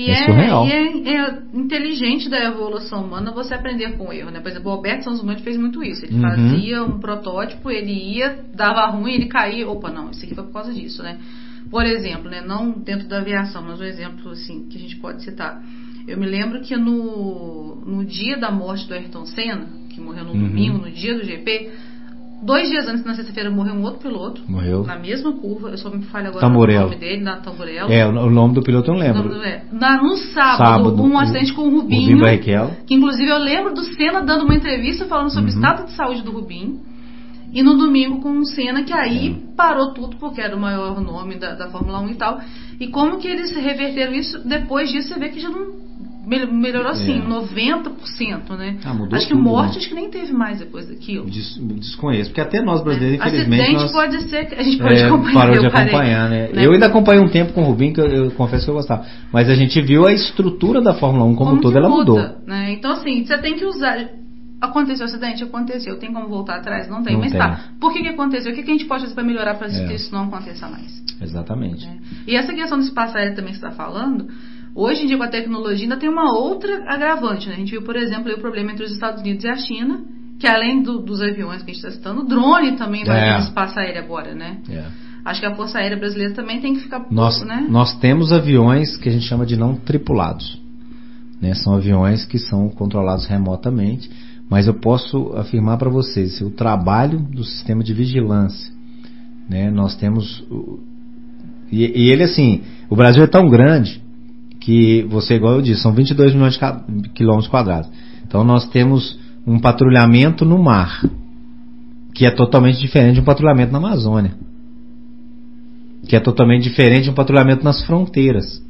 E 0.01 0.11
É 0.11 0.23
é, 0.23 0.27
surreal. 0.27 0.67
e 0.67 0.73
é- 0.73 1.15
é 1.17 1.39
inteligente 1.53 2.29
da 2.31 2.43
evolução 2.47 3.05
humana 3.05 3.33
você 3.33 3.53
aprender 3.55 3.97
com 3.99 4.09
o 4.09 4.13
erro, 4.13 4.31
né? 4.31 4.41
Por 4.41 4.49
exemplo, 4.51 4.71
o 4.71 4.73
Alberto 4.75 5.05
Santos 5.05 5.21
Dumont 5.21 5.43
fez 5.43 5.57
muito 5.59 5.83
isso. 5.85 6.05
Ele 6.07 6.15
Uhum. 6.15 6.23
fazia 6.23 6.83
um 6.83 6.99
protótipo, 6.99 7.71
ele 7.71 7.93
ia, 7.93 8.39
dava 8.55 8.87
ruim, 8.87 9.13
ele 9.13 9.27
caía. 9.27 9.69
Opa, 9.69 9.91
não, 9.91 10.11
isso 10.11 10.25
aqui 10.25 10.35
foi 10.35 10.45
por 10.45 10.53
causa 10.55 10.73
disso, 10.73 11.03
né? 11.03 11.19
Por 11.71 11.85
exemplo, 11.85 12.31
né? 12.31 12.41
Não 12.41 12.71
dentro 12.71 13.07
da 13.09 13.19
aviação, 13.19 13.63
mas 13.63 13.79
um 13.81 13.85
exemplo 13.85 14.31
assim 14.33 14.67
que 14.69 14.79
a 14.79 14.81
gente 14.81 14.97
pode 14.97 15.23
citar. 15.23 15.63
Eu 16.09 16.17
me 16.19 16.27
lembro 16.27 16.61
que 16.63 16.75
no, 16.77 17.77
no 17.87 18.05
dia 18.05 18.37
da 18.39 18.51
morte 18.51 18.89
do 18.89 18.95
Ayrton 18.95 19.27
Senna, 19.27 19.67
que 19.91 20.01
morreu 20.01 20.25
no 20.25 20.33
Uhum. 20.33 20.49
domingo, 20.49 20.79
no 20.79 20.91
dia 20.91 21.15
do 21.15 21.23
GP, 21.25 21.71
dois 22.43 22.69
dias 22.69 22.87
antes, 22.89 23.05
na 23.05 23.15
sexta-feira, 23.15 23.51
morreu 23.51 23.75
um 23.75 23.83
outro 23.83 24.01
piloto. 24.01 24.43
Morreu. 24.49 24.85
Na 24.85 24.99
mesma 24.99 25.33
curva, 25.33 25.71
eu 25.71 25.79
só 25.79 25.91
me 25.91 26.03
falho 26.05 26.29
agora 26.29 26.41
Tamborello. 26.41 26.87
o 26.87 26.89
nome 26.91 27.01
dele, 27.01 27.23
na 27.23 27.37
Tamborello. 27.37 27.93
É, 27.93 28.07
o, 28.07 28.11
o 28.11 28.31
nome 28.31 28.55
do 28.55 28.63
piloto 28.63 28.91
eu 28.91 28.95
não 28.95 29.01
lembro. 29.01 29.29
não 29.29 29.43
é. 29.45 29.65
Na, 29.73 29.97
no 30.03 30.17
sábado, 30.17 30.57
Sábado, 30.85 31.03
um 31.03 31.15
o- 31.15 31.19
acidente 31.19 31.53
com 31.53 31.63
o 31.63 31.67
O 31.69 31.81
Rubinho. 31.81 32.01
Rubinho 32.03 32.21
Barrichello. 32.21 32.71
Que 32.87 32.95
inclusive 32.95 33.29
eu 33.31 33.39
lembro 33.39 33.75
do 33.75 33.83
Senna 33.83 34.23
dando 34.23 34.45
uma 34.45 34.55
entrevista 34.55 35.05
falando 35.07 35.31
sobre 35.33 35.51
o 35.51 35.55
Uhum. 35.55 35.61
estado 35.61 35.87
de 35.87 35.93
saúde 35.95 36.23
do 36.23 36.33
Rubinho. 36.33 36.81
E 37.53 37.65
no 37.65 37.77
domingo 37.77 38.21
com 38.21 38.39
o 38.39 38.45
Senna, 38.47 38.85
que 38.85 38.93
aí 38.93 39.31
É. 39.33 39.57
parou 39.57 39.93
tudo, 39.93 40.17
porque 40.19 40.41
era 40.41 40.55
o 40.57 40.61
maior 40.61 41.01
nome 41.01 41.35
da, 41.37 41.55
da 41.55 41.69
Fórmula 41.69 41.99
1 42.01 42.11
e 42.11 42.15
tal. 42.15 42.41
E 42.79 42.87
como 42.89 43.19
que 43.19 43.27
eles 43.27 43.51
reverteram 43.57 44.13
isso, 44.15 44.39
depois 44.49 44.89
disso 44.91 45.09
você 45.09 45.19
vê 45.19 45.31
que 45.31 45.41
já 45.41 45.51
não 45.51 45.90
melhorou 46.53 46.93
assim, 46.93 47.19
É. 47.19 47.23
90%, 47.29 48.57
né? 48.57 48.77
Ah, 48.85 48.95
mudou 48.95 49.17
acho 49.17 49.27
que 49.27 49.33
tudo, 49.35 49.43
morte 49.43 49.73
né? 49.73 49.77
acho 49.79 49.89
que 49.89 49.95
nem 49.95 50.11
teve 50.11 50.33
mais 50.33 50.59
depois 50.59 50.87
daquilo. 50.89 51.27
Des- 51.27 51.57
desconheço, 51.59 52.31
porque 52.31 52.41
até 52.41 52.63
nós 52.63 52.83
brasileiros, 52.83 53.19
infelizmente, 53.27 53.61
Acidente 53.63 53.83
nós, 53.83 53.93
pode 53.93 54.23
ser 54.29 54.47
que 54.47 54.55
a 54.55 54.63
gente 54.63 54.79
pode 54.79 54.95
É, 54.95 55.07
acompanhar. 55.07 55.35
parou 55.35 55.59
de 55.59 55.67
acompanhar, 55.67 56.29
né? 56.31 56.51
Eu 56.55 56.73
ainda 56.73 56.87
acompanhei 56.87 57.23
um 57.23 57.29
tempo 57.29 57.53
com 57.53 57.63
o 57.63 57.65
Rubinho, 57.67 57.93
que 57.95 58.01
eu, 58.01 58.07
eu 58.07 58.31
confesso 58.33 58.65
que 58.65 58.71
eu 58.71 58.75
gostava. 58.75 59.05
Mas 59.33 59.49
a 59.49 59.55
gente 59.55 59.81
viu 59.83 60.07
a 60.07 60.13
estrutura 60.13 60.81
da 60.81 60.95
Fórmula 60.95 61.25
1 61.25 61.35
como, 61.35 61.53
um 61.57 61.61
todo, 61.61 61.73
que 61.73 61.79
ela 61.79 61.89
muda, 61.89 62.13
mudou. 62.13 62.37
Né? 62.47 62.73
Então, 62.73 62.93
assim, 62.93 63.25
você 63.25 63.37
tem 63.39 63.55
que 63.57 63.65
usar. 63.65 64.09
Aconteceu 64.61 65.07
o 65.07 65.09
acidente? 65.09 65.43
Aconteceu. 65.43 65.99
Tem 65.99 66.13
como 66.13 66.29
voltar 66.29 66.57
atrás? 66.57 66.87
Não 66.87 67.03
tem. 67.03 67.15
Não 67.15 67.21
mas 67.23 67.33
tem. 67.33 67.41
tá. 67.41 67.61
Por 67.81 67.95
que, 67.95 68.03
que 68.03 68.09
aconteceu? 68.09 68.53
O 68.53 68.55
que, 68.55 68.63
que 68.63 68.71
a 68.71 68.75
gente 68.75 68.85
pode 68.85 69.03
fazer 69.05 69.15
para 69.15 69.25
melhorar 69.25 69.55
para 69.55 69.69
É. 69.69 69.87
que 69.89 69.95
isso 69.95 70.15
não 70.15 70.25
aconteça 70.25 70.69
mais? 70.69 71.03
Exatamente. 71.19 71.87
né? 71.87 71.97
E 72.27 72.37
essa 72.37 72.53
questão 72.53 72.77
do 72.79 72.85
espaço 72.85 73.17
aéreo 73.17 73.35
também 73.35 73.53
que 73.55 73.59
você 73.59 73.67
está 73.67 73.75
falando, 73.77 74.27
hoje 74.75 75.03
em 75.05 75.07
dia 75.07 75.17
com 75.17 75.23
a 75.25 75.29
tecnologia 75.29 75.85
ainda 75.85 75.97
tem 75.97 76.09
uma 76.09 76.33
outra 76.39 76.85
agravante. 76.87 77.49
Né? 77.49 77.55
A 77.55 77.59
gente 77.59 77.71
viu, 77.71 77.83
por 77.83 77.97
exemplo, 77.97 78.33
o 78.33 78.39
problema 78.39 78.73
entre 78.73 78.85
os 78.85 78.93
Estados 78.93 79.21
Unidos 79.21 79.45
e 79.45 79.49
a 79.49 79.57
China, 79.57 80.01
que 80.39 80.47
além 80.47 80.83
do- 80.83 81.01
dos 81.01 81.21
aviões 81.21 81.63
que 81.63 81.71
a 81.71 81.75
gente 81.75 81.85
está 81.85 81.91
citando, 81.91 82.23
o 82.23 82.25
drone 82.27 82.73
também 82.77 83.05
vai 83.05 83.29
É. 83.31 83.35
no 83.35 83.41
espaço 83.41 83.79
aéreo 83.79 84.03
agora, 84.03 84.35
né? 84.35 84.59
É. 84.71 84.85
Acho 85.23 85.41
que 85.41 85.47
a 85.47 85.55
Força 85.55 85.79
Aérea 85.79 85.99
Brasileira 85.99 86.33
também 86.33 86.61
tem 86.63 86.75
que 86.75 86.81
ficar 86.81 87.05
Nós, 87.11 87.39
pouco, 87.39 87.53
né? 87.53 87.67
nós 87.69 87.95
temos 87.99 88.33
aviões 88.33 88.97
que 88.97 89.07
a 89.09 89.13
gente 89.13 89.27
chama 89.27 89.45
de 89.45 89.55
não 89.55 89.75
tripulados. 89.77 90.59
Né? 91.43 91.53
São 91.55 91.75
aviões 91.75 92.25
que 92.25 92.39
são 92.39 92.71
controlados 92.71 93.27
remotamente, 93.27 94.11
mas 94.49 94.67
eu 94.67 94.75
posso 94.75 95.33
afirmar 95.37 95.77
para 95.77 95.91
vocês, 95.91 96.41
o 96.41 96.51
trabalho 96.51 97.19
do 97.19 97.45
sistema 97.45 97.85
de 97.85 97.93
vigilância, 97.93 98.73
né? 99.49 99.71
nós 99.71 99.95
temos... 99.95 100.43
E, 101.71 101.85
e 101.85 102.11
ele 102.11 102.23
assim, 102.23 102.63
o 102.89 102.97
Brasil 102.97 103.23
é 103.23 103.27
tão 103.27 103.47
grande 103.49 104.03
que 104.61 105.03
você, 105.05 105.35
igual 105.35 105.55
eu 105.55 105.63
disse, 105.63 105.83
são 105.83 105.93
22 105.93 106.35
milhões 106.35 106.59
de 106.89 107.09
quilômetros 107.11 107.49
quadrados. 107.49 107.91
Então 108.27 108.45
nós 108.45 108.69
temos 108.69 109.19
um 109.47 109.59
patrulhamento 109.59 110.45
no 110.45 110.63
mar, 110.63 111.03
que 112.15 112.27
é 112.27 112.31
totalmente 112.31 112.79
diferente 112.79 113.15
de 113.15 113.21
um 113.21 113.25
patrulhamento 113.25 113.73
na 113.73 113.79
Amazônia 113.79 114.35
que 116.11 116.17
é 116.17 116.21
totalmente 116.21 116.65
diferente 116.65 117.05
de 117.05 117.11
um 117.11 117.15
patrulhamento 117.15 117.65
nas 117.65 117.83
fronteiras, 117.85 118.61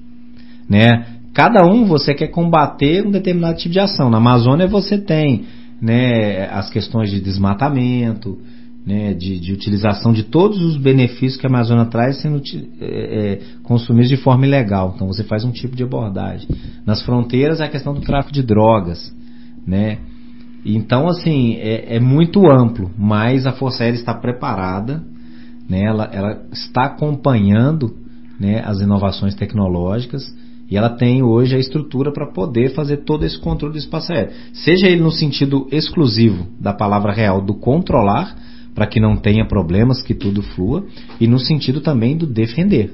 né? 0.69 1.07
Cada 1.33 1.65
um 1.65 1.87
você 1.87 2.13
quer 2.13 2.29
combater 2.29 3.07
um 3.07 3.11
determinado 3.11 3.57
tipo 3.57 3.73
de 3.73 3.81
ação. 3.81 4.11
Na 4.11 4.19
Amazônia 4.19 4.67
você 4.67 4.99
tem, 4.99 5.47
né, 5.81 6.51
as 6.51 6.69
questões 6.69 7.11
de 7.11 7.21
desmatamento, 7.21 8.39
né, 8.87 9.13
de, 9.15 9.39
de 9.39 9.53
utilização 9.53 10.13
de 10.13 10.25
todos 10.25 10.61
os 10.63 10.77
benefícios 10.77 11.37
que 11.37 11.47
a 11.47 11.51
Amazônia 11.51 11.85
traz 11.87 12.21
sendo 12.21 12.43
é, 12.81 12.85
é, 12.85 13.41
consumidos 13.63 14.09
de 14.09 14.17
forma 14.17 14.47
ilegal. 14.47 14.93
Então 14.95 15.07
você 15.07 15.23
faz 15.23 15.45
um 15.45 15.53
tipo 15.53 15.77
de 15.77 15.83
abordagem. 15.83 16.49
Nas 16.87 17.03
fronteiras 17.03 17.61
é 17.61 17.65
a 17.65 17.69
questão 17.69 17.93
do 17.93 18.01
tráfico 18.01 18.33
de 18.33 18.43
drogas, 18.43 19.15
né? 19.67 19.99
Então 20.65 21.09
assim 21.09 21.57
é, 21.57 21.97
é 21.97 22.01
muito 22.01 22.51
amplo, 22.51 22.91
mas 22.99 23.47
a 23.47 23.53
Força 23.53 23.83
Aérea 23.85 23.99
está 23.99 24.15
preparada 24.15 25.03
né, 25.71 25.85
ela, 25.85 26.11
ela 26.13 26.43
está 26.53 26.87
acompanhando 26.87 27.95
né, 28.41 28.61
as 28.67 28.81
inovações 28.81 29.37
tecnológicas 29.37 30.25
e 30.69 30.77
ela 30.77 30.91
tem 30.91 31.23
hoje 31.23 31.55
a 31.55 31.59
estrutura 31.59 32.13
para 32.13 32.33
poder 32.33 32.75
fazer 32.75 32.99
todo 32.99 33.25
esse 33.25 33.39
controle 33.39 33.75
do 33.75 33.79
espaço 33.79 34.13
aéreo. 34.13 34.33
Seja 34.53 34.89
ele 34.89 35.01
no 35.01 35.13
sentido 35.13 35.69
exclusivo 35.71 36.49
da 36.61 36.73
palavra 36.73 37.13
real 37.13 37.41
do 37.41 37.55
controlar, 37.55 38.37
para 38.75 38.87
que 38.87 39.01
não 39.01 39.17
tenha 39.17 39.45
problemas, 39.45 40.03
que 40.03 40.15
tudo 40.15 40.43
flua, 40.43 40.85
e 41.21 41.27
no 41.27 41.39
sentido 41.39 41.81
também 41.81 42.17
do 42.17 42.27
defender. 42.27 42.93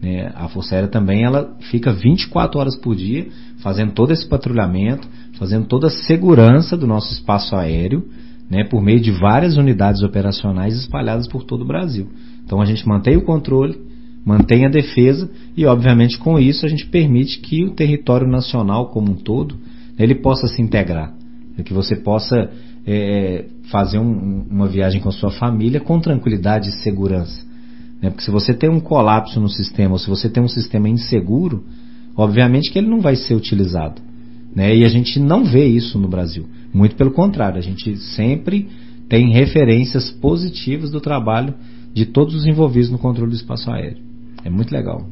né? 0.00 0.32
A 0.34 0.48
Força 0.48 0.74
Aérea 0.74 0.88
também 0.88 1.24
ela 1.24 1.56
fica 1.70 1.92
24 1.92 2.58
horas 2.58 2.76
por 2.76 2.94
dia 2.94 3.26
fazendo 3.62 3.92
todo 3.92 4.12
esse 4.12 4.28
patrulhamento, 4.28 5.08
fazendo 5.38 5.66
toda 5.66 5.86
a 5.86 5.90
segurança 5.90 6.76
do 6.76 6.86
nosso 6.86 7.12
espaço 7.12 7.56
aéreo, 7.56 8.04
né, 8.50 8.64
por 8.64 8.82
meio 8.82 9.00
de 9.00 9.10
várias 9.10 9.56
unidades 9.56 10.02
operacionais 10.02 10.76
espalhadas 10.76 11.26
por 11.26 11.44
todo 11.44 11.62
o 11.62 11.66
Brasil. 11.66 12.08
Então 12.44 12.60
a 12.60 12.66
gente 12.66 12.86
mantém 12.86 13.16
o 13.16 13.22
controle, 13.22 13.80
mantém 14.26 14.66
a 14.66 14.68
defesa 14.68 15.30
e, 15.56 15.64
obviamente, 15.64 16.18
com 16.18 16.38
isso 16.38 16.66
a 16.66 16.68
gente 16.68 16.86
permite 16.86 17.40
que 17.40 17.64
o 17.64 17.70
território 17.70 18.28
nacional 18.28 18.88
como 18.90 19.12
um 19.12 19.14
todo 19.14 19.56
ele 19.98 20.16
possa 20.16 20.46
se 20.48 20.60
integrar, 20.60 21.14
né, 21.56 21.64
que 21.64 21.72
você 21.72 21.96
possa 21.96 22.50
é, 22.86 23.46
fazer 23.72 23.98
um- 23.98 24.44
uma 24.50 24.68
viagem 24.68 25.00
com 25.00 25.08
a 25.08 25.12
sua 25.12 25.30
família 25.30 25.80
com 25.80 25.98
tranquilidade 25.98 26.68
e 26.68 26.72
segurança. 26.72 27.42
Né? 28.00 28.10
Porque 28.10 28.22
se 28.22 28.30
você 28.30 28.52
tem 28.52 28.68
um 28.68 28.78
colapso 28.78 29.40
no 29.40 29.48
sistema, 29.48 29.92
ou 29.92 29.98
se 29.98 30.08
você 30.08 30.28
tem 30.28 30.42
um 30.42 30.48
sistema 30.48 30.88
inseguro, 30.88 31.64
obviamente 32.14 32.70
que 32.70 32.78
ele 32.78 32.88
não 32.88 33.00
vai 33.00 33.16
ser 33.16 33.34
utilizado. 33.34 34.00
Né? 34.54 34.76
E 34.76 34.84
a 34.84 34.88
gente 34.88 35.18
não 35.18 35.44
vê 35.44 35.64
isso 35.66 35.98
no 35.98 36.06
Brasil. 36.06 36.46
Muito 36.72 36.94
pelo 36.94 37.12
contrário, 37.12 37.58
a 37.58 37.62
gente 37.62 37.96
sempre 37.96 38.68
tem 39.08 39.32
referências 39.32 40.10
positivas 40.10 40.90
do 40.90 41.00
trabalho 41.00 41.54
de 41.94 42.04
todos 42.06 42.34
os 42.34 42.46
envolvidos 42.46 42.90
no 42.90 42.98
controle 42.98 43.30
do 43.30 43.36
espaço 43.36 43.70
aéreo. 43.70 43.98
É 44.44 44.50
muito 44.50 44.72
legal. 44.72 45.06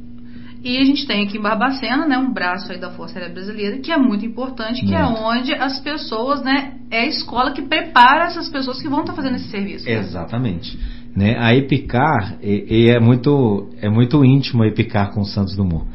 E 0.62 0.76
a 0.76 0.84
gente 0.84 1.06
tem 1.06 1.24
aqui 1.24 1.38
em 1.38 1.40
Barbacena, 1.40 2.06
né, 2.06 2.18
um 2.18 2.32
braço 2.32 2.70
aí 2.70 2.78
da 2.78 2.90
Força 2.90 3.18
Aérea 3.18 3.32
Brasileira, 3.32 3.78
que 3.78 3.90
é 3.90 3.96
muito 3.96 4.26
importante, 4.26 4.84
que 4.84 4.94
é 4.94 5.02
muito. 5.02 5.18
é 5.18 5.22
onde 5.22 5.54
as 5.54 5.80
pessoas, 5.80 6.42
né, 6.42 6.74
é 6.90 7.00
a 7.00 7.06
escola 7.06 7.52
que 7.52 7.62
prepara 7.62 8.26
essas 8.26 8.48
pessoas 8.50 8.80
que 8.80 8.88
vão 8.88 9.00
estar 9.00 9.14
fazendo 9.14 9.36
esse 9.36 9.48
serviço. 9.48 9.86
Né? 9.86 9.98
Exatamente. 9.98 10.78
Né? 11.16 11.36
A 11.38 11.54
Epicar, 11.54 12.36
e, 12.42 12.66
e, 12.68 12.90
é 12.90 13.00
muito 13.00 13.70
é 13.80 13.88
muito 13.88 14.22
íntimo 14.22 14.62
a 14.62 14.66
Epicar 14.66 15.12
com 15.12 15.22
o 15.22 15.24
Santos 15.24 15.56
Dumont. 15.56 15.86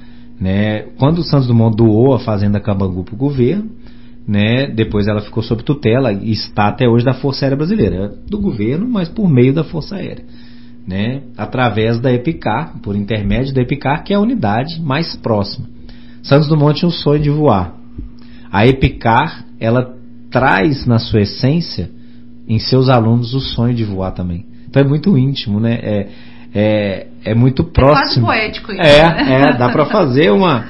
Né? 0.42 0.88
Quando 0.98 1.20
o 1.20 1.24
Santos 1.24 1.48
Dumont 1.48 1.78
doou 1.78 2.16
a 2.16 2.20
Fazenda 2.20 2.60
Cabangu 2.60 3.04
para 3.04 3.14
o 3.14 3.18
governo, 3.18 3.70
né, 4.28 4.66
depois 4.66 5.08
ela 5.08 5.22
ficou 5.22 5.44
sob 5.44 5.62
tutela 5.62 6.12
e 6.12 6.32
está 6.32 6.68
até 6.68 6.88
hoje 6.90 7.06
da 7.06 7.14
Força 7.14 7.46
Aérea 7.46 7.56
Brasileira, 7.56 8.12
do 8.28 8.42
governo, 8.42 8.88
mas 8.90 9.08
por 9.08 9.30
meio 9.30 9.54
da 9.54 9.64
Força 9.64 9.98
Aérea 9.98 10.26
né, 10.88 11.22
através 11.38 12.00
da 12.00 12.14
Epicar, 12.14 12.74
por 12.82 12.96
intermédio 12.96 13.54
da 13.54 13.62
Epicar, 13.62 14.04
que 14.04 14.14
é 14.14 14.16
a 14.16 14.20
unidade 14.20 14.80
mais 14.82 15.16
próxima. 15.16 15.68
Santos 16.22 16.48
Dumont 16.48 16.78
tinha 16.78 16.90
um 16.90 16.92
sonho 16.92 17.22
de 17.22 17.30
voar. 17.30 17.74
A 18.52 18.66
Epicar, 18.68 19.46
ela 19.60 19.96
traz 20.32 20.86
na 20.86 21.00
sua 21.00 21.22
essência, 21.22 21.90
em 22.48 22.60
seus 22.60 22.90
alunos, 22.90 23.34
o 23.34 23.40
sonho 23.40 23.74
de 23.74 23.84
voar 23.84 24.12
também. 24.12 24.46
Então 24.68 24.82
é 24.82 24.86
muito 24.86 25.18
íntimo, 25.18 25.60
né? 25.60 25.80
É, 25.82 26.08
é, 26.54 27.08
é 27.26 27.36
muito 27.36 27.64
próximo. 27.64 28.28
É 28.28 28.30
quase 28.30 28.42
poético 28.42 28.72
isso. 28.72 28.82
É, 28.82 29.04
né? 29.04 29.42
é 29.50 29.58
dá 29.58 29.70
para 29.70 29.86
fazer 29.86 30.32
uma, 30.32 30.66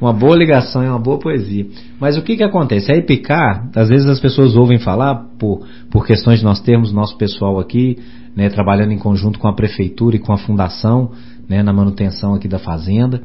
uma 0.00 0.12
boa 0.12 0.36
ligação 0.36 0.82
e 0.82 0.88
uma 0.88 0.98
boa 0.98 1.18
poesia. 1.18 1.66
Mas 2.00 2.16
o 2.16 2.22
que 2.22 2.36
que 2.36 2.42
acontece? 2.42 2.90
A 2.90 2.96
Epicar, 2.96 3.68
às 3.74 3.88
vezes 3.88 4.06
as 4.06 4.20
pessoas 4.20 4.56
ouvem 4.56 4.78
falar, 4.78 5.26
por, 5.38 5.66
por 5.90 6.06
questões 6.06 6.38
de 6.38 6.44
nós 6.44 6.60
termos 6.60 6.92
nosso 6.92 7.16
pessoal 7.18 7.58
aqui, 7.58 7.98
né, 8.38 8.48
trabalhando 8.48 8.92
em 8.92 8.98
conjunto 8.98 9.36
com 9.36 9.48
a 9.48 9.52
prefeitura 9.52 10.14
e 10.14 10.20
com 10.20 10.32
a 10.32 10.38
fundação, 10.38 11.10
né, 11.48 11.60
na 11.60 11.72
manutenção 11.72 12.34
aqui 12.34 12.46
da 12.46 12.60
fazenda, 12.60 13.20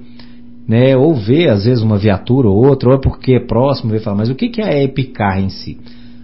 né, 0.68 0.98
ou 0.98 1.14
ver 1.14 1.52
às 1.52 1.66
vezes 1.66 1.84
uma 1.84 2.00
viatura 2.00 2.50
ou 2.50 2.66
outra, 2.66 2.90
ou 2.90 2.96
é 2.96 2.98
porque 3.00 3.36
é 3.36 3.40
próximo, 3.40 3.92
ver 3.92 4.02
falar, 4.02 4.18
mas 4.18 4.32
o 4.32 4.34
que, 4.34 4.50
que 4.50 4.60
é 4.60 4.66
a 4.66 4.84
EPICAR 4.84 5.40
em 5.40 5.50
si? 5.50 5.78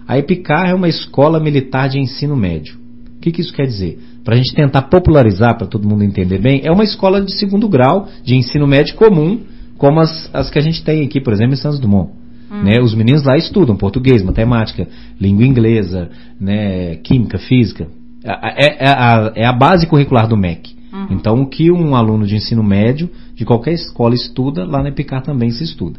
A 0.08 0.18
EPICAR 0.18 0.70
é 0.70 0.74
uma 0.74 0.88
escola 0.88 1.38
militar 1.38 1.88
de 1.88 2.00
ensino 2.00 2.34
médio. 2.34 2.80
O 3.16 3.20
que, 3.20 3.30
que 3.30 3.40
isso 3.40 3.54
quer 3.54 3.66
dizer? 3.66 3.96
Para 4.24 4.34
a 4.34 4.36
gente 4.36 4.52
tentar 4.56 4.82
popularizar, 4.82 5.56
para 5.56 5.68
todo 5.68 5.88
mundo 5.88 6.02
entender 6.02 6.40
bem, 6.40 6.62
é 6.64 6.72
uma 6.72 6.82
escola 6.82 7.20
de 7.20 7.32
segundo 7.38 7.68
grau 7.68 8.08
de 8.24 8.34
ensino 8.34 8.66
médio 8.66 8.96
comum, 8.96 9.38
como 9.78 10.00
as, 10.00 10.28
as 10.34 10.50
que 10.50 10.58
a 10.58 10.62
gente 10.62 10.82
tem 10.82 11.04
aqui, 11.04 11.20
por 11.20 11.32
exemplo, 11.32 11.52
em 11.52 11.56
Santos 11.56 11.78
Dumont. 11.78 12.10
Hum. 12.50 12.64
Né, 12.64 12.80
os 12.82 12.92
meninos 12.92 13.22
lá 13.22 13.36
estudam 13.36 13.76
português, 13.76 14.20
matemática, 14.20 14.88
língua 15.20 15.46
inglesa, 15.46 16.10
né, 16.40 16.96
química, 16.96 17.38
física, 17.38 17.86
é, 18.24 18.86
é, 18.86 18.88
a, 18.88 19.32
é 19.34 19.46
a 19.46 19.52
base 19.52 19.86
curricular 19.86 20.28
do 20.28 20.36
MEC. 20.36 20.74
Uhum. 20.92 21.06
Então, 21.10 21.40
o 21.40 21.48
que 21.48 21.70
um 21.70 21.94
aluno 21.94 22.26
de 22.26 22.34
ensino 22.34 22.62
médio 22.62 23.08
de 23.34 23.44
qualquer 23.44 23.72
escola 23.72 24.14
estuda, 24.14 24.64
lá 24.64 24.82
na 24.82 24.88
EPICAR 24.88 25.22
também 25.22 25.50
se 25.50 25.64
estuda. 25.64 25.98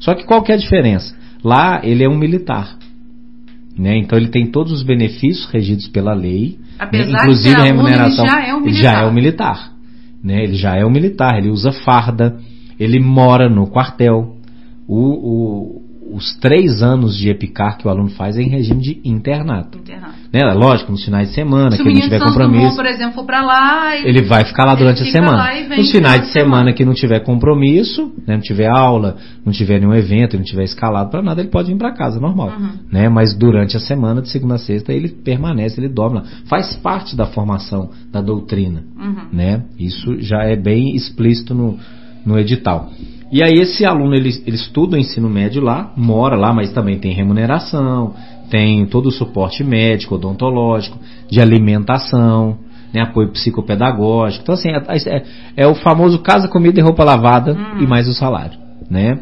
Só 0.00 0.14
que 0.14 0.24
qual 0.24 0.42
que 0.42 0.50
é 0.50 0.54
a 0.54 0.58
diferença? 0.58 1.14
Lá 1.44 1.80
ele 1.84 2.02
é 2.02 2.08
um 2.08 2.18
militar. 2.18 2.76
Né? 3.78 3.98
Então 3.98 4.18
ele 4.18 4.28
tem 4.28 4.46
todos 4.46 4.72
os 4.72 4.82
benefícios 4.82 5.46
regidos 5.50 5.88
pela 5.88 6.12
lei, 6.12 6.58
né? 6.92 7.02
inclusive 7.10 7.54
a 7.54 7.64
remuneração. 7.64 8.24
Ele 8.24 8.32
já 8.32 8.42
é 8.46 8.54
um 8.54 8.60
militar. 8.60 8.82
Já 8.82 9.00
é 9.02 9.06
um 9.06 9.12
militar 9.12 9.80
né? 10.22 10.44
Ele 10.44 10.54
já 10.54 10.76
é 10.76 10.84
um 10.84 10.90
militar, 10.90 11.38
ele 11.38 11.48
usa 11.48 11.72
farda, 11.72 12.38
ele 12.78 13.00
mora 13.00 13.48
no 13.48 13.66
quartel. 13.66 14.36
O, 14.86 14.96
o, 14.96 15.82
os 16.12 16.36
três 16.36 16.82
anos 16.82 17.16
de 17.16 17.30
EPICAR 17.30 17.78
que 17.78 17.86
o 17.86 17.90
aluno 17.90 18.10
faz 18.10 18.36
é 18.36 18.42
em 18.42 18.48
regime 18.48 18.80
de 18.80 19.00
internato. 19.04 19.78
internato. 19.78 20.14
Né? 20.32 20.40
Lógico, 20.54 20.92
nos 20.92 21.04
finais 21.04 21.28
de 21.28 21.34
semana, 21.34 21.72
Se 21.72 21.82
que 21.82 21.88
ele 21.88 21.94
não 21.94 22.02
tiver 22.02 22.20
compromisso. 22.20 22.60
Dumont, 22.60 22.76
por 22.76 22.86
exemplo, 22.86 23.14
for 23.14 23.24
para 23.24 23.42
lá. 23.42 23.96
Ele 23.96 24.22
vai 24.22 24.44
ficar 24.44 24.64
lá 24.64 24.74
durante 24.74 25.02
a 25.02 25.06
semana. 25.06 25.76
Nos 25.76 25.90
finais 25.90 26.22
de 26.22 26.32
semana, 26.32 26.50
semana 26.50 26.72
que 26.72 26.84
não 26.84 26.94
tiver 26.94 27.20
compromisso, 27.20 28.12
né? 28.26 28.34
não 28.34 28.40
tiver 28.40 28.68
aula, 28.68 29.16
não 29.44 29.52
tiver 29.52 29.80
nenhum 29.80 29.94
evento, 29.94 30.36
não 30.36 30.44
tiver 30.44 30.64
escalado 30.64 31.10
para 31.10 31.22
nada, 31.22 31.40
ele 31.40 31.50
pode 31.50 31.70
vir 31.70 31.78
para 31.78 31.92
casa, 31.92 32.20
normal. 32.20 32.48
Uhum. 32.48 32.70
Né? 32.90 33.08
Mas 33.08 33.34
durante 33.34 33.76
a 33.76 33.80
semana, 33.80 34.20
de 34.20 34.28
segunda 34.28 34.54
a 34.54 34.58
sexta, 34.58 34.92
ele 34.92 35.08
permanece, 35.08 35.80
ele 35.80 35.88
dorme 35.88 36.16
lá. 36.16 36.24
Faz 36.46 36.74
parte 36.76 37.16
da 37.16 37.26
formação 37.26 37.90
da 38.10 38.20
doutrina. 38.20 38.82
Uhum. 38.98 39.28
Né? 39.32 39.62
Isso 39.78 40.20
já 40.20 40.42
é 40.42 40.56
bem 40.56 40.94
explícito 40.94 41.54
no, 41.54 41.78
no 42.24 42.38
edital. 42.38 42.90
E 43.32 43.42
aí 43.42 43.54
esse 43.60 43.84
aluno 43.84 44.14
ele, 44.14 44.30
ele 44.44 44.56
estuda 44.56 44.96
o 44.96 44.98
ensino 44.98 45.28
médio 45.28 45.62
lá, 45.62 45.92
mora 45.96 46.36
lá, 46.36 46.52
mas 46.52 46.72
também 46.72 46.98
tem 46.98 47.12
remuneração, 47.12 48.14
tem 48.50 48.84
todo 48.86 49.06
o 49.06 49.12
suporte 49.12 49.62
médico, 49.62 50.16
odontológico, 50.16 50.98
de 51.30 51.40
alimentação, 51.40 52.58
né, 52.92 53.02
apoio 53.02 53.28
psicopedagógico. 53.28 54.42
Então 54.42 54.54
assim, 54.54 54.70
é, 54.70 55.16
é, 55.16 55.24
é 55.58 55.66
o 55.66 55.76
famoso 55.76 56.18
casa, 56.18 56.48
comida 56.48 56.80
e 56.80 56.82
roupa 56.82 57.04
lavada 57.04 57.52
hum. 57.52 57.82
e 57.82 57.86
mais 57.86 58.08
o 58.08 58.14
salário, 58.14 58.58
né? 58.90 59.20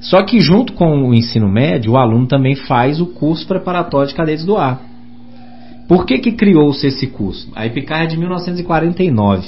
Só 0.00 0.22
que 0.22 0.40
junto 0.40 0.72
com 0.72 1.08
o 1.08 1.14
ensino 1.14 1.46
médio, 1.46 1.92
o 1.92 1.98
aluno 1.98 2.26
também 2.26 2.54
faz 2.54 3.00
o 3.00 3.06
curso 3.06 3.46
preparatório 3.46 4.08
de 4.08 4.14
cadetes 4.14 4.46
do 4.46 4.56
ar. 4.56 4.80
Por 5.86 6.06
que 6.06 6.18
que 6.18 6.32
criou-se 6.32 6.86
esse 6.86 7.08
curso? 7.08 7.50
A 7.54 7.66
EPICAR 7.66 8.04
é 8.04 8.06
de 8.06 8.16
1949. 8.16 9.46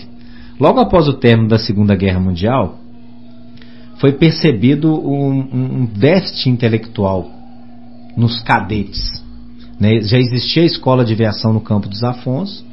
Logo 0.61 0.81
após 0.81 1.09
o 1.09 1.15
término 1.15 1.49
da 1.49 1.59
Segunda 1.59 1.95
Guerra 1.95 2.21
Mundial, 2.21 2.82
foi 4.03 4.11
percebido 4.15 4.93
um, 4.93 5.31
um 5.53 5.87
déficit 5.87 6.51
intelectual 6.51 7.31
nos 8.17 8.43
cadetes. 8.43 9.25
Né? 9.79 10.01
Já 10.01 10.19
existia 10.19 10.65
a 10.65 10.67
escola 10.67 11.05
de 11.05 11.13
aviação 11.13 11.53
no 11.53 11.61
Campo 11.61 11.89
dos 11.89 12.03
Afonso, 12.03 12.67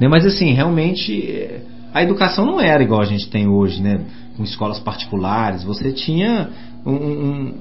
né? 0.00 0.08
mas 0.08 0.24
assim, 0.24 0.54
realmente 0.54 1.12
eh, 1.22 1.60
a 1.92 2.02
educação 2.02 2.46
não 2.46 2.58
era 2.58 2.82
igual 2.82 3.02
a 3.02 3.04
gente 3.04 3.28
tem 3.28 3.46
hoje, 3.46 3.82
né? 3.82 4.06
com 4.38 4.42
escolas 4.42 4.78
particulares. 4.78 5.62
Você 5.64 5.92
tinha 5.92 6.48
um, 6.86 6.94
um 6.94 7.54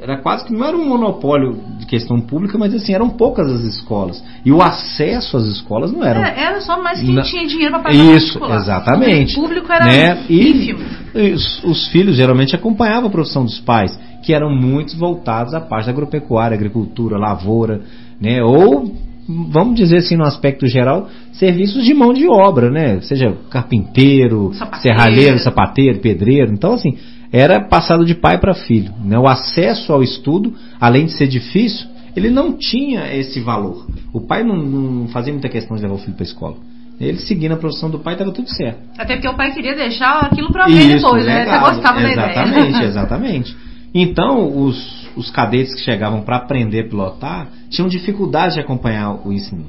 era 0.00 0.16
quase 0.16 0.44
que 0.46 0.52
não 0.52 0.64
era 0.64 0.76
um 0.76 0.88
monopólio 0.88 1.60
de 1.78 1.86
questão 1.86 2.20
pública, 2.20 2.56
mas 2.56 2.72
assim, 2.72 2.92
eram 2.92 3.10
poucas 3.10 3.50
as 3.50 3.62
escolas. 3.62 4.22
E 4.44 4.52
o 4.52 4.62
acesso 4.62 5.36
às 5.36 5.44
escolas 5.44 5.90
não 5.90 6.04
era. 6.04 6.28
É, 6.28 6.40
era 6.40 6.60
só 6.60 6.80
mais 6.80 7.00
quem 7.00 7.14
na... 7.14 7.22
tinha 7.22 7.44
dinheiro 7.46 7.72
para 7.72 7.82
pagar 7.82 8.16
Isso, 8.16 8.38
exatamente. 8.44 9.36
O 9.36 9.42
público 9.42 9.72
era 9.72 9.86
né? 9.86 10.24
e, 10.28 10.70
e 10.70 10.76
os, 11.20 11.64
os, 11.64 11.88
filhos 11.88 12.16
geralmente 12.16 12.54
acompanhavam 12.54 13.08
a 13.08 13.12
profissão 13.12 13.44
dos 13.44 13.60
pais, 13.60 13.98
que 14.22 14.32
eram 14.32 14.54
muito 14.54 14.96
voltados 14.96 15.54
à 15.54 15.60
parte 15.60 15.86
da 15.86 15.92
agropecuária, 15.92 16.54
agricultura, 16.54 17.18
lavoura, 17.18 17.82
né? 18.20 18.42
Ou 18.42 18.92
vamos 19.28 19.74
dizer 19.74 19.98
assim 19.98 20.16
no 20.16 20.24
aspecto 20.24 20.66
geral, 20.66 21.08
serviços 21.32 21.84
de 21.84 21.92
mão 21.92 22.12
de 22.14 22.26
obra, 22.26 22.70
né? 22.70 23.00
Seja 23.02 23.36
carpinteiro, 23.50 24.52
sapateiro. 24.54 24.82
serralheiro, 24.82 25.38
sapateiro, 25.38 25.98
pedreiro. 25.98 26.52
Então 26.52 26.72
assim, 26.72 26.96
era 27.30 27.60
passado 27.60 28.04
de 28.04 28.14
pai 28.14 28.38
para 28.38 28.54
filho. 28.54 28.92
Né? 29.04 29.18
O 29.18 29.26
acesso 29.26 29.92
ao 29.92 30.02
estudo, 30.02 30.54
além 30.80 31.06
de 31.06 31.12
ser 31.12 31.26
difícil, 31.26 31.86
ele 32.16 32.30
não 32.30 32.52
tinha 32.52 33.14
esse 33.14 33.40
valor. 33.40 33.86
O 34.12 34.20
pai 34.20 34.42
não, 34.42 34.56
não 34.56 35.08
fazia 35.08 35.32
muita 35.32 35.48
questão 35.48 35.76
de 35.76 35.82
levar 35.82 35.94
o 35.94 35.98
filho 35.98 36.14
para 36.14 36.24
a 36.24 36.26
escola. 36.26 36.56
Ele 37.00 37.18
seguindo 37.18 37.52
a 37.52 37.56
profissão 37.56 37.88
do 37.88 38.00
pai 38.00 38.14
estava 38.14 38.32
tudo 38.32 38.48
certo. 38.48 38.80
Até 38.98 39.14
porque 39.14 39.28
o 39.28 39.36
pai 39.36 39.52
queria 39.52 39.74
deixar 39.74 40.20
aquilo 40.20 40.50
para 40.52 40.66
ver 40.66 40.96
depois, 40.96 41.24
né? 41.24 41.44
Você 41.44 41.58
gostava 41.58 42.00
da 42.00 42.12
ideia. 42.12 42.30
Exatamente, 42.30 42.82
exatamente. 42.84 43.56
Então, 43.94 44.64
os, 44.64 45.08
os 45.16 45.30
cadetes 45.30 45.74
que 45.74 45.80
chegavam 45.80 46.22
para 46.22 46.36
aprender 46.36 46.80
a 46.80 46.88
pilotar 46.88 47.48
tinham 47.70 47.88
dificuldade 47.88 48.54
de 48.54 48.60
acompanhar 48.60 49.26
o 49.26 49.32
ensino 49.32 49.66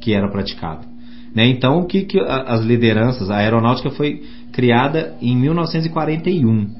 que 0.00 0.12
era 0.12 0.28
praticado. 0.28 0.86
Né? 1.34 1.46
Então, 1.46 1.80
o 1.80 1.86
que, 1.86 2.02
que 2.02 2.20
as 2.20 2.60
lideranças, 2.60 3.30
a 3.30 3.38
aeronáutica 3.38 3.90
foi 3.90 4.22
criada 4.52 5.14
em 5.20 5.36
1941. 5.36 6.70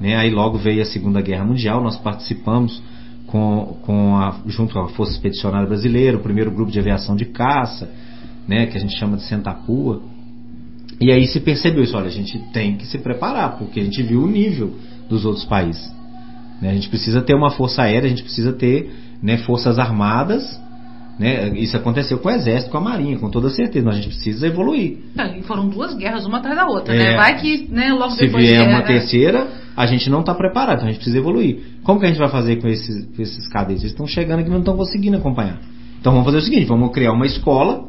Né? 0.00 0.16
Aí 0.16 0.30
logo 0.30 0.58
veio 0.58 0.82
a 0.82 0.86
Segunda 0.86 1.20
Guerra 1.20 1.44
Mundial, 1.44 1.82
nós 1.82 1.96
participamos 1.96 2.82
com, 3.26 3.76
com 3.82 4.16
a, 4.16 4.40
junto 4.46 4.72
com 4.72 4.80
a 4.80 4.88
Força 4.88 5.12
Expedicionária 5.12 5.68
Brasileira, 5.68 6.16
o 6.16 6.20
primeiro 6.20 6.50
grupo 6.50 6.72
de 6.72 6.78
aviação 6.78 7.14
de 7.14 7.26
caça, 7.26 7.88
né, 8.48 8.66
que 8.66 8.76
a 8.76 8.80
gente 8.80 8.98
chama 8.98 9.16
de 9.16 9.24
Sentapua. 9.24 10.02
E 11.00 11.12
aí 11.12 11.26
se 11.26 11.38
percebeu 11.38 11.84
isso, 11.84 11.96
olha, 11.96 12.06
a 12.06 12.10
gente 12.10 12.38
tem 12.52 12.76
que 12.76 12.86
se 12.86 12.98
preparar, 12.98 13.58
porque 13.58 13.78
a 13.78 13.84
gente 13.84 14.02
viu 14.02 14.22
o 14.22 14.26
nível 14.26 14.74
dos 15.08 15.24
outros 15.24 15.44
países. 15.44 15.92
Né? 16.60 16.70
A 16.70 16.74
gente 16.74 16.88
precisa 16.88 17.22
ter 17.22 17.34
uma 17.34 17.50
força 17.50 17.82
aérea, 17.82 18.06
a 18.06 18.10
gente 18.10 18.22
precisa 18.22 18.52
ter 18.52 18.90
né, 19.22 19.36
forças 19.38 19.78
armadas 19.78 20.58
né? 21.18 21.48
Isso 21.58 21.76
aconteceu 21.76 22.18
com 22.18 22.28
o 22.28 22.30
Exército, 22.30 22.70
com 22.70 22.78
a 22.78 22.80
Marinha, 22.80 23.18
com 23.18 23.28
toda 23.28 23.50
certeza. 23.50 23.84
Mas 23.84 23.96
a 23.96 24.00
gente 24.00 24.14
precisa 24.14 24.46
evoluir. 24.46 24.98
É, 25.18 25.38
e 25.38 25.42
foram 25.42 25.68
duas 25.68 25.94
guerras, 25.94 26.24
uma 26.24 26.38
atrás 26.38 26.56
da 26.56 26.66
outra. 26.66 26.94
Né? 26.94 27.02
É, 27.02 27.10
né? 27.10 27.16
Vai 27.16 27.40
que 27.40 27.68
né, 27.70 27.92
logo 27.92 28.12
se 28.12 28.20
depois. 28.20 28.46
Se 28.46 28.54
vier 28.54 28.68
uma 28.68 28.82
terceira, 28.82 29.48
a 29.76 29.84
gente 29.86 30.08
não 30.08 30.20
está 30.20 30.32
preparado, 30.32 30.76
então 30.76 30.88
a 30.88 30.92
gente 30.92 30.98
precisa 30.98 31.18
evoluir. 31.18 31.58
Como 31.82 31.98
que 31.98 32.06
a 32.06 32.08
gente 32.08 32.18
vai 32.18 32.28
fazer 32.28 32.56
com 32.56 32.68
esses, 32.68 33.04
com 33.16 33.20
esses 33.20 33.48
cadetes? 33.48 33.82
Eles 33.82 33.92
estão 33.92 34.06
chegando 34.06 34.40
aqui 34.40 34.48
e 34.48 34.52
não 34.52 34.60
estão 34.60 34.76
conseguindo 34.76 35.16
acompanhar. 35.16 35.58
Então 36.00 36.12
vamos 36.12 36.24
fazer 36.24 36.38
o 36.38 36.42
seguinte: 36.42 36.66
vamos 36.66 36.92
criar 36.92 37.12
uma 37.12 37.26
escola 37.26 37.88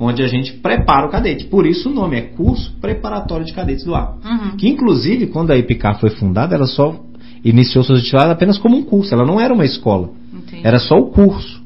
onde 0.00 0.22
a 0.22 0.26
gente 0.26 0.54
prepara 0.54 1.06
o 1.06 1.10
cadete. 1.10 1.44
Por 1.44 1.66
isso 1.66 1.90
o 1.90 1.92
nome 1.92 2.16
é 2.16 2.22
Curso 2.22 2.72
Preparatório 2.80 3.44
de 3.44 3.52
Cadetes 3.52 3.84
do 3.84 3.94
Ar. 3.94 4.16
Uhum. 4.24 4.56
Que 4.56 4.66
inclusive, 4.66 5.26
quando 5.26 5.50
a 5.50 5.58
EPICAR 5.58 6.00
foi 6.00 6.08
fundada, 6.08 6.54
ela 6.54 6.66
só 6.66 7.04
iniciou 7.44 7.84
suas 7.84 8.00
atividades 8.00 8.32
apenas 8.32 8.56
como 8.56 8.78
um 8.78 8.82
curso, 8.82 9.12
ela 9.12 9.26
não 9.26 9.38
era 9.38 9.52
uma 9.52 9.64
escola. 9.64 10.10
Entendi. 10.32 10.66
Era 10.66 10.78
só 10.78 10.98
o 10.98 11.10
curso. 11.10 11.62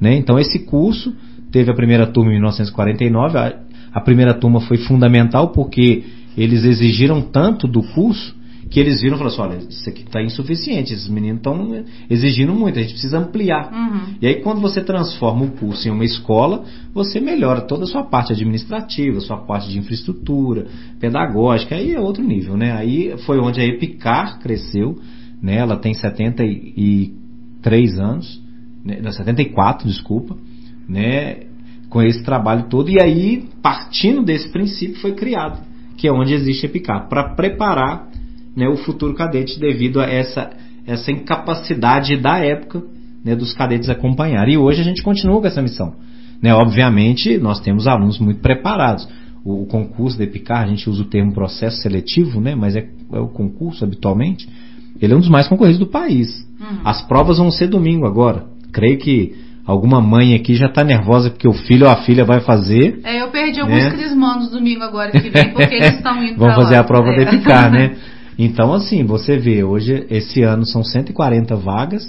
Né? 0.00 0.16
Então 0.16 0.36
esse 0.36 0.58
curso 0.58 1.14
teve 1.52 1.70
a 1.70 1.74
primeira 1.74 2.08
turma 2.08 2.32
em 2.32 2.34
1949. 2.34 3.38
A, 3.38 3.54
a 3.92 4.00
primeira 4.00 4.34
turma 4.34 4.60
foi 4.60 4.78
fundamental 4.78 5.50
porque 5.50 6.04
eles 6.36 6.64
exigiram 6.64 7.22
tanto 7.22 7.68
do 7.68 7.82
curso 7.82 8.34
que 8.76 8.80
eles 8.80 9.00
viram 9.00 9.16
e 9.16 9.18
falaram 9.18 9.34
assim, 9.34 9.54
olha, 9.54 9.64
isso 9.70 9.88
aqui 9.88 10.02
está 10.02 10.22
insuficiente, 10.22 10.92
esses 10.92 11.08
meninos 11.08 11.38
estão 11.38 11.82
exigindo 12.10 12.52
muito, 12.52 12.78
a 12.78 12.82
gente 12.82 12.92
precisa 12.92 13.16
ampliar. 13.16 13.72
Uhum. 13.72 14.16
E 14.20 14.26
aí 14.26 14.42
quando 14.42 14.60
você 14.60 14.82
transforma 14.82 15.46
o 15.46 15.52
curso 15.52 15.88
em 15.88 15.90
uma 15.90 16.04
escola, 16.04 16.62
você 16.92 17.18
melhora 17.18 17.62
toda 17.62 17.84
a 17.84 17.86
sua 17.86 18.02
parte 18.02 18.34
administrativa, 18.34 19.18
sua 19.20 19.38
parte 19.38 19.70
de 19.70 19.78
infraestrutura, 19.78 20.66
pedagógica, 21.00 21.74
aí 21.74 21.94
é 21.94 21.98
outro 21.98 22.22
nível, 22.22 22.54
né? 22.54 22.72
Aí 22.72 23.16
foi 23.24 23.38
onde 23.38 23.62
a 23.62 23.64
Epicar 23.64 24.40
cresceu, 24.40 24.98
né? 25.42 25.56
Ela 25.56 25.78
tem 25.78 25.94
73 25.94 27.98
anos, 27.98 28.42
né? 28.84 29.00
Não, 29.02 29.10
74, 29.10 29.88
desculpa, 29.88 30.36
né? 30.86 31.44
Com 31.88 32.02
esse 32.02 32.22
trabalho 32.22 32.68
todo, 32.68 32.90
e 32.90 33.00
aí, 33.00 33.44
partindo 33.62 34.22
desse 34.22 34.50
princípio, 34.50 35.00
foi 35.00 35.14
criado, 35.14 35.62
que 35.96 36.06
é 36.06 36.12
onde 36.12 36.34
existe 36.34 36.66
a 36.66 36.68
Epicar, 36.68 37.08
para 37.08 37.30
preparar 37.30 38.14
né, 38.56 38.68
o 38.68 38.76
futuro 38.76 39.14
cadete 39.14 39.60
devido 39.60 40.00
a 40.00 40.06
essa, 40.06 40.50
essa 40.86 41.12
incapacidade 41.12 42.16
da 42.16 42.38
época 42.38 42.82
né, 43.22 43.36
dos 43.36 43.52
cadetes 43.52 43.88
acompanhar. 43.88 44.48
E 44.48 44.56
hoje 44.56 44.80
a 44.80 44.84
gente 44.84 45.02
continua 45.02 45.40
com 45.40 45.46
essa 45.46 45.60
missão. 45.60 45.94
Né? 46.40 46.54
Obviamente, 46.54 47.36
nós 47.38 47.60
temos 47.60 47.86
alunos 47.86 48.18
muito 48.18 48.40
preparados. 48.40 49.06
O, 49.44 49.62
o, 49.62 49.66
concurso 49.66 50.16
da 50.16 50.24
EPICAR, 50.24 50.62
a 50.64 50.66
gente 50.66 50.88
usa 50.88 51.02
o 51.02 51.06
termo 51.06 51.32
processo 51.32 51.82
seletivo, 51.82 52.40
né, 52.40 52.54
mas 52.54 52.74
é, 52.74 52.88
é, 53.12 53.18
o 53.18 53.28
concurso 53.28 53.84
habitualmente. 53.84 54.48
Ele 55.00 55.12
é 55.12 55.16
um 55.16 55.20
dos 55.20 55.28
mais 55.28 55.46
concorridos 55.46 55.78
do 55.78 55.86
país. 55.86 56.46
Uhum. 56.58 56.78
As 56.84 57.02
provas 57.02 57.38
vão 57.38 57.50
ser 57.50 57.66
domingo 57.66 58.06
agora. 58.06 58.46
Creio 58.72 58.98
que 58.98 59.34
alguma 59.66 60.00
mãe 60.00 60.34
aqui 60.34 60.54
já 60.54 60.66
está 60.66 60.82
nervosa 60.82 61.28
porque 61.28 61.46
o 61.46 61.52
filho 61.52 61.84
ou 61.84 61.92
a 61.92 61.96
filha 61.96 62.24
vai 62.24 62.40
fazer. 62.40 63.00
É, 63.04 63.20
eu 63.20 63.28
perdi 63.28 63.60
alguns 63.60 63.84
né? 63.84 63.90
crismandos 63.90 64.50
domingo 64.50 64.82
agora 64.82 65.10
que 65.10 65.28
vem, 65.28 65.52
porque 65.52 65.74
eles 65.74 65.96
estão 65.96 66.22
indo 66.22 66.38
Vão 66.38 66.54
fazer 66.54 66.76
lá. 66.76 66.80
a 66.80 66.84
prova 66.84 67.10
é. 67.10 67.16
da 67.16 67.22
EPICAR, 67.22 67.70
né? 67.70 67.96
Então, 68.38 68.72
assim, 68.74 69.04
você 69.04 69.38
vê, 69.38 69.64
hoje, 69.64 70.06
esse 70.10 70.42
ano 70.42 70.64
são 70.66 70.84
140 70.84 71.56
vagas, 71.56 72.02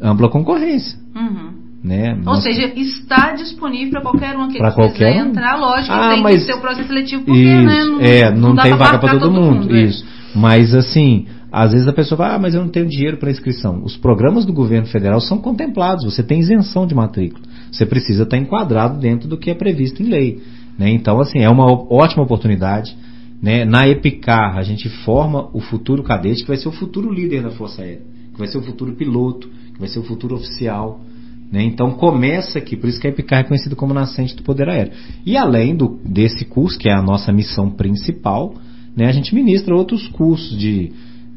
ampla 0.00 0.28
concorrência. 0.30 0.98
Uhum. 1.14 1.50
Né? 1.82 2.14
Ou 2.18 2.24
Nós- 2.34 2.42
seja, 2.42 2.66
está 2.76 3.32
disponível 3.32 3.90
para 3.92 4.02
qualquer 4.02 4.36
um 4.36 4.48
que 4.48 4.58
Pra 4.58 4.70
quiser 4.70 4.74
qualquer 4.82 5.22
um. 5.24 5.28
entrar, 5.30 5.56
lógico 5.56 5.92
Ah, 5.92 6.10
tem 6.14 6.22
mas- 6.22 6.40
que 6.40 6.52
ser 6.52 6.52
o 6.54 6.60
processo 6.60 6.86
seletivo, 6.88 7.24
porque 7.24 7.40
Isso, 7.40 7.66
né, 7.66 7.84
não, 7.84 8.00
é, 8.00 8.30
não, 8.34 8.54
dá 8.54 8.62
tem 8.64 8.72
vaga 8.72 8.98
para 8.98 9.12
marcar 9.14 9.18
todo, 9.18 9.32
mundo, 9.32 9.74
é. 9.74 9.84
isso. 9.84 10.04
Mas 10.34 10.74
assim, 10.74 11.26
às 11.50 11.72
vezes 11.72 11.88
a 11.88 11.92
pessoa 11.92 12.18
fala, 12.18 12.34
ah, 12.34 12.38
mas 12.38 12.54
eu 12.54 12.60
não 12.60 12.68
tenho 12.68 12.86
dinheiro 12.86 13.16
para 13.16 13.30
inscrição. 13.30 13.82
Os 13.82 13.96
programas 13.96 14.44
do 14.44 14.52
governo 14.52 14.86
federal 14.88 15.20
são 15.20 15.38
contemplados, 15.38 16.04
você 16.04 16.22
tem 16.22 16.38
isenção 16.38 16.86
de 16.86 16.94
matrícula. 16.94 17.42
Você 17.72 17.86
precisa 17.86 18.24
estar 18.24 18.36
enquadrado 18.36 18.98
dentro 19.00 19.26
do 19.26 19.38
que 19.38 19.50
é 19.50 19.54
previsto 19.54 20.02
em 20.02 20.06
lei. 20.06 20.42
Né? 20.78 20.90
Então, 20.90 21.18
assim, 21.18 21.38
é 21.40 21.48
uma 21.48 21.64
ótima 21.92 22.22
oportunidade. 22.22 22.94
Né? 23.42 23.64
Na 23.64 23.88
EPICAR, 23.88 24.58
a 24.58 24.62
gente 24.62 24.88
forma 25.04 25.48
o 25.52 25.60
futuro 25.60 26.02
cadete, 26.02 26.42
que 26.42 26.48
vai 26.48 26.56
ser 26.56 26.68
o 26.68 26.72
futuro 26.72 27.12
líder 27.12 27.42
da 27.42 27.50
Força 27.50 27.82
Aérea, 27.82 28.02
que 28.32 28.38
vai 28.38 28.48
ser 28.48 28.58
o 28.58 28.62
futuro 28.62 28.92
piloto, 28.92 29.48
que 29.72 29.80
vai 29.80 29.88
ser 29.88 29.98
o 29.98 30.02
futuro 30.02 30.34
oficial. 30.34 31.00
Né? 31.50 31.62
Então 31.62 31.92
começa 31.92 32.58
aqui, 32.58 32.76
por 32.76 32.88
isso 32.88 33.00
que 33.00 33.06
a 33.06 33.10
EPICAR 33.10 33.40
é 33.40 33.44
conhecida 33.44 33.74
como 33.74 33.94
nascente 33.94 34.36
do 34.36 34.42
poder 34.42 34.68
aéreo. 34.68 34.92
E 35.24 35.36
além 35.36 35.74
do, 35.74 35.98
desse 36.04 36.44
curso, 36.44 36.78
que 36.78 36.88
é 36.88 36.92
a 36.92 37.02
nossa 37.02 37.32
missão 37.32 37.70
principal, 37.70 38.54
né, 38.94 39.06
a 39.06 39.12
gente 39.12 39.34
ministra 39.34 39.74
outros 39.74 40.06
cursos 40.08 40.58
de, 40.58 40.92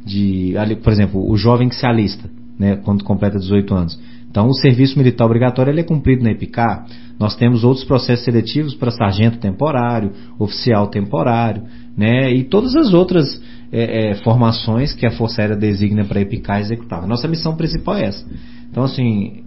de 0.05 0.53
por 0.83 0.91
exemplo, 0.91 1.29
o 1.29 1.37
jovem 1.37 1.69
que 1.69 1.75
se 1.75 1.85
alista, 1.85 2.29
né, 2.59 2.75
quando 2.75 3.03
completa 3.03 3.39
18 3.39 3.73
anos. 3.73 3.99
Então 4.33 4.47
o 4.47 4.53
serviço 4.55 4.97
militar 4.97 5.25
obrigatório 5.25 5.69
ele 5.69 5.81
é 5.81 5.83
cumprido 5.83 6.23
na 6.23 6.31
EPICAR. 6.31 6.87
Nós 7.19 7.35
temos 7.35 7.63
outros 7.63 7.85
processos 7.85 8.25
seletivos 8.25 8.73
para 8.73 8.89
sargento 8.89 9.37
temporário, 9.37 10.11
oficial 10.39 10.87
temporário, 10.87 11.61
né, 11.95 12.33
e 12.33 12.43
todas 12.43 12.75
as 12.75 12.95
outras 12.95 13.39
é, 13.71 14.09
é, 14.09 14.15
formações 14.23 14.91
que 14.91 15.05
a 15.05 15.11
Força 15.11 15.39
Aérea 15.39 15.55
designa 15.55 16.03
para 16.03 16.19
EPICAR 16.19 16.61
executar. 16.61 17.05
Nossa 17.05 17.27
missão 17.27 17.55
principal 17.55 17.95
é 17.95 18.05
essa. 18.05 18.25
Então, 18.71 18.83
assim, 18.83 19.43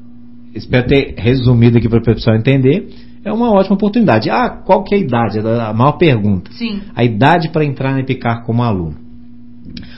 espero 0.55 0.87
ter 0.87 1.16
resumido 1.18 1.78
aqui 1.78 1.89
para 1.89 1.99
o 1.99 2.05
pessoal 2.05 2.37
entender. 2.37 2.89
É 3.24 3.32
uma 3.32 3.51
ótima 3.51 3.74
oportunidade. 3.74 4.30
Ah, 4.30 4.49
qual 4.49 4.84
que 4.84 4.95
é 4.95 4.99
a 4.99 5.01
idade? 5.01 5.39
É 5.41 5.61
a 5.62 5.72
maior 5.72 5.99
pergunta. 5.99 6.53
Sim. 6.53 6.80
A 6.95 7.03
idade 7.03 7.49
para 7.49 7.64
entrar 7.64 7.93
na 7.93 8.01
EPICAR 8.01 8.45
como 8.45 8.62
aluno. 8.62 8.95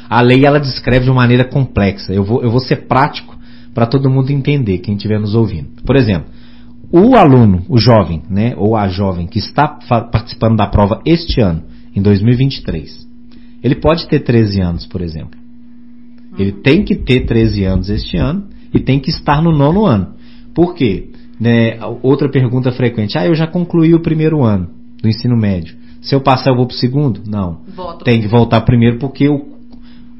A 0.09 0.22
lei 0.22 0.47
ela 0.47 0.59
descreve 0.59 1.05
de 1.05 1.11
uma 1.11 1.20
maneira 1.20 1.45
complexa. 1.45 2.11
Eu 2.11 2.24
vou, 2.24 2.43
eu 2.43 2.51
vou 2.51 2.61
ser 2.61 2.86
prático 2.86 3.38
para 3.79 3.87
todo 3.87 4.11
mundo 4.11 4.31
entender, 4.31 4.79
quem 4.79 4.97
estiver 4.97 5.20
nos 5.20 5.37
ouvindo. 5.37 5.68
Por 5.87 5.95
exemplo, 5.95 6.26
o 6.91 7.14
aluno, 7.14 7.62
o 7.68 7.79
jovem, 7.79 8.24
né, 8.29 8.53
ou 8.57 8.74
a 8.74 8.89
jovem 8.89 9.29
que 9.29 9.39
está 9.39 9.68
participando 9.68 10.57
da 10.57 10.66
prova 10.66 11.01
este 11.07 11.41
ano, 11.41 11.62
em 11.95 12.03
2023, 12.03 13.07
ele 13.62 13.76
pode 13.76 14.09
ter 14.09 14.18
13 14.18 14.61
anos, 14.61 14.85
por 14.85 15.01
exemplo. 15.01 15.39
Ele 16.37 16.51
tem 16.51 16.83
que 16.83 16.97
ter 16.97 17.20
13 17.20 17.66
anos 17.66 17.89
este 17.89 18.16
ano 18.16 18.49
e 18.74 18.81
tem 18.81 18.99
que 18.99 19.11
estar 19.11 19.41
no 19.41 19.53
nono 19.53 19.87
ano. 19.87 20.14
Por 20.53 20.74
quê? 20.74 21.11
Né, 21.39 21.79
outra 22.03 22.29
pergunta 22.29 22.72
frequente. 22.72 23.16
Ah, 23.16 23.26
eu 23.26 23.35
já 23.37 23.47
concluí 23.47 23.95
o 23.95 24.03
primeiro 24.03 24.43
ano 24.43 24.70
do 25.01 25.09
ensino 25.09 25.37
médio. 25.37 25.76
Se 26.01 26.16
eu 26.16 26.20
passar, 26.20 26.51
eu 26.51 26.57
vou 26.57 26.66
para 26.66 26.74
o 26.74 26.79
segundo? 26.79 27.20
Não. 27.29 27.61
Volta. 27.76 28.05
Tem 28.05 28.20
que 28.20 28.26
voltar 28.26 28.61
primeiro 28.62 28.99
porque 28.99 29.29
o, 29.29 29.58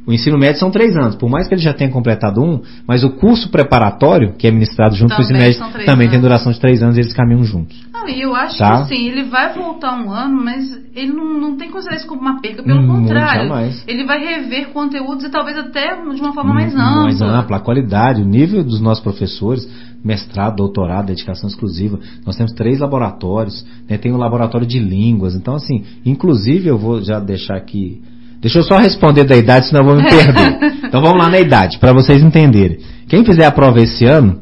o 0.09 0.13
ensino 0.13 0.39
médio 0.39 0.59
são 0.59 0.71
três 0.71 0.97
anos. 0.97 1.15
Por 1.17 1.29
mais 1.29 1.47
que 1.47 1.55
ele 1.55 1.61
já 1.61 1.75
tenha 1.75 1.91
completado 1.91 2.43
um, 2.43 2.63
mas 2.87 3.05
o 3.05 3.11
curso 3.11 3.51
preparatório, 3.51 4.33
que 4.39 4.47
é 4.47 4.51
ministrado 4.51 4.97
junto 4.97 5.15
com 5.15 5.21
o 5.21 5.23
ensino 5.23 5.39
Também 5.39 5.55
médio, 5.61 5.85
também 5.87 6.09
tem 6.09 6.17
anos. 6.17 6.23
duração 6.29 6.51
de 6.51 6.59
três 6.59 6.83
anos 6.83 6.97
e 6.97 7.01
eles 7.01 7.13
caminham 7.13 7.45
juntos. 7.45 7.77
Não, 7.93 8.09
e 8.09 8.23
eu 8.23 8.35
acho 8.35 8.57
Tá. 8.57 8.77
que 8.77 8.83
assim, 8.95 9.07
ele 9.07 9.25
vai 9.25 9.53
voltar 9.53 9.95
um 10.03 10.11
ano, 10.11 10.43
mas 10.43 10.65
ele 10.97 11.13
não, 11.13 11.39
não 11.39 11.57
tem 11.59 11.67
que 11.69 11.75
considerar 11.75 11.97
isso 11.99 12.07
como 12.07 12.23
uma 12.23 12.41
perca, 12.41 12.63
pelo 12.63 12.81
Hum, 12.81 12.87
contrário. 13.03 13.53
Ele 13.87 14.05
vai 14.07 14.19
rever 14.19 14.69
conteúdos 14.71 15.25
e 15.25 15.31
talvez 15.31 15.59
até 15.59 15.95
de 15.95 16.21
uma 16.21 16.33
forma 16.33 16.55
mais 16.55 16.75
Hum, 16.75 16.79
ampla. 16.81 17.03
Mais 17.03 17.21
ampla, 17.21 17.57
a 17.59 17.61
qualidade, 17.61 18.23
o 18.23 18.25
nível 18.25 18.65
dos 18.65 18.81
nossos 18.81 19.03
professores, 19.05 19.69
mestrado, 20.03 20.57
doutorado, 20.57 21.07
dedicação 21.09 21.49
exclusiva. 21.51 21.99
Nós 22.25 22.35
temos 22.37 22.53
três 22.53 22.79
laboratórios, 22.79 23.67
né, 23.89 23.99
tem 23.99 24.11
o 24.13 24.17
laboratório 24.17 24.67
de 24.67 24.79
línguas. 24.79 25.35
Então, 25.35 25.55
assim, 25.55 25.85
inclusive 26.07 26.67
eu 26.67 26.79
vou 26.79 27.03
já 27.03 27.21
deixar 27.21 27.57
aqui. 27.57 28.01
Deixa 28.41 28.59
eu 28.59 28.63
só 28.63 28.79
responder 28.79 29.25
da 29.25 29.37
idade, 29.37 29.67
senão 29.67 29.81
eu 29.83 29.87
vou 29.87 29.97
me 29.97 30.05
perder. 30.09 30.85
então 30.85 31.01
vamos 31.01 31.19
lá 31.19 31.29
na 31.29 31.41
idade, 31.41 31.79
para 31.79 31.93
vocês 31.93 32.23
entenderem. 32.23 32.79
Quem 33.09 33.25
fizer 33.25 33.45
a 33.45 33.51
prova 33.51 33.81
esse 33.81 34.05
ano, 34.05 34.41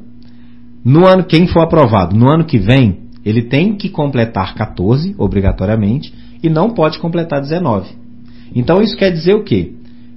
no 0.84 1.06
ano, 1.06 1.24
quem 1.24 1.46
for 1.46 1.60
aprovado, 1.60 2.16
no 2.16 2.30
ano 2.30 2.44
que 2.44 2.58
vem, 2.58 3.06
ele 3.24 3.42
tem 3.42 3.74
que 3.74 3.88
completar 3.88 4.54
14, 4.54 5.14
obrigatoriamente, 5.18 6.12
e 6.42 6.48
não 6.48 6.70
pode 6.70 6.98
completar 6.98 7.40
19. 7.40 7.90
Então 8.54 8.80
isso 8.80 8.96
quer 8.96 9.10
dizer 9.10 9.34
o 9.34 9.42
quê? 9.42 9.72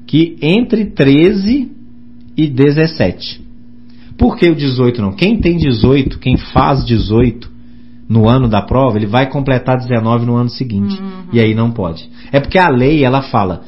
Que 0.05 0.37
entre 0.41 0.85
13 0.85 1.71
e 2.37 2.47
17. 2.47 3.41
Por 4.17 4.37
que 4.37 4.49
o 4.49 4.55
18 4.55 5.01
não? 5.01 5.11
Quem 5.11 5.39
tem 5.39 5.57
18, 5.57 6.19
quem 6.19 6.37
faz 6.37 6.85
18 6.85 7.48
no 8.09 8.27
ano 8.27 8.49
da 8.49 8.63
prova, 8.63 8.97
ele 8.97 9.05
vai 9.05 9.29
completar 9.29 9.77
19 9.77 10.25
no 10.25 10.35
ano 10.35 10.49
seguinte. 10.49 10.99
Uhum. 10.99 11.29
E 11.31 11.39
aí 11.39 11.53
não 11.53 11.69
pode. 11.69 12.09
É 12.31 12.39
porque 12.39 12.57
a 12.57 12.67
lei, 12.67 13.05
ela 13.05 13.21
fala, 13.21 13.61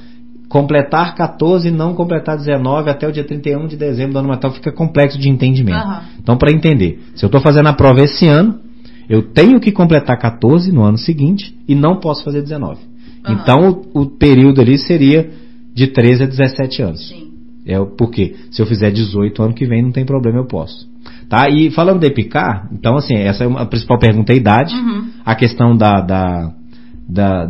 completar 0.49 1.13
14 1.13 1.67
e 1.67 1.71
não 1.71 1.93
completar 1.93 2.37
19 2.37 2.89
até 2.89 3.07
o 3.07 3.11
dia 3.11 3.23
31 3.23 3.67
de 3.67 3.77
dezembro 3.77 4.13
do 4.13 4.19
ano 4.19 4.29
natal 4.29 4.51
fica 4.51 4.71
complexo 4.71 5.19
de 5.19 5.29
entendimento. 5.29 5.77
Aham. 5.77 6.01
Então, 6.19 6.37
para 6.37 6.51
entender, 6.51 6.99
se 7.13 7.23
eu 7.23 7.27
estou 7.27 7.39
fazendo 7.39 7.67
a 7.67 7.73
prova 7.73 8.01
esse 8.01 8.27
ano, 8.27 8.59
eu 9.07 9.21
tenho 9.21 9.59
que 9.59 9.71
completar 9.71 10.17
14 10.17 10.71
no 10.71 10.81
ano 10.81 10.97
seguinte 10.97 11.55
e 11.67 11.75
não 11.75 11.99
posso 11.99 12.23
fazer 12.23 12.41
19. 12.41 12.79
Aham. 13.23 13.39
Então, 13.39 13.85
o, 13.93 14.01
o 14.01 14.05
período 14.07 14.59
ali 14.59 14.79
seria 14.79 15.29
de 15.73 15.85
13 15.85 16.23
a 16.23 16.25
17 16.25 16.81
anos. 16.81 17.07
Sim. 17.07 17.31
É 17.63 17.79
o 17.79 17.85
porque 17.85 18.35
se 18.49 18.59
eu 18.59 18.65
fizer 18.65 18.91
18 18.91 19.43
ano 19.43 19.53
que 19.53 19.67
vem 19.67 19.83
não 19.83 19.91
tem 19.91 20.03
problema, 20.03 20.39
eu 20.39 20.47
posso. 20.47 20.89
Tá? 21.31 21.49
E 21.49 21.71
falando 21.71 22.01
de 22.01 22.07
EPICAR, 22.07 22.67
então 22.73 22.97
assim, 22.97 23.15
essa 23.15 23.45
é 23.45 23.47
uma- 23.47 23.61
a 23.61 23.65
principal 23.65 23.97
pergunta 23.97 24.33
é 24.33 24.35
a 24.35 24.37
idade, 24.37 24.75
Uhum. 24.75 25.11
a 25.25 25.33
questão 25.33 25.77
da, 25.77 26.01
da, 26.01 26.51
da, 27.07 27.49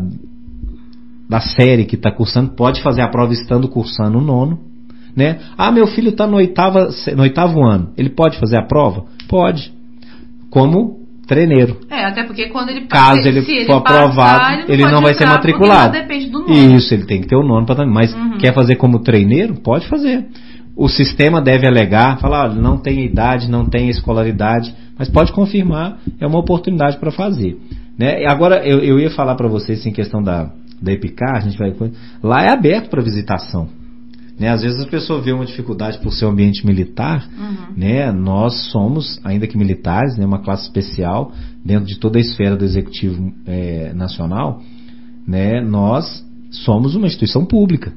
da 1.28 1.40
série 1.42 1.86
que 1.86 1.96
está 1.96 2.12
cursando, 2.12 2.52
pode 2.52 2.80
fazer 2.84 3.02
a 3.02 3.08
prova 3.08 3.34
estando 3.34 3.68
cursando 3.68 4.20
o 4.20 4.22
nono. 4.22 4.60
Né? 5.18 5.40
Ah, 5.58 5.72
meu 5.72 5.88
filho 5.88 6.10
está 6.10 6.28
no, 6.28 6.38
oitava, 6.38 6.90
no 7.16 7.24
oitavo 7.24 7.66
ano, 7.66 7.90
ele 7.98 8.12
pode 8.12 8.38
fazer 8.38 8.60
a 8.60 8.68
prova? 8.68 9.06
Pode. 9.28 9.74
Como 10.52 11.00
treineiro. 11.26 11.78
É, 11.90 12.06
até 12.06 12.24
porque 12.24 12.50
quando 12.50 12.70
ele 12.70 12.82
Caso 12.82 13.24
se 13.24 13.30
ele 13.30 13.42
se 13.42 13.66
for 13.66 13.78
aprovado, 13.78 14.72
ele 14.72 14.84
não, 14.84 14.92
pode 14.92 15.04
vai 15.06 15.14
ser 15.16 15.26
matriculado. 15.26 15.98
Isso, 16.48 16.94
ele 16.94 17.06
tem 17.06 17.22
que 17.22 17.28
ter 17.28 17.36
o 17.36 17.44
nono 17.44 17.66
para 17.66 17.78
também. 17.78 17.92
Mas 17.94 18.14
Uhum. 18.14 18.38
quer 18.38 18.54
fazer 18.54 18.76
como 18.76 19.00
treineiro? 19.00 19.56
Pode 19.56 19.88
fazer. 19.88 20.28
O 20.76 20.88
sistema 20.88 21.42
deve 21.42 21.68
alegar, 21.68 22.20
falar, 22.20 22.50
olha, 22.50 22.62
não 22.62 22.78
tem 22.78 23.06
idade, 23.06 23.50
não 23.50 23.66
tem 23.66 23.90
escolaridade, 23.90 24.74
mas 24.98 25.10
pode 25.10 25.32
confirmar, 25.34 26.00
é 26.20 26.26
uma 26.26 26.40
oportunidade 26.40 26.98
para 26.98 27.12
fazer. 27.12 27.58
Né? 27.98 28.26
Agora, 28.26 28.66
eu, 28.66 28.80
eu 28.80 29.00
ia 29.00 29.10
falar 29.10 29.36
para 29.36 29.48
vocês 29.48 29.86
em 29.86 29.92
questão 29.92 30.24
da, 30.24 30.52
da 30.82 30.92
Epicar, 30.92 31.36
a 31.36 31.40
gente 31.40 31.58
vai. 31.58 31.74
Lá 32.24 32.44
é 32.44 32.52
aberto 32.52 32.90
para 32.90 33.02
visitação. 33.02 33.68
Né? 34.40 34.50
Às 34.50 34.64
vezes 34.64 34.80
as 34.80 34.88
pessoas 34.88 35.24
vêem 35.24 35.36
uma 35.36 35.46
dificuldade 35.46 36.00
por 36.00 36.12
ser 36.12 36.26
um 36.26 36.30
ambiente 36.30 36.66
militar. 36.66 37.30
Uhum. 37.38 37.78
Né? 37.78 38.12
Nós 38.12 38.72
somos, 38.72 39.20
ainda 39.24 39.46
que 39.46 39.56
militares, 39.56 40.18
né, 40.18 40.26
uma 40.26 40.40
classe 40.40 40.64
especial 40.64 41.32
dentro 41.64 41.86
de 41.86 42.00
toda 42.00 42.18
a 42.18 42.22
esfera 42.22 42.56
do 42.56 42.66
executivo 42.66 43.32
é, 43.46 43.94
nacional. 43.94 44.62
Né? 45.28 45.62
Nós 45.62 46.26
somos 46.50 46.96
uma 46.96 47.06
instituição 47.06 47.46
pública. 47.46 47.94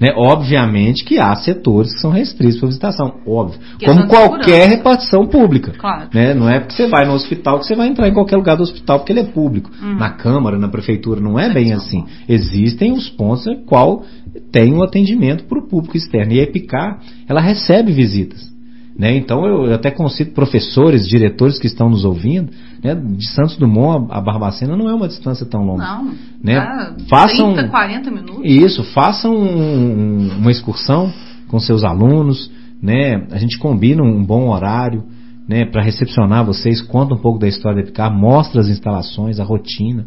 Né? 0.00 0.14
Obviamente 0.16 1.04
que 1.04 1.18
há 1.18 1.34
setores 1.36 1.92
que 1.92 2.00
são 2.00 2.10
restritos 2.10 2.58
para 2.58 2.68
visitação, 2.68 3.20
óbvio. 3.26 3.60
Como 3.84 4.06
qualquer 4.08 4.68
repartição 4.70 5.26
pública. 5.26 5.72
Claro. 5.76 6.08
Né? 6.14 6.32
Não 6.32 6.48
é 6.48 6.58
porque 6.58 6.74
você 6.74 6.86
vai 6.86 7.06
no 7.06 7.12
hospital 7.12 7.58
que 7.58 7.66
você 7.66 7.76
vai 7.76 7.88
entrar 7.88 8.08
em 8.08 8.14
qualquer 8.14 8.36
lugar 8.36 8.56
do 8.56 8.62
hospital 8.62 9.00
porque 9.00 9.12
ele 9.12 9.20
é 9.20 9.24
público. 9.24 9.70
Uhum. 9.82 9.96
Na 9.96 10.10
Câmara, 10.10 10.58
na 10.58 10.68
Prefeitura, 10.68 11.20
não 11.20 11.38
é 11.38 11.52
bem 11.52 11.74
assim. 11.74 12.06
Existem 12.26 12.92
os 12.92 13.10
pontos 13.10 13.46
em 13.46 13.62
qual 13.66 14.02
tem 14.50 14.72
o 14.72 14.78
um 14.78 14.82
atendimento 14.82 15.44
para 15.44 15.58
o 15.58 15.68
público 15.68 15.98
externo. 15.98 16.32
E 16.32 16.40
a 16.40 16.44
EPICAR, 16.44 16.98
ela 17.28 17.40
recebe 17.42 17.92
visitas. 17.92 18.50
Né? 18.98 19.16
Então 19.16 19.46
eu 19.46 19.72
até 19.72 19.90
consigo 19.90 20.32
professores, 20.32 21.06
diretores 21.06 21.58
que 21.58 21.66
estão 21.66 21.90
nos 21.90 22.04
ouvindo, 22.04 22.50
né? 22.82 22.94
de 22.94 23.26
Santos 23.28 23.56
Dumont 23.56 24.06
a 24.10 24.20
Barbacena 24.20 24.76
não 24.76 24.88
é 24.88 24.94
uma 24.94 25.08
distância 25.08 25.46
tão 25.46 25.64
longa. 25.64 25.84
Não, 25.84 26.14
né? 26.42 26.94
façam, 27.08 27.54
30, 27.54 27.68
40 27.68 28.10
minutos. 28.10 28.40
Isso, 28.44 28.82
façam 28.92 29.34
um, 29.34 30.30
uma 30.38 30.50
excursão 30.50 31.12
com 31.48 31.58
seus 31.58 31.84
alunos, 31.84 32.50
né? 32.82 33.26
a 33.30 33.38
gente 33.38 33.58
combina 33.58 34.02
um 34.02 34.24
bom 34.24 34.48
horário 34.48 35.04
né? 35.48 35.64
para 35.64 35.82
recepcionar 35.82 36.44
vocês, 36.44 36.80
conta 36.80 37.14
um 37.14 37.18
pouco 37.18 37.38
da 37.38 37.48
história 37.48 37.76
da 37.76 37.82
Epicar, 37.82 38.12
mostra 38.12 38.60
as 38.60 38.68
instalações, 38.68 39.38
a 39.38 39.44
rotina. 39.44 40.06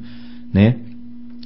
Né? 0.53 0.78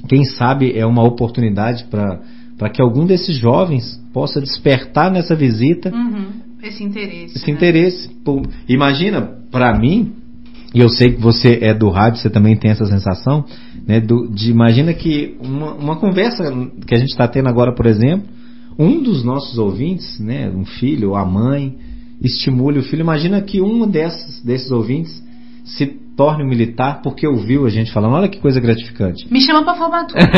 Quem 0.08 0.24
sabe 0.24 0.76
é 0.76 0.86
uma 0.86 1.02
oportunidade 1.02 1.84
para 1.84 2.70
que 2.70 2.80
algum 2.80 3.04
desses 3.04 3.36
jovens 3.36 4.02
possa 4.12 4.40
despertar 4.40 5.10
nessa 5.10 5.34
visita 5.34 5.90
uhum 5.90 6.48
esse 6.62 6.82
interesse. 6.82 7.36
Esse 7.36 7.46
né? 7.46 7.52
interesse. 7.52 8.10
Imagina, 8.68 9.22
para 9.50 9.76
mim, 9.78 10.12
e 10.74 10.80
eu 10.80 10.88
sei 10.88 11.12
que 11.12 11.20
você 11.20 11.58
é 11.62 11.72
do 11.72 11.88
rádio, 11.88 12.20
você 12.20 12.28
também 12.28 12.56
tem 12.56 12.70
essa 12.70 12.84
sensação, 12.84 13.44
né? 13.86 14.00
Do, 14.00 14.28
de 14.28 14.50
imagina 14.50 14.92
que 14.92 15.36
uma, 15.40 15.72
uma 15.72 15.96
conversa 15.96 16.44
que 16.86 16.94
a 16.94 16.98
gente 16.98 17.10
está 17.10 17.26
tendo 17.26 17.48
agora, 17.48 17.74
por 17.74 17.86
exemplo, 17.86 18.28
um 18.78 19.02
dos 19.02 19.24
nossos 19.24 19.58
ouvintes, 19.58 20.20
né? 20.20 20.50
Um 20.54 20.66
filho 20.66 21.10
ou 21.10 21.16
a 21.16 21.24
mãe, 21.24 21.76
estimule 22.20 22.80
o 22.80 22.82
filho. 22.82 23.00
Imagina 23.00 23.40
que 23.40 23.62
um 23.62 23.88
desses, 23.88 24.42
desses 24.44 24.70
ouvintes 24.70 25.22
se 25.64 25.86
torne 25.86 26.44
um 26.44 26.48
militar 26.48 27.00
porque 27.02 27.26
ouviu 27.26 27.64
a 27.64 27.70
gente 27.70 27.92
falando, 27.92 28.14
olha 28.14 28.28
que 28.28 28.38
coisa 28.38 28.60
gratificante. 28.60 29.26
Me 29.32 29.40
chama 29.40 29.64
para 29.64 29.74
formatura. 29.74 30.20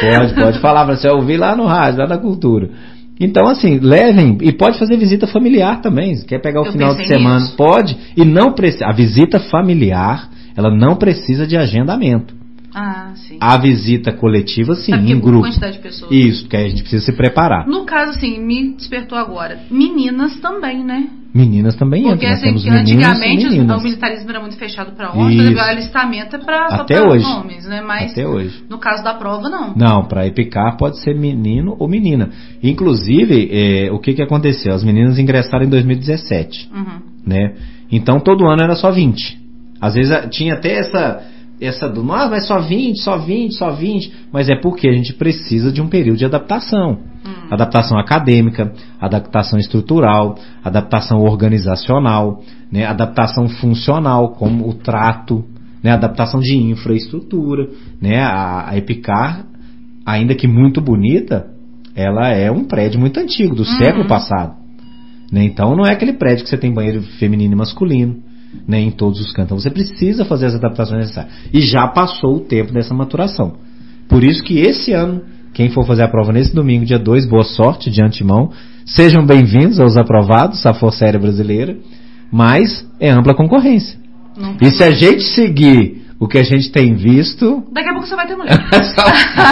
pode, 0.00 0.34
pode 0.34 0.60
falar, 0.60 0.84
você 0.84 1.08
ouvir 1.08 1.38
lá 1.38 1.56
no 1.56 1.64
rádio, 1.64 2.00
lá 2.00 2.06
na 2.06 2.18
cultura. 2.18 2.70
Então, 3.18 3.46
assim, 3.46 3.78
levem 3.78 4.38
e 4.42 4.52
pode 4.52 4.78
fazer 4.78 4.96
visita 4.96 5.26
familiar 5.26 5.80
também. 5.80 6.20
Quer 6.24 6.40
pegar 6.40 6.62
o 6.62 6.66
Eu 6.66 6.72
final 6.72 6.94
de 6.94 7.06
semana? 7.06 7.40
Nisso. 7.40 7.56
Pode. 7.56 7.96
E 8.16 8.24
não 8.24 8.52
precisa. 8.52 8.86
A 8.86 8.92
visita 8.92 9.38
familiar, 9.38 10.28
ela 10.56 10.74
não 10.74 10.96
precisa 10.96 11.46
de 11.46 11.56
agendamento. 11.56 12.34
Ah, 12.74 13.12
sim. 13.14 13.38
A 13.40 13.56
visita 13.56 14.12
coletiva, 14.12 14.74
sim, 14.74 14.92
em 14.92 15.20
grupo. 15.20 15.42
quantidade 15.46 15.76
de 15.76 15.82
pessoas. 15.82 16.10
Isso, 16.10 16.42
porque 16.42 16.56
aí 16.56 16.64
a 16.64 16.68
gente 16.68 16.82
precisa 16.82 17.04
se 17.04 17.12
preparar. 17.12 17.68
No 17.68 17.84
caso, 17.84 18.10
assim, 18.10 18.40
me 18.40 18.74
despertou 18.74 19.16
agora. 19.16 19.60
Meninas 19.70 20.40
também, 20.40 20.82
né? 20.82 21.08
Meninas 21.34 21.74
também 21.74 22.04
Porque 22.04 22.26
entram. 22.26 22.52
Porque 22.52 22.68
assim, 22.68 22.70
antigamente 22.70 23.48
o 23.48 23.80
militarismo 23.82 24.30
era 24.30 24.40
muito 24.40 24.56
fechado 24.56 24.92
para 24.92 25.10
homens, 25.12 25.56
o 25.56 25.60
alistamento 25.60 26.36
é 26.36 26.38
para 26.38 26.66
Até 26.66 27.02
hoje. 27.02 27.26
homens, 27.26 27.66
né? 27.66 27.80
Mas 27.80 28.12
Até 28.12 28.24
hoje. 28.24 28.62
no 28.70 28.78
caso 28.78 29.02
da 29.02 29.14
prova, 29.14 29.48
não. 29.48 29.74
Não, 29.74 30.04
para 30.04 30.28
epicar 30.28 30.76
pode 30.76 31.00
ser 31.00 31.12
menino 31.16 31.74
ou 31.80 31.88
menina. 31.88 32.30
Inclusive, 32.62 33.48
é, 33.50 33.90
o 33.90 33.98
que, 33.98 34.14
que 34.14 34.22
aconteceu? 34.22 34.72
As 34.74 34.84
meninas 34.84 35.18
ingressaram 35.18 35.64
em 35.64 35.68
2017, 35.68 36.70
uhum. 36.72 37.00
né? 37.26 37.54
Então 37.90 38.20
todo 38.20 38.46
ano 38.46 38.62
era 38.62 38.76
só 38.76 38.92
20. 38.92 39.36
Às 39.80 39.94
vezes 39.94 40.16
tinha 40.30 40.54
até 40.54 40.78
essa 40.78 41.20
essa 41.60 41.88
do, 41.88 42.00
ah, 42.12 42.28
mas 42.28 42.46
só 42.46 42.60
20, 42.60 43.00
só 43.00 43.18
20, 43.18 43.54
só 43.54 43.70
20, 43.70 44.12
mas 44.32 44.48
é 44.48 44.54
porque 44.54 44.88
a 44.88 44.92
gente 44.92 45.12
precisa 45.14 45.72
de 45.72 45.80
um 45.80 45.88
período 45.88 46.18
de 46.18 46.24
adaptação. 46.24 46.98
Hum. 47.24 47.48
Adaptação 47.50 47.98
acadêmica, 47.98 48.72
adaptação 49.00 49.58
estrutural, 49.58 50.36
adaptação 50.62 51.20
organizacional, 51.20 52.42
né, 52.70 52.84
adaptação 52.84 53.48
funcional, 53.48 54.30
como 54.30 54.68
o 54.68 54.74
trato, 54.74 55.44
né, 55.82 55.92
adaptação 55.92 56.40
de 56.40 56.56
infraestrutura. 56.56 57.68
Né, 58.00 58.20
a, 58.20 58.70
a 58.70 58.76
Epicar, 58.76 59.46
ainda 60.04 60.34
que 60.34 60.46
muito 60.46 60.80
bonita, 60.80 61.46
ela 61.94 62.28
é 62.28 62.50
um 62.50 62.64
prédio 62.64 63.00
muito 63.00 63.18
antigo, 63.18 63.54
do 63.54 63.62
uhum. 63.62 63.78
século 63.78 64.06
passado. 64.06 64.56
Né, 65.32 65.44
então 65.44 65.74
não 65.74 65.86
é 65.86 65.92
aquele 65.92 66.12
prédio 66.12 66.44
que 66.44 66.50
você 66.50 66.58
tem 66.58 66.72
banheiro 66.72 67.02
feminino 67.18 67.54
e 67.54 67.56
masculino 67.56 68.16
né, 68.66 68.80
em 68.80 68.90
todos 68.90 69.20
os 69.20 69.32
cantos. 69.32 69.46
Então 69.46 69.58
você 69.58 69.70
precisa 69.70 70.24
fazer 70.24 70.46
as 70.46 70.54
adaptações 70.54 71.00
necessárias. 71.00 71.34
E 71.52 71.60
já 71.60 71.86
passou 71.88 72.36
o 72.36 72.40
tempo 72.40 72.72
dessa 72.72 72.94
maturação. 72.94 73.54
Por 74.08 74.22
isso 74.22 74.42
que 74.42 74.58
esse 74.58 74.92
ano, 74.92 75.22
quem 75.54 75.70
for 75.70 75.86
fazer 75.86 76.02
a 76.02 76.08
prova 76.08 76.32
nesse 76.32 76.52
domingo, 76.52 76.84
dia 76.84 76.98
2, 76.98 77.26
boa 77.26 77.44
sorte 77.44 77.88
de 77.88 78.02
antemão. 78.02 78.50
Sejam 78.84 79.24
bem-vindos 79.24 79.78
aos 79.78 79.96
aprovados, 79.96 80.66
a 80.66 80.74
Força 80.74 81.04
Aérea 81.04 81.20
Brasileira, 81.20 81.76
mas 82.30 82.84
é 82.98 83.08
ampla 83.08 83.34
concorrência. 83.34 83.96
E 84.60 84.68
se 84.68 84.82
a 84.82 84.90
gente 84.90 85.22
seguir 85.22 86.02
o 86.18 86.26
que 86.26 86.38
a 86.38 86.42
gente 86.42 86.72
tem 86.72 86.94
visto. 86.94 87.62
Daqui 87.72 87.88
a 87.88 87.92
pouco 87.92 88.06
você 88.06 88.16
vai 88.16 88.26
ter 88.26 88.34
mulher. 88.34 88.52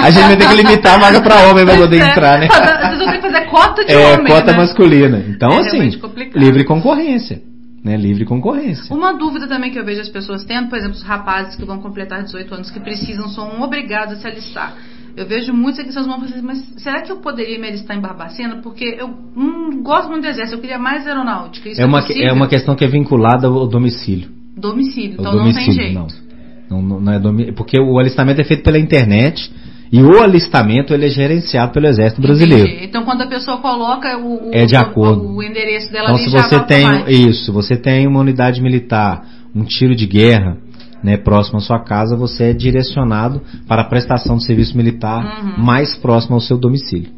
a 0.03 0.11
gente 0.11 0.27
vai 0.27 0.37
ter 0.37 0.49
que 0.49 0.55
limitar 0.55 0.95
a 0.97 0.99
vaga 0.99 1.21
para 1.21 1.49
homem 1.49 1.65
para 1.65 1.77
poder 1.77 2.01
é. 2.01 2.11
entrar, 2.11 2.39
né? 2.41 2.49
Vocês 2.49 2.99
vão 2.99 3.07
ter 3.07 3.21
que 3.21 3.23
fazer 3.23 3.47
cota 3.47 3.85
de 3.85 3.93
é, 3.93 4.15
homem. 4.15 4.27
Cota 4.27 4.53
né? 4.53 4.59
masculina. 4.59 5.25
Então, 5.29 5.51
é 5.51 5.61
assim, 5.61 6.01
livre 6.35 6.65
concorrência 6.65 7.41
né, 7.85 7.97
livre 7.97 8.25
concorrência. 8.25 8.95
Uma 8.95 9.13
dúvida 9.13 9.49
também 9.49 9.73
que 9.73 9.79
eu 9.79 9.85
vejo 9.85 10.01
as 10.01 10.09
pessoas 10.09 10.45
tendo, 10.45 10.69
por 10.69 10.79
exemplo, 10.79 10.97
os 10.97 11.03
rapazes 11.03 11.57
que 11.57 11.65
vão 11.65 11.81
completar 11.81 12.23
18 12.23 12.55
anos, 12.55 12.71
que 12.71 12.79
precisam, 12.79 13.29
são 13.29 13.61
obrigados 13.61 14.15
a 14.15 14.21
se 14.21 14.27
alistar. 14.27 14.77
Eu 15.17 15.27
vejo 15.27 15.53
muitos 15.53 15.79
aqui 15.79 15.89
que 15.89 15.95
vocês 15.95 16.07
vão 16.07 16.21
fazer, 16.21 16.41
mas 16.43 16.59
será 16.79 17.03
que 17.03 17.13
eu 17.13 17.17
poderia 17.17 17.59
me 17.59 17.69
alistar 17.69 17.97
em 17.97 18.01
Barbacena? 18.01 18.61
Porque 18.63 18.97
eu 18.99 19.11
não 19.37 19.83
gosto 19.83 20.09
muito 20.09 20.23
do 20.23 20.29
exército, 20.29 20.57
eu 20.57 20.61
queria 20.61 20.79
mais 20.79 21.07
aeronáutica. 21.07 21.69
Isso 21.69 21.81
é, 21.81 21.85
uma, 21.85 22.01
é, 22.01 22.29
é 22.29 22.33
uma 22.33 22.49
questão 22.49 22.75
que 22.75 22.85
é 22.85 22.89
vinculada 22.89 23.47
ao 23.47 23.67
domicílio. 23.67 24.31
Domicílio, 24.57 25.17
então 25.21 25.33
domicílio, 25.33 25.67
não 25.67 25.75
tem 25.75 26.09
jeito. 26.09 26.23
Não, 26.71 26.83
não, 26.83 27.01
não 27.01 27.13
é 27.13 27.19
domi... 27.19 27.53
Porque 27.53 27.79
o 27.79 27.99
alistamento 27.99 28.41
é 28.41 28.45
feito 28.45 28.63
pela 28.63 28.79
internet 28.79 29.51
e 29.93 30.03
o 30.03 30.23
alistamento 30.23 30.95
ele 30.95 31.05
é 31.05 31.09
gerenciado 31.11 31.73
pelo 31.73 31.87
Exército 31.87 32.23
Brasileiro. 32.23 32.67
Entendi. 32.67 32.85
Então 32.87 33.05
quando 33.05 33.23
a 33.23 33.27
pessoa 33.27 33.59
coloca 33.59 34.17
o, 34.17 34.49
o 34.49 34.51
é 34.55 34.65
de 34.65 34.75
acordo. 34.75 35.25
O, 35.25 35.37
o 35.37 35.43
endereço 35.43 35.93
dela 35.93 36.13
então, 36.13 36.19
se 36.19 36.31
você 36.31 36.61
tem 36.65 36.87
isso, 37.09 37.53
você 37.53 37.77
tem 37.77 38.07
uma 38.07 38.21
unidade 38.21 38.63
militar, 38.63 39.27
um 39.55 39.65
tiro 39.65 39.95
de 39.95 40.07
guerra, 40.07 40.57
né, 41.03 41.17
próximo 41.17 41.59
à 41.59 41.61
sua 41.61 41.81
casa, 41.81 42.17
você 42.17 42.51
é 42.51 42.53
direcionado 42.53 43.43
para 43.67 43.83
a 43.83 43.85
prestação 43.85 44.37
de 44.37 44.45
serviço 44.45 44.77
militar 44.77 45.43
uhum. 45.43 45.65
mais 45.65 45.97
próximo 45.97 46.35
ao 46.35 46.41
seu 46.41 46.59
domicílio. 46.59 47.11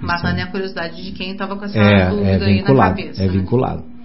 Matando 0.00 0.40
a 0.40 0.46
curiosidade 0.46 1.02
de 1.02 1.12
quem 1.12 1.32
estava 1.32 1.56
com 1.56 1.64
essa 1.64 1.78
é, 1.78 2.10
dúvida 2.10 2.30
é 2.30 2.44
aí 2.44 2.62
na 2.62 2.74
cabeça. 2.74 3.22
É 3.22 3.26
né? 3.26 3.32
vinculado. 3.32 3.96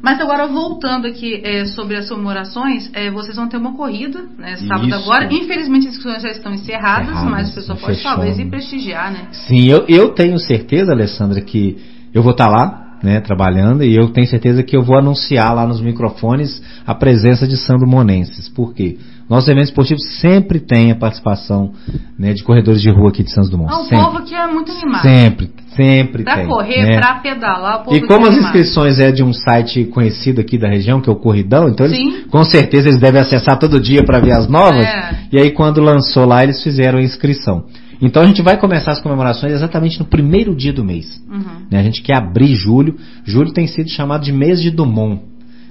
Mas 0.00 0.20
agora, 0.20 0.46
voltando 0.46 1.06
aqui 1.06 1.42
é, 1.44 1.64
sobre 1.64 1.96
as 1.96 2.08
comemorações, 2.08 2.88
é, 2.94 3.10
vocês 3.10 3.36
vão 3.36 3.48
ter 3.48 3.56
uma 3.56 3.74
corrida, 3.74 4.24
né? 4.38 4.56
Sábado 4.56 4.86
Isso. 4.86 4.96
agora. 4.96 5.28
Infelizmente, 5.32 5.88
as 5.88 5.96
inscrições 5.96 6.22
já 6.22 6.30
estão 6.30 6.52
encerradas, 6.52 7.08
encerradas 7.08 7.30
mas 7.30 7.50
a 7.50 7.54
pessoa 7.54 7.78
pode 7.78 8.02
talvez 8.02 8.38
ir 8.38 8.48
prestigiar, 8.48 9.10
né? 9.10 9.26
Sim, 9.32 9.66
eu, 9.66 9.84
eu 9.88 10.10
tenho 10.10 10.38
certeza, 10.38 10.92
Alessandra, 10.92 11.40
que 11.40 11.78
eu 12.14 12.22
vou 12.22 12.30
estar 12.30 12.48
lá, 12.48 12.87
né, 13.02 13.20
trabalhando, 13.20 13.84
e 13.84 13.94
eu 13.94 14.08
tenho 14.08 14.26
certeza 14.26 14.62
que 14.62 14.76
eu 14.76 14.82
vou 14.82 14.98
anunciar 14.98 15.54
lá 15.54 15.66
nos 15.66 15.80
microfones 15.80 16.60
a 16.86 16.94
presença 16.94 17.46
de 17.46 17.56
Sandro 17.56 17.86
Monenses. 17.86 18.48
Por 18.48 18.74
quê? 18.74 18.98
Nossos 19.28 19.48
eventos 19.48 19.68
esportivos 19.68 20.02
sempre 20.20 20.58
têm 20.58 20.90
a 20.90 20.96
participação 20.96 21.72
né, 22.18 22.32
de 22.32 22.42
corredores 22.42 22.80
de 22.80 22.90
rua 22.90 23.10
aqui 23.10 23.22
de 23.22 23.30
Santos 23.30 23.50
Dumont. 23.50 23.70
Ah, 23.70 23.80
o 23.80 23.84
sempre. 23.84 24.04
povo 24.04 24.18
aqui 24.18 24.34
é 24.34 24.46
muito 24.46 24.72
animado. 24.72 25.02
Sempre, 25.02 25.50
sempre 25.76 26.24
pra 26.24 26.36
tem. 26.36 26.46
Pra 26.46 26.54
correr, 26.54 26.86
né? 26.86 26.96
pra 26.98 27.14
pedalar, 27.16 27.80
o 27.80 27.84
povo 27.84 27.96
E 27.96 28.06
como 28.06 28.26
é 28.26 28.30
as 28.30 28.36
inscrições 28.36 28.98
é 28.98 29.12
de 29.12 29.22
um 29.22 29.34
site 29.34 29.84
conhecido 29.84 30.40
aqui 30.40 30.56
da 30.56 30.66
região, 30.66 31.00
que 31.02 31.10
é 31.10 31.12
o 31.12 31.16
Corridão, 31.16 31.68
então 31.68 31.84
eles, 31.84 32.24
com 32.30 32.42
certeza 32.42 32.88
eles 32.88 32.98
devem 32.98 33.20
acessar 33.20 33.58
todo 33.58 33.78
dia 33.78 34.02
para 34.02 34.18
ver 34.18 34.32
as 34.32 34.48
novas. 34.48 34.86
É. 34.86 35.18
E 35.30 35.38
aí 35.38 35.50
quando 35.50 35.82
lançou 35.82 36.24
lá, 36.24 36.42
eles 36.42 36.62
fizeram 36.62 36.98
a 36.98 37.02
inscrição. 37.02 37.64
Então 38.00 38.22
a 38.22 38.26
gente 38.26 38.42
vai 38.42 38.56
começar 38.58 38.92
as 38.92 39.00
comemorações 39.00 39.52
exatamente 39.52 39.98
no 39.98 40.04
primeiro 40.04 40.54
dia 40.54 40.72
do 40.72 40.84
mês. 40.84 41.20
Uhum. 41.28 41.66
Né? 41.70 41.80
A 41.80 41.82
gente 41.82 42.02
quer 42.02 42.16
abrir 42.16 42.54
julho. 42.54 42.96
Julho 43.24 43.52
tem 43.52 43.66
sido 43.66 43.88
chamado 43.90 44.24
de 44.24 44.32
mês 44.32 44.62
de 44.62 44.70
Dumont. 44.70 45.22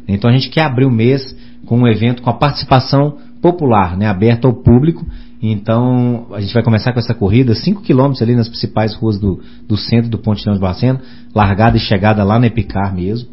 Então 0.08 0.30
a 0.30 0.34
gente 0.34 0.50
quer 0.50 0.64
abrir 0.64 0.86
o 0.86 0.92
mês 0.92 1.36
com 1.66 1.80
um 1.80 1.88
evento 1.88 2.22
com 2.22 2.30
a 2.30 2.34
participação 2.34 3.18
popular, 3.42 3.98
né, 3.98 4.08
aberta 4.08 4.48
ao 4.48 4.54
público. 4.54 5.06
Então, 5.42 6.28
a 6.34 6.42
gente 6.42 6.54
vai 6.54 6.64
começar 6.64 6.94
com 6.94 7.00
essa 7.00 7.14
corrida, 7.14 7.54
5 7.54 7.84
km 7.84 8.12
ali 8.22 8.36
nas 8.36 8.48
principais 8.48 8.96
ruas 8.96 9.20
do, 9.20 9.40
do 9.68 9.78
centro 9.78 10.10
do 10.10 10.18
Ponte 10.18 10.40
de 10.40 10.46
Barbacena, 10.50 11.00
largada 11.36 11.78
e 11.78 11.80
chegada 11.80 12.24
lá 12.24 12.40
na 12.40 12.48
Epicar 12.48 12.94
mesmo. 12.96 13.30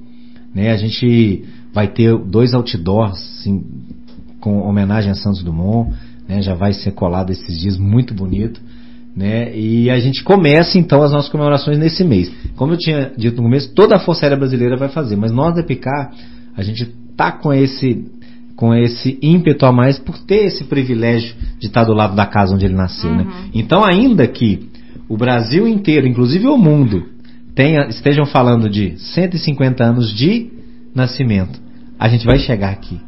Né, 0.55 0.71
a 0.71 0.77
gente 0.77 1.45
vai 1.73 1.89
ter 1.89 2.17
dois 2.19 2.53
outdoors, 2.53 3.19
assim, 3.41 3.65
com 4.39 4.61
homenagem 4.61 5.11
a 5.11 5.15
Santos 5.15 5.43
Dumont, 5.43 5.95
né, 6.29 6.43
já 6.43 6.55
vai 6.55 6.75
ser 6.75 6.93
colado 6.93 7.31
esses 7.31 7.59
dias, 7.59 7.79
muito 7.79 8.13
bonito. 8.13 8.61
Né? 9.17 9.57
E 9.57 9.91
a 9.91 9.99
gente 10.01 10.25
começa 10.25 10.77
então 10.77 11.03
as 11.03 11.13
nossas 11.13 11.31
comemorações 11.31 11.79
nesse 11.79 12.03
mês. 12.03 12.33
Como 12.57 12.73
eu 12.73 12.77
tinha 12.77 13.13
dito 13.17 13.37
no 13.37 13.45
começo, 13.45 13.73
toda 13.73 13.97
a 13.97 14.01
Força 14.01 14.27
Aérea 14.27 14.37
Brasileira 14.37 14.77
vai 14.77 14.89
fazer, 14.89 15.15
mas 15.15 15.31
nós 15.31 15.55
da 15.55 15.63
Picar, 15.63 16.11
a 16.57 16.63
gente 16.63 16.87
tá 17.17 17.31
com 17.31 17.53
esse 17.53 18.05
com 18.57 18.73
esse 18.73 19.19
ímpeto 19.21 19.67
a 19.67 19.73
mais 19.73 19.99
por 19.99 20.17
ter 20.17 20.47
esse 20.47 20.65
privilégio 20.65 21.35
de 21.59 21.67
estar 21.67 21.83
do 21.83 21.93
lado 21.93 22.15
da 22.15 22.25
casa 22.25 22.55
onde 22.55 22.65
ele 22.65 22.75
nasceu, 22.75 23.11
né? 23.11 23.25
uhum. 23.25 23.29
né? 23.29 23.49
Então, 23.53 23.85
ainda 23.85 24.27
que 24.29 24.69
o 25.09 25.17
Brasil 25.17 25.67
inteiro, 25.67 26.07
inclusive 26.07 26.47
o 26.47 26.57
mundo, 26.57 27.05
tenha, 27.55 27.89
estejam 27.89 28.25
falando 28.25 28.69
de 28.71 28.97
150 28.97 29.83
anos 29.83 30.15
de 30.15 30.51
nascimento, 30.95 31.61
a 31.99 32.09
gente 32.09 32.25
vai 32.25 32.39
chegar 32.39 32.71
aqui. 32.71 33.01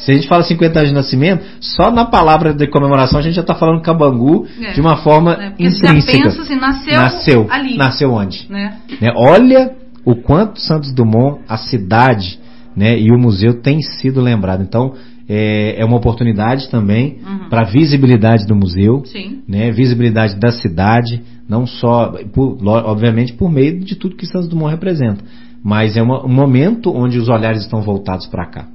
Se 0.00 0.10
a 0.10 0.14
gente 0.14 0.28
fala 0.28 0.42
50 0.42 0.78
anos 0.78 0.90
de 0.90 0.94
nascimento, 0.94 1.44
só 1.60 1.90
na 1.90 2.04
palavra 2.04 2.52
de 2.52 2.66
comemoração 2.66 3.18
a 3.18 3.22
gente 3.22 3.34
já 3.34 3.42
está 3.42 3.54
falando 3.54 3.82
Cabangu 3.82 4.46
é. 4.60 4.72
de 4.72 4.80
uma 4.80 4.96
forma 4.96 5.34
é, 5.34 5.48
intrínseca. 5.58 6.00
Você 6.00 6.22
pensa 6.22 6.42
assim, 6.42 6.56
nasceu, 6.56 6.94
nasceu 6.94 7.46
ali. 7.50 7.76
Nasceu 7.76 8.12
onde? 8.12 8.46
Né? 8.48 8.78
Né? 9.00 9.12
Olha 9.14 9.72
o 10.04 10.14
quanto 10.16 10.58
Santos 10.58 10.92
Dumont, 10.92 11.42
a 11.48 11.56
cidade 11.56 12.38
né, 12.74 12.98
e 12.98 13.10
o 13.10 13.18
museu 13.18 13.60
tem 13.60 13.82
sido 13.82 14.20
lembrado. 14.20 14.62
Então, 14.62 14.94
é, 15.28 15.80
é 15.80 15.84
uma 15.84 15.96
oportunidade 15.96 16.68
também 16.70 17.18
uhum. 17.24 17.48
para 17.48 17.64
visibilidade 17.64 18.46
do 18.46 18.56
museu, 18.56 19.04
Sim. 19.04 19.42
né, 19.46 19.70
visibilidade 19.70 20.36
da 20.36 20.50
cidade, 20.50 21.22
não 21.48 21.66
só, 21.66 22.14
por, 22.32 22.58
obviamente, 22.66 23.32
por 23.34 23.50
meio 23.50 23.78
de 23.80 23.96
tudo 23.96 24.16
que 24.16 24.26
Santos 24.26 24.48
Dumont 24.48 24.72
representa, 24.72 25.22
mas 25.62 25.96
é 25.96 26.02
uma, 26.02 26.24
um 26.24 26.32
momento 26.32 26.90
onde 26.90 27.18
os 27.18 27.28
olhares 27.28 27.62
estão 27.62 27.82
voltados 27.82 28.26
para 28.26 28.46
cá. 28.46 28.66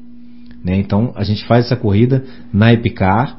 Né? 0.66 0.78
Então 0.78 1.13
a 1.16 1.24
gente 1.24 1.45
faz 1.45 1.66
essa 1.66 1.76
corrida 1.76 2.26
na 2.51 2.74
Epicar. 2.74 3.38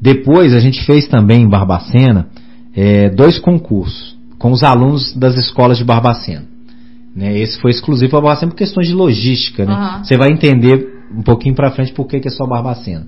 Depois 0.00 0.54
a 0.54 0.60
gente 0.60 0.82
fez 0.86 1.06
também 1.06 1.42
em 1.42 1.48
Barbacena 1.48 2.28
é, 2.74 3.10
dois 3.10 3.38
concursos 3.38 4.16
com 4.38 4.50
os 4.50 4.62
alunos 4.62 5.14
das 5.14 5.36
escolas 5.36 5.76
de 5.76 5.84
Barbacena. 5.84 6.46
Né? 7.14 7.38
Esse 7.38 7.60
foi 7.60 7.70
exclusivo 7.70 8.10
para 8.10 8.20
Barbacena 8.22 8.50
por 8.50 8.56
questões 8.56 8.88
de 8.88 8.94
logística. 8.94 9.66
Né? 9.66 9.74
Uhum. 9.74 10.04
Você 10.04 10.16
vai 10.16 10.30
entender 10.30 10.88
um 11.14 11.22
pouquinho 11.22 11.54
para 11.54 11.70
frente 11.70 11.92
por 11.92 12.06
que, 12.06 12.18
que 12.18 12.28
é 12.28 12.30
só 12.30 12.46
Barbacena. 12.46 13.06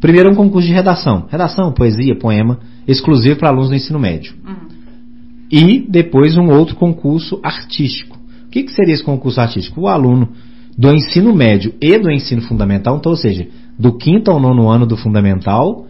Primeiro 0.00 0.30
um 0.30 0.34
concurso 0.34 0.66
de 0.66 0.74
redação. 0.74 1.26
Redação, 1.30 1.72
poesia, 1.72 2.16
poema, 2.16 2.58
exclusivo 2.88 3.36
para 3.36 3.48
alunos 3.48 3.68
do 3.68 3.74
ensino 3.76 4.00
médio. 4.00 4.34
Uhum. 4.44 4.68
E 5.50 5.86
depois 5.88 6.36
um 6.36 6.50
outro 6.50 6.74
concurso 6.74 7.40
artístico. 7.42 8.18
O 8.46 8.50
que, 8.50 8.64
que 8.64 8.72
seria 8.72 8.94
esse 8.94 9.04
concurso 9.04 9.40
artístico? 9.40 9.82
O 9.82 9.88
aluno 9.88 10.30
do 10.78 10.94
ensino 10.94 11.34
médio 11.34 11.74
e 11.82 11.98
do 11.98 12.08
ensino 12.08 12.40
fundamental, 12.42 12.96
então, 12.96 13.10
ou 13.10 13.16
seja, 13.16 13.48
do 13.76 13.98
quinto 13.98 14.30
ao 14.30 14.38
nono 14.38 14.68
ano 14.68 14.86
do 14.86 14.96
fundamental, 14.96 15.86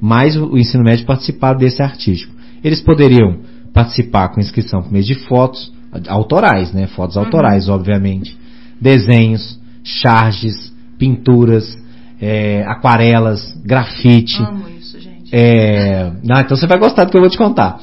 mais 0.00 0.36
o 0.36 0.58
ensino 0.58 0.82
médio 0.82 1.06
participar 1.06 1.54
desse 1.54 1.80
artístico. 1.80 2.34
Eles 2.62 2.80
poderiam 2.80 3.38
participar 3.72 4.30
com 4.30 4.40
inscrição 4.40 4.82
por 4.82 4.90
meio 4.90 5.04
de 5.04 5.14
fotos 5.14 5.72
autorais, 6.08 6.72
né? 6.72 6.88
Fotos 6.88 7.14
uhum. 7.14 7.22
autorais, 7.22 7.68
obviamente. 7.68 8.36
Desenhos, 8.80 9.60
charges, 9.84 10.74
pinturas, 10.98 11.78
é, 12.20 12.64
aquarelas, 12.66 13.52
grafite. 13.64 14.42
Amo 14.42 14.68
isso, 14.68 14.98
gente. 14.98 15.30
É, 15.32 16.10
então 16.24 16.56
você 16.56 16.66
vai 16.66 16.78
gostar 16.78 17.04
do 17.04 17.12
que 17.12 17.16
eu 17.16 17.20
vou 17.20 17.30
te 17.30 17.38
contar. 17.38 17.78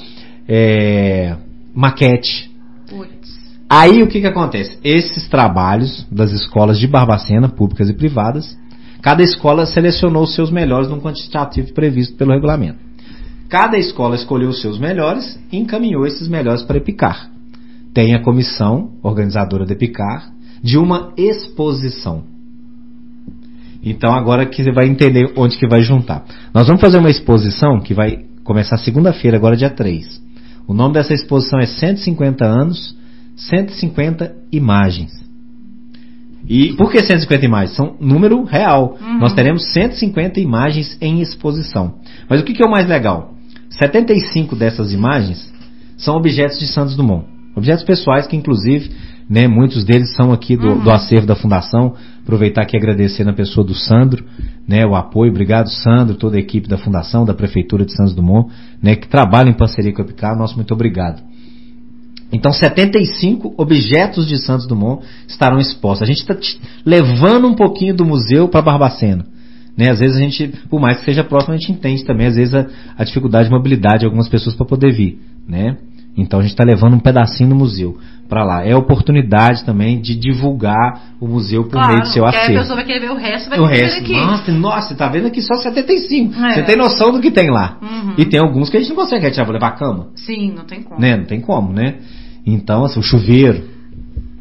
É, 0.47 1.37
maquete, 1.73 2.50
Aí 3.73 4.03
o 4.03 4.07
que, 4.07 4.19
que 4.19 4.27
acontece? 4.27 4.77
Esses 4.83 5.29
trabalhos 5.29 6.05
das 6.11 6.33
escolas 6.33 6.77
de 6.77 6.85
Barbacena, 6.87 7.47
públicas 7.47 7.89
e 7.89 7.93
privadas, 7.93 8.57
cada 9.01 9.23
escola 9.23 9.65
selecionou 9.65 10.23
os 10.23 10.35
seus 10.35 10.51
melhores 10.51 10.89
num 10.89 10.99
quantitativo 10.99 11.71
previsto 11.71 12.17
pelo 12.17 12.33
regulamento. 12.33 12.79
Cada 13.47 13.77
escola 13.77 14.15
escolheu 14.15 14.49
os 14.49 14.59
seus 14.59 14.77
melhores 14.77 15.39
e 15.49 15.57
encaminhou 15.57 16.05
esses 16.05 16.27
melhores 16.27 16.63
para 16.63 16.79
Epicar. 16.79 17.29
Tem 17.93 18.13
a 18.13 18.21
comissão 18.21 18.91
organizadora 19.01 19.65
da 19.65 19.71
Epicar 19.71 20.29
de 20.61 20.77
uma 20.77 21.13
exposição. 21.15 22.25
Então 23.81 24.13
agora 24.13 24.45
que 24.47 24.61
você 24.61 24.71
vai 24.73 24.89
entender 24.89 25.31
onde 25.37 25.57
que 25.57 25.65
vai 25.65 25.81
juntar. 25.81 26.25
Nós 26.53 26.67
vamos 26.67 26.81
fazer 26.81 26.97
uma 26.97 27.09
exposição 27.09 27.79
que 27.79 27.93
vai 27.93 28.25
começar 28.43 28.77
segunda-feira, 28.77 29.37
agora 29.37 29.55
dia 29.55 29.69
3. 29.69 30.21
O 30.67 30.73
nome 30.73 30.95
dessa 30.95 31.13
exposição 31.13 31.57
é 31.57 31.65
150 31.65 32.43
anos 32.43 32.99
150 33.49 34.35
imagens. 34.51 35.11
E 36.47 36.73
por 36.73 36.91
que 36.91 37.01
150 37.01 37.45
imagens? 37.45 37.75
São 37.75 37.95
número 37.99 38.43
real. 38.43 38.97
Uhum. 38.99 39.19
Nós 39.19 39.33
teremos 39.33 39.71
150 39.73 40.39
imagens 40.39 40.97
em 41.01 41.21
exposição. 41.21 41.95
Mas 42.29 42.41
o 42.41 42.43
que, 42.43 42.53
que 42.53 42.63
é 42.63 42.65
o 42.65 42.71
mais 42.71 42.87
legal? 42.87 43.33
75 43.69 44.55
dessas 44.55 44.91
imagens 44.91 45.51
são 45.97 46.15
objetos 46.15 46.59
de 46.59 46.67
Santos 46.67 46.95
Dumont. 46.95 47.25
Objetos 47.55 47.83
pessoais 47.83 48.27
que, 48.27 48.35
inclusive, 48.35 48.91
né, 49.29 49.47
muitos 49.47 49.83
deles 49.83 50.13
são 50.15 50.31
aqui 50.31 50.55
do, 50.55 50.69
uhum. 50.69 50.83
do 50.83 50.91
acervo 50.91 51.27
da 51.27 51.35
Fundação. 51.35 51.95
Aproveitar 52.23 52.63
aqui 52.63 52.75
e 52.75 52.79
agradecer 52.79 53.23
na 53.23 53.33
pessoa 53.33 53.65
do 53.65 53.73
Sandro, 53.73 54.23
né, 54.67 54.85
o 54.85 54.95
apoio. 54.95 55.31
Obrigado, 55.31 55.69
Sandro, 55.69 56.15
toda 56.15 56.37
a 56.37 56.39
equipe 56.39 56.67
da 56.67 56.77
Fundação, 56.77 57.25
da 57.25 57.33
Prefeitura 57.33 57.85
de 57.85 57.95
Santos 57.95 58.13
Dumont, 58.13 58.51
né, 58.81 58.95
que 58.95 59.07
trabalha 59.07 59.49
em 59.49 59.53
parceria 59.53 59.93
com 59.93 60.01
a 60.01 60.05
Epicar. 60.05 60.37
Nosso 60.37 60.55
muito 60.55 60.73
obrigado. 60.73 61.21
Então, 62.31 62.51
75 62.51 63.55
objetos 63.57 64.27
de 64.27 64.37
Santos 64.37 64.67
Dumont 64.67 65.05
estarão 65.27 65.59
expostos. 65.59 66.03
A 66.03 66.05
gente 66.05 66.21
está 66.21 66.35
levando 66.85 67.47
um 67.47 67.53
pouquinho 67.53 67.93
do 67.93 68.05
museu 68.05 68.47
para 68.47 68.61
Barbacena. 68.61 69.25
Né? 69.77 69.89
Às 69.89 69.99
vezes 69.99 70.17
a 70.17 70.19
gente, 70.19 70.47
por 70.69 70.79
mais 70.79 70.99
que 70.99 71.05
seja 71.05 71.23
próximo, 71.23 71.53
a 71.53 71.57
gente 71.57 71.71
entende 71.71 72.05
também, 72.05 72.27
às 72.27 72.35
vezes, 72.35 72.53
a, 72.53 72.67
a 72.97 73.03
dificuldade 73.03 73.49
de 73.49 73.55
mobilidade 73.55 73.99
de 73.99 74.05
algumas 74.05 74.29
pessoas 74.29 74.55
para 74.55 74.65
poder 74.65 74.91
vir. 74.91 75.19
Né? 75.47 75.77
Então 76.17 76.39
a 76.39 76.41
gente 76.41 76.51
está 76.51 76.63
levando 76.63 76.95
um 76.95 76.99
pedacinho 76.99 77.49
do 77.49 77.55
museu 77.55 77.97
para 78.27 78.43
lá. 78.43 78.65
É 78.65 78.75
oportunidade 78.75 79.63
também 79.63 79.99
de 79.99 80.15
divulgar 80.15 81.15
o 81.19 81.27
museu 81.27 81.63
por 81.63 81.71
claro, 81.71 81.87
meio 81.89 82.01
do 82.01 82.07
seu 82.09 82.25
acervo. 82.25 82.57
a 82.57 82.61
pessoa 82.61 82.75
vai 82.75 82.85
querer 82.85 82.99
ver 82.99 83.11
o 83.11 83.15
resto, 83.15 83.49
vai 83.49 83.59
o 83.59 83.65
resto, 83.65 84.01
aqui. 84.01 84.13
Nossa, 84.13 84.51
nossa, 84.51 84.87
você 84.89 84.95
tá 84.95 85.07
vendo 85.07 85.27
aqui 85.27 85.41
só 85.41 85.55
75. 85.55 86.35
É. 86.35 86.53
Você 86.55 86.63
tem 86.63 86.75
noção 86.75 87.11
do 87.11 87.21
que 87.21 87.31
tem 87.31 87.49
lá. 87.49 87.77
Uhum. 87.81 88.13
E 88.17 88.25
tem 88.25 88.39
alguns 88.39 88.69
que 88.69 88.77
a 88.77 88.79
gente 88.79 88.89
não 88.89 88.95
consegue 88.95 89.23
retirar 89.23 89.45
para 89.45 89.53
levar 89.53 89.67
a 89.67 89.71
cama. 89.71 90.09
Sim, 90.15 90.53
não 90.55 90.65
tem 90.65 90.83
como. 90.83 90.99
Né? 90.99 91.17
Não 91.17 91.25
tem 91.25 91.39
como, 91.39 91.73
né? 91.73 91.95
Então, 92.45 92.83
assim, 92.83 92.99
o 92.99 93.03
chuveiro. 93.03 93.63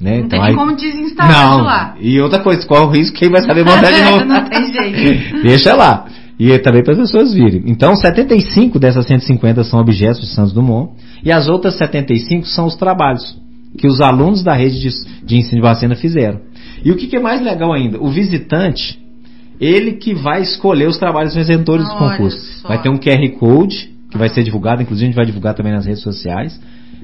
Né? 0.01 0.19
Não 0.19 0.27
então, 0.27 0.29
tem 0.29 0.43
aí... 0.43 0.55
como 0.55 0.75
desinstalar 0.75 1.59
não. 1.59 1.65
lá. 1.65 1.95
E 2.01 2.21
outra 2.21 2.41
coisa, 2.41 2.67
qual 2.67 2.87
o 2.87 2.91
risco? 2.91 3.17
Quem 3.17 3.29
vai 3.29 3.43
saber 3.43 3.65
mandar 3.65 3.93
de 3.93 4.01
novo? 4.11 4.25
não 4.25 4.45
tem 4.45 4.73
jeito. 4.73 5.43
Deixa 5.43 5.75
lá. 5.75 6.07
E 6.39 6.59
também 6.61 6.83
para 6.83 6.95
as 6.95 6.99
pessoas 6.99 7.35
virem. 7.35 7.65
Então, 7.67 7.95
75 7.95 8.79
dessas 8.79 9.07
150 9.07 9.63
são 9.65 9.79
objetos 9.79 10.23
de 10.23 10.29
Santos 10.29 10.55
Dumont. 10.55 10.93
E 11.23 11.31
as 11.31 11.49
outras 11.49 11.77
75 11.77 12.47
são 12.47 12.65
os 12.65 12.77
trabalhos 12.77 13.39
que 13.77 13.87
os 13.87 14.01
alunos 14.01 14.43
da 14.43 14.55
rede 14.55 14.81
de, 14.81 14.89
de 15.25 15.37
ensino 15.37 15.61
de 15.61 15.69
vacina 15.69 15.95
fizeram. 15.95 16.41
E 16.83 16.91
o 16.91 16.97
que, 16.97 17.07
que, 17.07 17.17
é 17.17 17.21
mais 17.21 17.43
legal 17.43 17.73
ainda? 17.73 18.01
O 18.01 18.09
visitante, 18.09 18.99
ele 19.61 19.93
que 19.93 20.15
vai 20.15 20.41
escolher 20.41 20.89
os 20.89 20.99
trabalhos 20.99 21.35
vencedores 21.35 21.87
do 21.87 21.97
concurso. 21.97 22.67
Vai 22.67 22.81
ter 22.81 22.89
um 22.89 22.97
QR 22.97 23.29
Code 23.39 23.91
que 24.11 24.19
vai 24.19 24.29
ser 24.29 24.43
divulgado, 24.43 24.83
inclusive 24.83 25.05
a 25.05 25.09
gente 25.09 25.17
vai 25.17 25.27
divulgar 25.27 25.55
também 25.55 25.73
nas 25.73 25.87
redes 25.87 26.03
sociais 26.03 26.59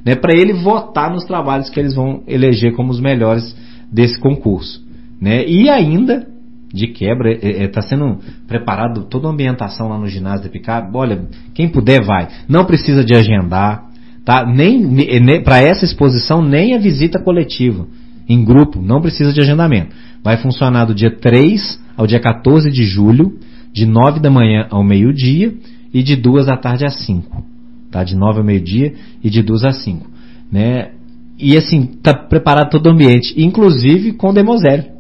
né, 0.06 0.14
para 0.14 0.38
ele 0.38 0.52
votar 0.52 1.12
nos 1.12 1.24
trabalhos 1.24 1.68
que 1.68 1.80
eles 1.80 1.96
vão 1.96 2.22
eleger 2.28 2.72
como 2.76 2.92
os 2.92 3.00
melhores 3.00 3.56
desse 3.92 4.16
concurso. 4.20 4.80
Né? 5.20 5.44
E 5.44 5.68
ainda, 5.68 6.24
de 6.72 6.86
quebra, 6.86 7.32
está 7.32 7.48
é, 7.48 7.64
é, 7.64 7.68
tá 7.68 7.82
sendo 7.82 8.18
preparado 8.46 9.06
toda 9.06 9.26
a 9.26 9.32
ambientação 9.32 9.88
lá 9.88 9.98
no 9.98 10.06
ginásio 10.06 10.44
da 10.44 10.48
Picard. 10.48 10.96
Olha, 10.96 11.26
quem 11.52 11.68
puder 11.68 12.04
vai. 12.04 12.28
Não 12.48 12.64
precisa 12.64 13.04
de 13.04 13.16
agendar. 13.16 13.84
Tá? 14.24 14.46
Nem, 14.46 14.78
nem 14.78 15.42
para 15.42 15.58
essa 15.58 15.84
exposição, 15.84 16.40
nem 16.40 16.74
a 16.74 16.78
visita 16.78 17.18
coletiva 17.18 17.88
em 18.28 18.44
grupo, 18.44 18.80
não 18.80 19.00
precisa 19.00 19.32
de 19.32 19.40
agendamento. 19.40 19.94
Vai 20.22 20.36
funcionar 20.36 20.84
do 20.84 20.94
dia 20.94 21.10
3 21.10 21.80
ao 21.96 22.06
dia 22.06 22.20
14 22.20 22.70
de 22.70 22.84
julho, 22.84 23.38
de 23.72 23.86
9 23.86 24.20
da 24.20 24.30
manhã 24.30 24.68
ao 24.70 24.84
meio-dia 24.84 25.52
e 25.92 26.00
de 26.02 26.14
2 26.14 26.46
da 26.46 26.56
tarde 26.56 26.84
às 26.84 27.04
5 27.04 27.55
tá? 27.96 28.04
De 28.04 28.14
9 28.14 28.40
ao 28.40 28.44
meio-dia 28.44 28.92
e 29.24 29.30
de 29.30 29.42
2 29.42 29.64
às 29.64 29.82
5, 29.82 30.06
né? 30.52 30.90
E 31.38 31.56
assim, 31.56 31.86
tá 32.02 32.12
preparado 32.12 32.70
todo 32.70 32.86
o 32.86 32.90
ambiente, 32.90 33.34
inclusive 33.36 34.12
com 34.12 34.30
o 34.30 34.32
Demoselle. 34.32 34.90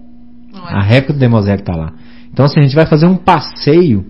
A 0.54 0.82
réplica 0.82 1.12
do 1.12 1.18
Demoselle 1.18 1.62
tá 1.62 1.74
lá. 1.76 1.92
Então 2.32 2.46
assim, 2.46 2.60
a 2.60 2.62
gente 2.62 2.74
vai 2.74 2.86
fazer 2.86 3.06
um 3.06 3.16
passeio, 3.16 4.04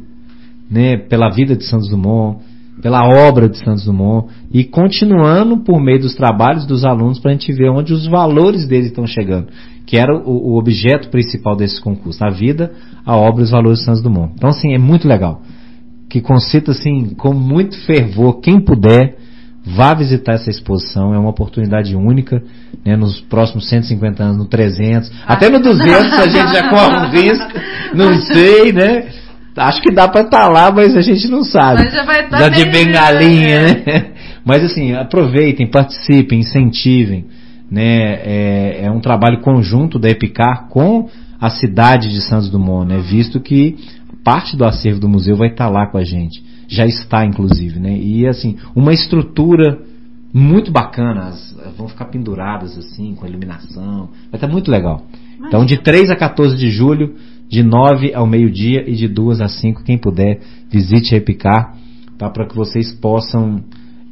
né, 0.70 0.97
pela 0.97 1.30
vida 1.30 1.57
de 1.57 1.64
Santos 1.64 1.89
Dumont, 1.89 2.39
pela 2.80 3.09
obra 3.09 3.49
de 3.49 3.59
Santos 3.59 3.84
Dumont 3.84 4.28
e 4.53 4.64
continuando 4.64 5.59
por 5.59 5.80
meio 5.80 6.01
dos 6.01 6.14
trabalhos 6.14 6.66
dos 6.66 6.84
alunos 6.84 7.18
para 7.18 7.30
a 7.30 7.34
gente 7.34 7.53
ver 7.53 7.70
onde 7.70 7.93
os 7.93 8.07
valores 8.07 8.66
deles 8.66 8.87
estão 8.87 9.07
chegando, 9.07 9.49
que 9.87 9.97
era 9.97 10.14
o, 10.14 10.53
o, 10.53 10.59
objeto 10.59 11.09
principal 11.09 11.57
desse 11.57 11.80
concurso, 11.80 12.24
a 12.24 12.30
vida, 12.30 12.72
a 13.05 13.16
obra 13.16 13.43
e 13.43 13.45
os 13.45 13.51
valores 13.51 13.78
de 13.78 13.84
Santos 13.84 14.03
Dumont. 14.03 14.32
Então 14.34 14.51
assim, 14.51 14.74
é 14.74 14.78
muito 14.78 15.09
legal 15.09 15.43
que 16.16 16.20
concita 16.22 16.70
assim 16.70 17.14
com 17.14 17.34
muito 17.34 17.76
fervor, 17.84 18.40
quem 18.40 18.58
puder, 18.58 19.16
Vá 19.68 19.92
visitar 19.94 20.34
essa 20.34 20.48
exposição, 20.48 21.12
é 21.12 21.18
uma 21.18 21.30
oportunidade 21.30 21.96
única, 21.96 22.40
né, 22.84 22.96
nos 22.96 23.20
próximos 23.20 23.68
150 23.68 24.22
anos, 24.22 24.38
no 24.38 24.44
300, 24.44 25.10
ah, 25.26 25.32
até 25.32 25.50
no 25.50 25.58
200 25.58 26.12
a 26.12 26.28
gente 26.28 26.52
já 26.52 26.70
corre 26.70 26.96
um 26.96 27.10
risco, 27.10 27.48
não 27.92 28.14
sei, 28.22 28.72
né? 28.72 29.08
Acho 29.56 29.82
que 29.82 29.92
dá 29.92 30.06
para 30.06 30.20
estar 30.20 30.42
tá 30.42 30.48
lá, 30.48 30.70
mas 30.70 30.96
a 30.96 31.00
gente 31.00 31.26
não 31.26 31.42
sabe. 31.42 31.82
Mas 31.82 31.92
já 31.92 32.04
vai 32.04 32.24
estar 32.24 32.38
tá 32.38 32.48
de 32.48 32.64
bengalinha, 32.66 33.60
né? 33.62 34.06
Mas 34.46 34.62
assim, 34.62 34.94
aproveitem, 34.94 35.68
participem, 35.68 36.38
incentivem, 36.38 37.24
né? 37.68 38.20
É, 38.22 38.80
é 38.84 38.90
um 38.90 39.00
trabalho 39.00 39.40
conjunto 39.40 39.98
da 39.98 40.08
Epicar 40.08 40.68
com 40.68 41.08
a 41.40 41.50
cidade 41.50 42.08
de 42.08 42.20
Santos 42.20 42.48
Dumont, 42.48 42.86
né? 42.86 43.00
Visto 43.00 43.40
que 43.40 43.76
parte 44.27 44.57
do 44.57 44.64
acervo 44.64 44.99
do 44.99 45.09
museu 45.09 45.37
vai 45.37 45.51
estar 45.51 45.66
tá 45.66 45.70
lá 45.70 45.87
com 45.87 45.97
a 45.97 46.05
gente 46.05 46.43
já 46.68 46.85
está 46.85 47.24
inclusive, 47.24 47.79
né? 47.79 47.97
E 47.97 48.27
assim, 48.27 48.57
uma 48.74 48.93
estrutura 48.93 49.79
muito 50.33 50.70
bacana, 50.70 51.29
as, 51.29 51.57
vão 51.77 51.89
ficar 51.89 52.07
penduradas 52.07 52.77
assim, 52.77 53.14
com 53.14 53.27
iluminação, 53.27 54.11
vai 54.31 54.35
estar 54.35 54.49
muito 54.49 54.70
legal. 54.70 55.03
Então, 55.47 55.64
de 55.64 55.79
3 55.79 56.11
a 56.11 56.16
14 56.16 56.57
de 56.57 56.70
julho, 56.70 57.14
de 57.49 57.62
9 57.62 58.12
ao 58.14 58.27
meio-dia 58.27 58.85
e 58.89 58.95
de 58.95 59.07
2 59.07 59.41
a 59.41 59.49
5, 59.49 59.85
quem 59.85 59.97
puder, 59.97 60.41
visite 60.70 61.14
a 61.14 61.18
Epicar, 61.18 61.77
tá? 62.18 62.29
para 62.29 62.47
que 62.47 62.57
vocês 62.57 62.93
possam 62.93 63.62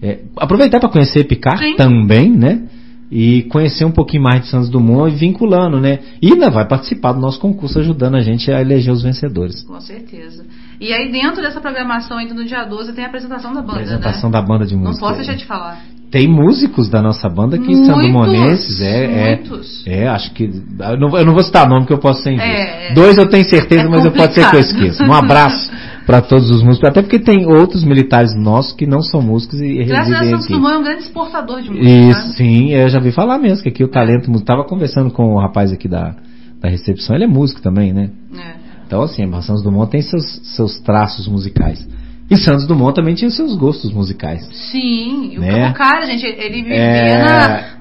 é, 0.01 0.21
aproveitar 0.37 0.79
para 0.79 0.89
conhecer 0.89 1.21
a 1.21 1.23
Epicar 1.23 1.59
Sim. 1.59 1.77
também, 1.77 2.31
né? 2.31 2.69
E 3.17 3.45
conhecer 3.45 3.85
um 3.85 3.93
pouquinho 3.93 4.25
mais 4.25 4.43
de 4.43 4.49
Santos 4.49 4.69
Dumont 4.69 5.15
e 5.15 5.17
vinculando, 5.17 5.81
né? 5.81 6.01
E 6.21 6.33
ainda 6.33 6.51
vai 6.51 6.67
participar 6.67 7.13
do 7.13 7.21
nosso 7.21 7.39
concurso 7.39 7.79
ajudando 7.79 8.17
a 8.17 8.21
gente 8.21 8.51
a 8.51 8.61
eleger 8.61 8.93
os 8.93 9.05
vencedores. 9.05 9.63
Com 9.63 9.81
certeza. 9.81 10.45
E 10.81 10.93
aí 10.93 11.13
dentro 11.13 11.41
dessa 11.41 11.61
programação 11.61 12.19
ainda 12.19 12.35
no 12.35 12.45
dia 12.45 12.65
12 12.65 12.93
tem 12.93 13.05
a 13.05 13.07
apresentação 13.07 13.55
da 13.55 13.61
banda, 13.63 13.75
Apresentação 13.75 14.31
né? 14.31 14.33
da 14.33 14.43
banda 14.43 14.67
de 14.67 14.75
música. 14.75 15.01
Não 15.01 15.09
posso 15.09 15.19
deixar 15.19 15.37
de 15.37 15.45
falar. 15.45 15.81
Tem 16.11 16.27
músicos 16.27 16.89
da 16.89 17.01
nossa 17.01 17.29
banda 17.29 17.57
que 17.57 17.67
muitos, 17.67 17.87
são 17.87 18.01
do 18.01 18.09
Monenses, 18.09 18.81
é, 18.81 19.37
muitos. 19.37 19.87
é, 19.87 20.03
é, 20.03 20.09
acho 20.09 20.33
que 20.33 20.45
eu 20.45 20.99
não, 20.99 21.17
eu 21.17 21.25
não 21.25 21.35
vou 21.35 21.43
citar 21.45 21.69
nome 21.69 21.87
que 21.87 21.93
eu 21.93 21.99
posso 21.99 22.21
ser 22.21 22.33
injusto. 22.33 22.51
É, 22.51 22.91
é, 22.91 22.95
Dois 22.95 23.17
eu 23.17 23.29
tenho 23.29 23.45
certeza, 23.49 23.83
é 23.83 23.89
mas 23.89 24.05
eu 24.05 24.11
pode 24.11 24.35
ser 24.35 24.51
que 24.51 24.57
eu 24.57 24.61
esqueça. 24.61 25.05
Um 25.05 25.13
abraço 25.13 25.71
para 26.07 26.21
todos 26.21 26.51
os 26.51 26.63
músicos, 26.63 26.89
até 26.89 27.01
porque 27.01 27.19
tem 27.19 27.47
outros 27.47 27.85
militares 27.85 28.35
nossos 28.37 28.73
que 28.73 28.87
não 28.87 29.01
são 29.01 29.23
músicos 29.23 29.61
e 29.61 29.85
Graças 29.85 30.09
residem 30.09 30.35
aqui. 30.35 30.49
Graças 30.53 30.75
é 30.75 30.79
um 30.79 30.83
grande 30.83 31.03
exportador 31.03 31.63
de 31.63 31.71
música. 31.71 31.89
Isso, 31.89 32.29
né? 32.29 32.35
sim, 32.37 32.71
eu 32.71 32.89
já 32.89 33.01
vi 33.01 33.11
falar 33.11 33.39
mesmo 33.39 33.63
que 33.63 33.69
aqui 33.69 33.83
o 33.83 33.89
talento, 33.89 34.31
estava 34.33 34.65
conversando 34.65 35.11
com 35.11 35.35
o 35.35 35.41
rapaz 35.41 35.73
aqui 35.73 35.89
da, 35.89 36.15
da 36.61 36.69
recepção, 36.69 37.17
ele 37.17 37.25
é 37.25 37.29
músico 37.29 37.63
também, 37.63 37.93
né? 37.93 38.11
É. 38.37 38.65
Então, 38.87 39.03
assim, 39.03 39.25
a 39.25 39.43
Santos 39.43 39.63
Dumont 39.63 39.91
tem 39.91 40.03
seus, 40.03 40.41
seus 40.55 40.79
traços 40.81 41.27
musicais. 41.27 41.87
E 42.31 42.37
Santos 42.37 42.67
Dumont 42.67 42.95
também 42.95 43.15
tinha 43.15 43.31
seus 43.31 43.55
gostos 43.55 43.93
musicais. 43.93 44.49
Sim, 44.71 45.39
né? 45.39 45.71
o 45.71 45.75
cara, 45.75 46.07
gente, 46.07 46.25
ele 46.25 46.63
vivia 46.63 46.75
é... 46.75 47.23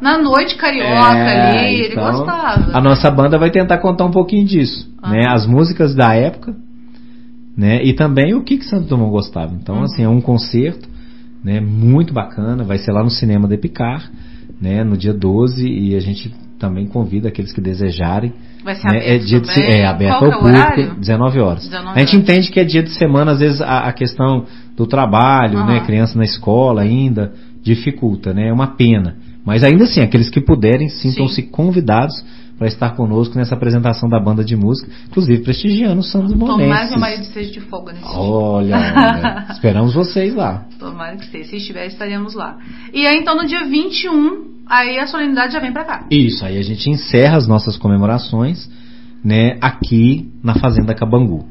na, 0.01 0.17
na 0.17 0.17
noite 0.21 0.55
carioca 0.55 1.17
é... 1.17 1.65
ali, 1.65 1.75
ele 1.75 1.93
então, 1.93 2.11
gostava. 2.11 2.77
A 2.77 2.81
nossa 2.81 3.09
banda 3.09 3.37
vai 3.37 3.51
tentar 3.51 3.77
contar 3.77 4.05
um 4.05 4.11
pouquinho 4.11 4.45
disso, 4.45 4.89
ah. 5.01 5.11
né? 5.11 5.25
As 5.29 5.45
músicas 5.47 5.95
da 5.95 6.13
época, 6.13 6.53
né? 7.57 7.83
E 7.83 7.93
também 7.93 8.33
o 8.33 8.43
que 8.43 8.57
que 8.57 8.65
Santos 8.65 8.87
Dumont 8.87 9.11
gostava. 9.11 9.53
Então, 9.53 9.77
uhum. 9.77 9.83
assim, 9.83 10.03
é 10.03 10.09
um 10.09 10.21
concerto, 10.21 10.87
né? 11.43 11.59
Muito 11.59 12.13
bacana, 12.13 12.63
vai 12.63 12.77
ser 12.77 12.91
lá 12.91 13.03
no 13.03 13.09
cinema 13.09 13.47
de 13.47 13.57
Picar, 13.57 14.09
né? 14.59 14.83
No 14.83 14.97
dia 14.97 15.13
12 15.13 15.67
e 15.67 15.95
a 15.95 15.99
gente 15.99 16.33
também 16.59 16.87
convida 16.87 17.27
aqueles 17.27 17.51
que 17.51 17.59
desejarem. 17.59 18.33
Vai 18.63 18.75
ser 18.75 18.87
né? 18.87 18.97
aberto, 18.97 19.07
é, 19.09 19.17
dia 19.17 19.39
de, 19.41 19.61
é 19.61 19.85
aberto 19.85 20.19
Qual 20.19 20.31
ao 20.31 20.39
público, 20.39 20.59
horário? 20.59 20.95
19 20.95 21.39
horas. 21.39 21.67
19 21.67 21.99
a 21.99 21.99
gente 21.99 22.15
entende 22.15 22.51
que 22.51 22.59
é 22.59 22.63
dia 22.63 22.81
de 22.81 22.91
semana, 22.91 23.31
às 23.31 23.39
vezes 23.39 23.61
a, 23.61 23.79
a 23.79 23.93
questão 23.93 24.45
do 24.75 24.87
trabalho, 24.87 25.59
uhum. 25.59 25.65
né, 25.67 25.79
criança 25.81 26.17
na 26.17 26.23
escola 26.23 26.81
ainda, 26.81 27.33
dificulta, 27.61 28.33
né? 28.33 28.47
É 28.47 28.53
uma 28.53 28.67
pena. 28.67 29.17
Mas 29.45 29.63
ainda 29.63 29.83
assim, 29.83 30.01
aqueles 30.01 30.29
que 30.29 30.39
puderem, 30.39 30.87
sintam-se 30.87 31.43
convidados 31.43 32.23
para 32.57 32.67
estar 32.67 32.95
conosco 32.95 33.35
nessa 33.35 33.55
apresentação 33.55 34.07
da 34.07 34.19
banda 34.19 34.43
de 34.43 34.55
música, 34.55 34.89
inclusive 35.07 35.43
prestigiando 35.43 35.99
o 35.99 36.03
Santos 36.03 36.33
Monenses. 36.33 36.63
Tomara 36.63 36.87
que 36.87 36.95
o 36.95 36.99
marido 36.99 37.25
seja 37.25 37.51
de 37.51 37.61
folga 37.61 37.93
nesse 37.93 38.05
Olha, 38.05 38.77
olha 38.77 39.47
esperamos 39.51 39.93
vocês 39.93 40.35
lá. 40.35 40.65
Tomara 40.79 41.17
que 41.17 41.25
seja. 41.25 41.49
Se 41.49 41.57
estiver, 41.57 41.87
estaremos 41.87 42.35
lá. 42.35 42.57
E 42.93 43.05
aí, 43.05 43.19
então, 43.19 43.35
no 43.35 43.45
dia 43.45 43.65
21, 43.65 44.63
aí 44.67 44.97
a 44.99 45.07
solenidade 45.07 45.53
já 45.53 45.59
vem 45.59 45.73
para 45.73 45.83
cá. 45.83 46.07
Isso, 46.09 46.45
aí 46.45 46.57
a 46.57 46.61
gente 46.61 46.89
encerra 46.89 47.37
as 47.37 47.47
nossas 47.47 47.75
comemorações, 47.75 48.69
né, 49.23 49.57
aqui 49.61 50.31
na 50.43 50.55
Fazenda 50.55 50.93
Cabangu. 50.93 51.45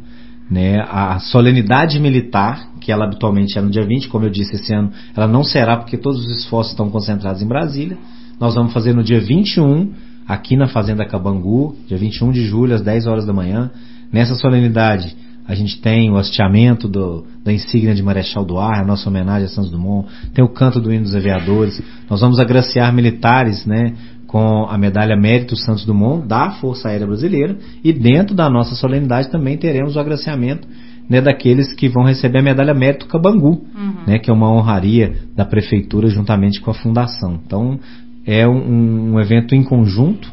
Né, 0.51 0.81
a 0.81 1.19
solenidade 1.19 1.99
militar, 1.99 2.69
que 2.79 2.93
ela 2.93 3.07
habitualmente 3.07 3.59
é 3.59 3.63
no 3.63 3.71
dia 3.71 3.87
20, 3.87 4.09
como 4.09 4.27
eu 4.27 4.31
disse 4.31 4.57
esse 4.57 4.75
ano, 4.75 4.93
ela 5.17 5.27
não 5.27 5.43
será 5.43 5.79
porque 5.79 5.97
todos 5.97 6.21
os 6.21 6.39
esforços 6.39 6.73
estão 6.73 6.91
concentrados 6.91 7.41
em 7.41 7.47
Brasília. 7.47 7.97
Nós 8.39 8.55
vamos 8.55 8.73
fazer 8.73 8.93
no 8.93 9.03
dia 9.03 9.21
21, 9.21 9.93
aqui 10.33 10.57
na 10.57 10.67
Fazenda 10.67 11.05
Cabangu, 11.05 11.77
dia 11.87 11.99
21 11.99 12.33
de 12.33 12.45
julho, 12.45 12.75
às 12.75 12.81
10 12.81 13.07
horas 13.07 13.27
da 13.27 13.33
manhã. 13.33 13.71
Nessa 14.11 14.35
solenidade, 14.35 15.15
a 15.47 15.55
gente 15.55 15.81
tem 15.81 16.11
o 16.11 16.17
hasteamento 16.17 16.89
do, 16.89 17.27
da 17.45 17.53
insígnia 17.53 17.95
de 17.95 18.03
Marechal 18.03 18.45
do 18.45 18.59
Ar, 18.59 18.81
a 18.81 18.87
nossa 18.87 19.09
homenagem 19.11 19.45
a 19.45 19.49
Santos 19.49 19.71
Dumont, 19.71 20.09
tem 20.33 20.43
o 20.43 20.49
canto 20.49 20.81
do 20.81 20.93
hino 20.93 21.03
dos 21.03 21.15
aviadores. 21.15 21.83
Nós 22.09 22.21
vamos 22.21 22.39
agraciar 22.39 22.93
militares, 22.95 23.67
né, 23.67 23.95
com 24.27 24.67
a 24.71 24.79
medalha 24.79 25.15
Mérito 25.15 25.55
Santos 25.55 25.85
Dumont 25.85 26.27
da 26.27 26.53
Força 26.53 26.89
Aérea 26.89 27.07
Brasileira 27.07 27.59
e 27.85 27.93
dentro 27.93 28.35
da 28.35 28.49
nossa 28.49 28.75
solenidade 28.75 29.31
também 29.31 29.59
teremos 29.59 29.97
o 29.97 30.01
agraciamento 30.01 30.67
né, 31.09 31.21
daqueles 31.21 31.75
que 31.75 31.91
vão 31.91 32.05
receber 32.05 32.39
a 32.39 32.43
medalha 32.43 32.73
Mérito 32.73 33.07
Cabangu, 33.07 33.67
uhum. 33.75 33.95
né, 34.07 34.19
que 34.19 34.31
é 34.31 34.33
uma 34.33 34.51
honraria 34.51 35.15
da 35.37 35.45
prefeitura 35.45 36.09
juntamente 36.09 36.61
com 36.61 36.71
a 36.71 36.75
fundação. 36.75 37.39
Então 37.45 37.79
é 38.27 38.47
um, 38.47 39.15
um 39.15 39.21
evento 39.21 39.55
em 39.55 39.63
conjunto 39.63 40.33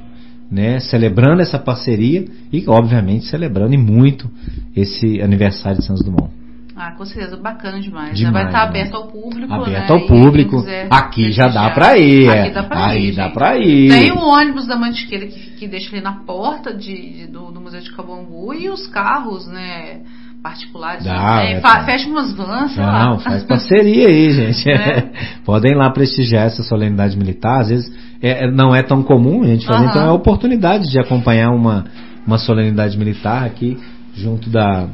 né, 0.51 0.79
celebrando 0.79 1.41
essa 1.41 1.59
parceria 1.59 2.25
e, 2.51 2.63
obviamente, 2.67 3.25
celebrando 3.25 3.73
e 3.73 3.77
muito 3.77 4.29
esse 4.75 5.21
aniversário 5.21 5.79
de 5.79 5.85
Santos 5.85 6.03
Dumont. 6.03 6.39
Ah, 6.75 6.91
com 6.91 7.05
certeza, 7.05 7.35
bacana 7.35 7.77
demais. 7.81 8.17
demais 8.17 8.33
vai 8.33 8.45
estar 8.45 8.63
aberto 8.63 8.95
ao 8.95 9.07
público. 9.07 9.53
Aberto 9.53 9.89
né? 9.89 9.99
ao 9.99 10.07
público. 10.07 10.65
Aqui 10.89 11.29
já 11.29 11.49
dá 11.49 11.69
para 11.71 11.97
ir. 11.97 12.29
Aqui 12.29 12.51
dá 12.51 12.63
pra 12.63 12.85
Aí 12.87 13.09
ir. 13.09 13.15
dá 13.15 13.29
para 13.29 13.57
ir. 13.57 13.89
Tem 13.89 14.11
o 14.13 14.19
ônibus 14.19 14.65
da 14.65 14.77
Mantiqueira 14.77 15.27
que, 15.27 15.51
que 15.57 15.67
deixa 15.67 15.93
ali 15.93 16.01
na 16.01 16.13
porta 16.23 16.73
de, 16.73 16.95
de 16.95 17.27
do, 17.27 17.51
do, 17.51 17.59
Museu 17.59 17.81
de 17.81 17.91
Cabongu 17.93 18.53
e 18.53 18.69
os 18.69 18.87
carros, 18.87 19.45
né? 19.45 20.03
Particulares. 20.41 21.03
Dá, 21.03 21.43
é, 21.43 21.53
é, 21.53 21.83
fecha 21.83 22.09
umas 22.09 22.33
vans, 22.33 22.75
Não, 22.77 22.85
lá. 22.85 23.19
faz 23.19 23.43
parceria 23.43 24.07
aí, 24.07 24.31
gente. 24.31 24.69
É. 24.69 25.11
Podem 25.43 25.75
lá 25.75 25.89
prestigiar 25.89 26.45
essa 26.45 26.63
solenidade 26.63 27.17
militar. 27.17 27.61
Às 27.61 27.69
vezes 27.69 27.93
é, 28.21 28.45
é, 28.45 28.51
não 28.51 28.73
é 28.73 28.81
tão 28.81 29.03
comum 29.03 29.43
a 29.43 29.47
gente 29.47 29.65
fazer, 29.65 29.83
uhum. 29.83 29.89
então 29.89 30.01
é 30.01 30.07
a 30.07 30.13
oportunidade 30.13 30.89
de 30.89 30.99
acompanhar 30.99 31.51
uma, 31.51 31.85
uma 32.25 32.37
solenidade 32.37 32.97
militar 32.97 33.45
aqui 33.45 33.77
junto 34.15 34.49
da, 34.49 34.87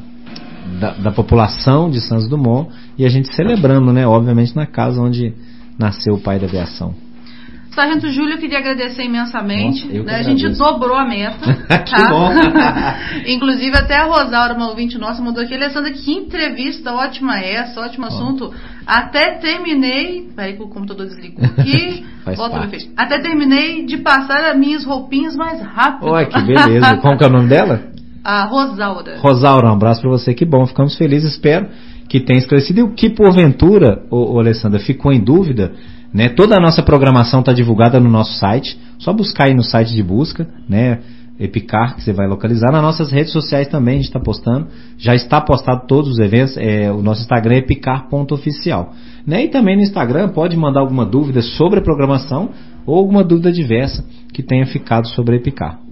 da, 0.80 0.92
da, 0.92 1.12
população 1.12 1.90
de 1.90 2.02
Santos 2.02 2.28
Dumont 2.28 2.70
e 2.98 3.06
a 3.06 3.10
gente 3.10 3.28
celebrando, 3.36 3.94
né? 3.94 4.08
Obviamente 4.08 4.56
na 4.56 4.66
casa 4.66 5.00
onde 5.00 5.34
nasceu 5.78 6.16
o 6.16 6.20
pai 6.20 6.40
da 6.40 6.48
aviação. 6.48 6.94
Sargento 7.76 8.10
Júlio, 8.10 8.36
eu 8.36 8.38
queria 8.38 8.60
agradecer 8.60 9.04
imensamente. 9.04 9.86
Nossa, 9.86 10.04
né? 10.04 10.16
A 10.16 10.24
gente 10.24 10.48
dobrou 10.58 10.96
a 10.96 11.06
meta. 11.06 11.54
que 11.84 11.92
tá? 11.92 12.10
bom! 12.10 12.32
Inclusive, 13.28 13.76
até 13.76 13.98
a 13.98 14.06
Rosaura, 14.06 14.54
uma 14.54 14.70
ouvinte 14.70 14.98
nossa, 14.98 15.22
mandou 15.22 15.44
aqui. 15.44 15.54
Alessandra, 15.54 15.92
que 15.92 16.12
entrevista 16.14 16.94
ótima 16.94 17.38
é 17.38 17.56
essa, 17.56 17.82
ótimo 17.82 18.06
assunto. 18.06 18.54
Até 18.88 19.40
terminei. 19.40 20.30
Peraí 20.34 20.56
que 20.56 20.64
o 20.64 20.70
computador 20.70 21.06
desligou 21.06 21.44
aqui. 21.44 22.06
Até 22.96 23.20
terminei 23.20 23.86
de 23.86 23.98
passar 23.98 24.46
as 24.46 24.58
minhas 24.58 24.86
roupinhas 24.86 25.36
mais 25.36 25.62
rápido. 25.62 26.10
Olha, 26.10 26.26
que 26.26 26.42
beleza. 26.42 26.98
Como 26.98 27.18
que 27.18 27.24
é 27.24 27.28
o 27.28 27.32
nome 27.32 27.50
dela? 27.50 27.84
A 28.24 28.46
Rosaura. 28.46 29.18
Rosaura, 29.20 29.70
um 29.70 29.74
abraço 29.74 30.02
para 30.02 30.10
você. 30.10 30.34
Que 30.34 30.46
bom, 30.46 30.66
ficamos 30.66 30.98
felizes. 30.98 31.34
Espero 31.34 31.68
que 32.08 32.22
tenha 32.22 32.40
esclarecido. 32.40 32.80
E 32.80 32.84
o 32.84 32.94
que 32.94 33.10
porventura, 33.10 34.04
ô, 34.10 34.36
ô 34.36 34.40
Alessandra, 34.40 34.80
ficou 34.80 35.12
em 35.12 35.24
dúvida 35.24 35.74
né? 36.16 36.30
Toda 36.30 36.56
a 36.56 36.62
nossa 36.62 36.82
programação 36.82 37.42
está 37.42 37.52
divulgada 37.52 38.00
no 38.00 38.10
nosso 38.10 38.40
site. 38.40 38.80
Só 38.98 39.12
buscar 39.12 39.48
aí 39.48 39.54
no 39.54 39.62
site 39.62 39.94
de 39.94 40.02
busca, 40.02 40.48
né? 40.70 41.00
Epicar, 41.38 41.94
que 41.94 42.02
você 42.02 42.14
vai 42.14 42.26
localizar. 42.26 42.72
Nas 42.72 42.82
nossas 42.82 43.12
redes 43.12 43.34
sociais 43.34 43.68
também 43.68 43.96
a 43.96 43.98
gente 43.98 44.08
está 44.08 44.20
postando. 44.22 44.68
Já 44.98 45.14
está 45.14 45.42
postado 45.42 45.86
todos 45.86 46.12
os 46.12 46.20
eventos. 46.20 46.56
É, 46.56 46.90
o 46.90 47.02
nosso 47.02 47.20
Instagram 47.20 47.56
é 47.56 47.58
epicar.oficial. 47.58 48.94
Né? 49.28 49.44
E 49.44 49.50
também 49.50 49.76
no 49.76 49.82
Instagram 49.82 50.30
pode 50.30 50.56
mandar 50.56 50.80
alguma 50.80 51.06
dúvida 51.06 51.42
sobre 51.42 51.80
a 51.80 51.84
programação 51.84 52.50
ou 52.86 52.96
alguma 52.98 53.22
dúvida 53.22 53.52
diversa 53.52 54.06
que 54.34 54.42
tenha 54.42 54.66
ficado 54.66 55.10
sobre 55.10 55.36
a 55.36 55.38
Epicar. 55.38 55.85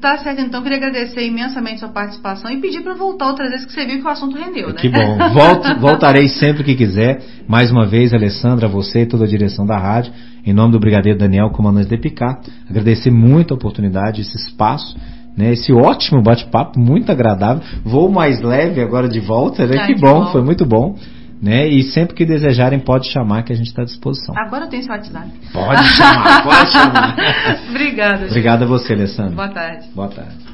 Tá 0.00 0.18
certo, 0.18 0.40
então 0.40 0.62
queria 0.62 0.78
agradecer 0.78 1.26
imensamente 1.26 1.80
sua 1.80 1.88
participação 1.88 2.50
e 2.50 2.60
pedir 2.60 2.82
para 2.82 2.94
voltar 2.94 3.28
outras 3.28 3.50
vezes 3.50 3.66
que 3.66 3.72
você 3.72 3.86
viu 3.86 3.98
que 4.00 4.06
o 4.06 4.08
assunto 4.08 4.36
rendeu, 4.36 4.68
né? 4.68 4.74
Que 4.74 4.88
bom. 4.88 5.16
Volto, 5.32 5.74
voltarei 5.80 6.28
sempre 6.28 6.62
que 6.62 6.74
quiser. 6.74 7.22
Mais 7.48 7.70
uma 7.70 7.86
vez, 7.86 8.12
Alessandra, 8.12 8.68
você 8.68 9.02
e 9.02 9.06
toda 9.06 9.24
a 9.24 9.28
direção 9.28 9.64
da 9.64 9.78
rádio, 9.78 10.12
em 10.44 10.52
nome 10.52 10.72
do 10.72 10.78
Brigadeiro 10.78 11.18
Daniel, 11.18 11.50
comandante 11.50 11.88
de 11.88 11.96
Picar, 11.96 12.40
agradecer 12.68 13.10
muito 13.10 13.54
a 13.54 13.56
oportunidade, 13.56 14.20
esse 14.20 14.36
espaço. 14.36 14.96
Né, 15.36 15.52
esse 15.52 15.70
ótimo 15.70 16.22
bate-papo, 16.22 16.80
muito 16.80 17.12
agradável. 17.12 17.62
Vou 17.84 18.10
mais 18.10 18.40
leve 18.40 18.80
agora 18.80 19.06
de 19.06 19.20
volta, 19.20 19.66
né? 19.66 19.86
Que, 19.86 19.94
que 19.94 20.00
bom, 20.00 20.24
bom, 20.24 20.32
foi 20.32 20.42
muito 20.42 20.64
bom. 20.64 20.96
Né? 21.40 21.68
E 21.68 21.82
sempre 21.82 22.14
que 22.14 22.24
desejarem, 22.24 22.78
pode 22.78 23.10
chamar 23.10 23.42
que 23.42 23.52
a 23.52 23.56
gente 23.56 23.68
está 23.68 23.82
à 23.82 23.84
disposição. 23.84 24.34
Agora 24.36 24.64
eu 24.64 24.68
tenho 24.68 24.80
esse 24.80 24.90
WhatsApp. 24.90 25.30
Pode 25.52 25.84
chamar, 25.88 26.42
pode 26.42 26.72
chamar. 26.72 27.16
Obrigada. 27.68 28.26
Obrigado 28.26 28.62
a 28.62 28.66
você, 28.66 28.94
Alessandro. 28.94 29.34
Boa 29.34 29.48
tarde. 29.48 29.86
Boa 29.94 30.08
tarde. 30.08 30.45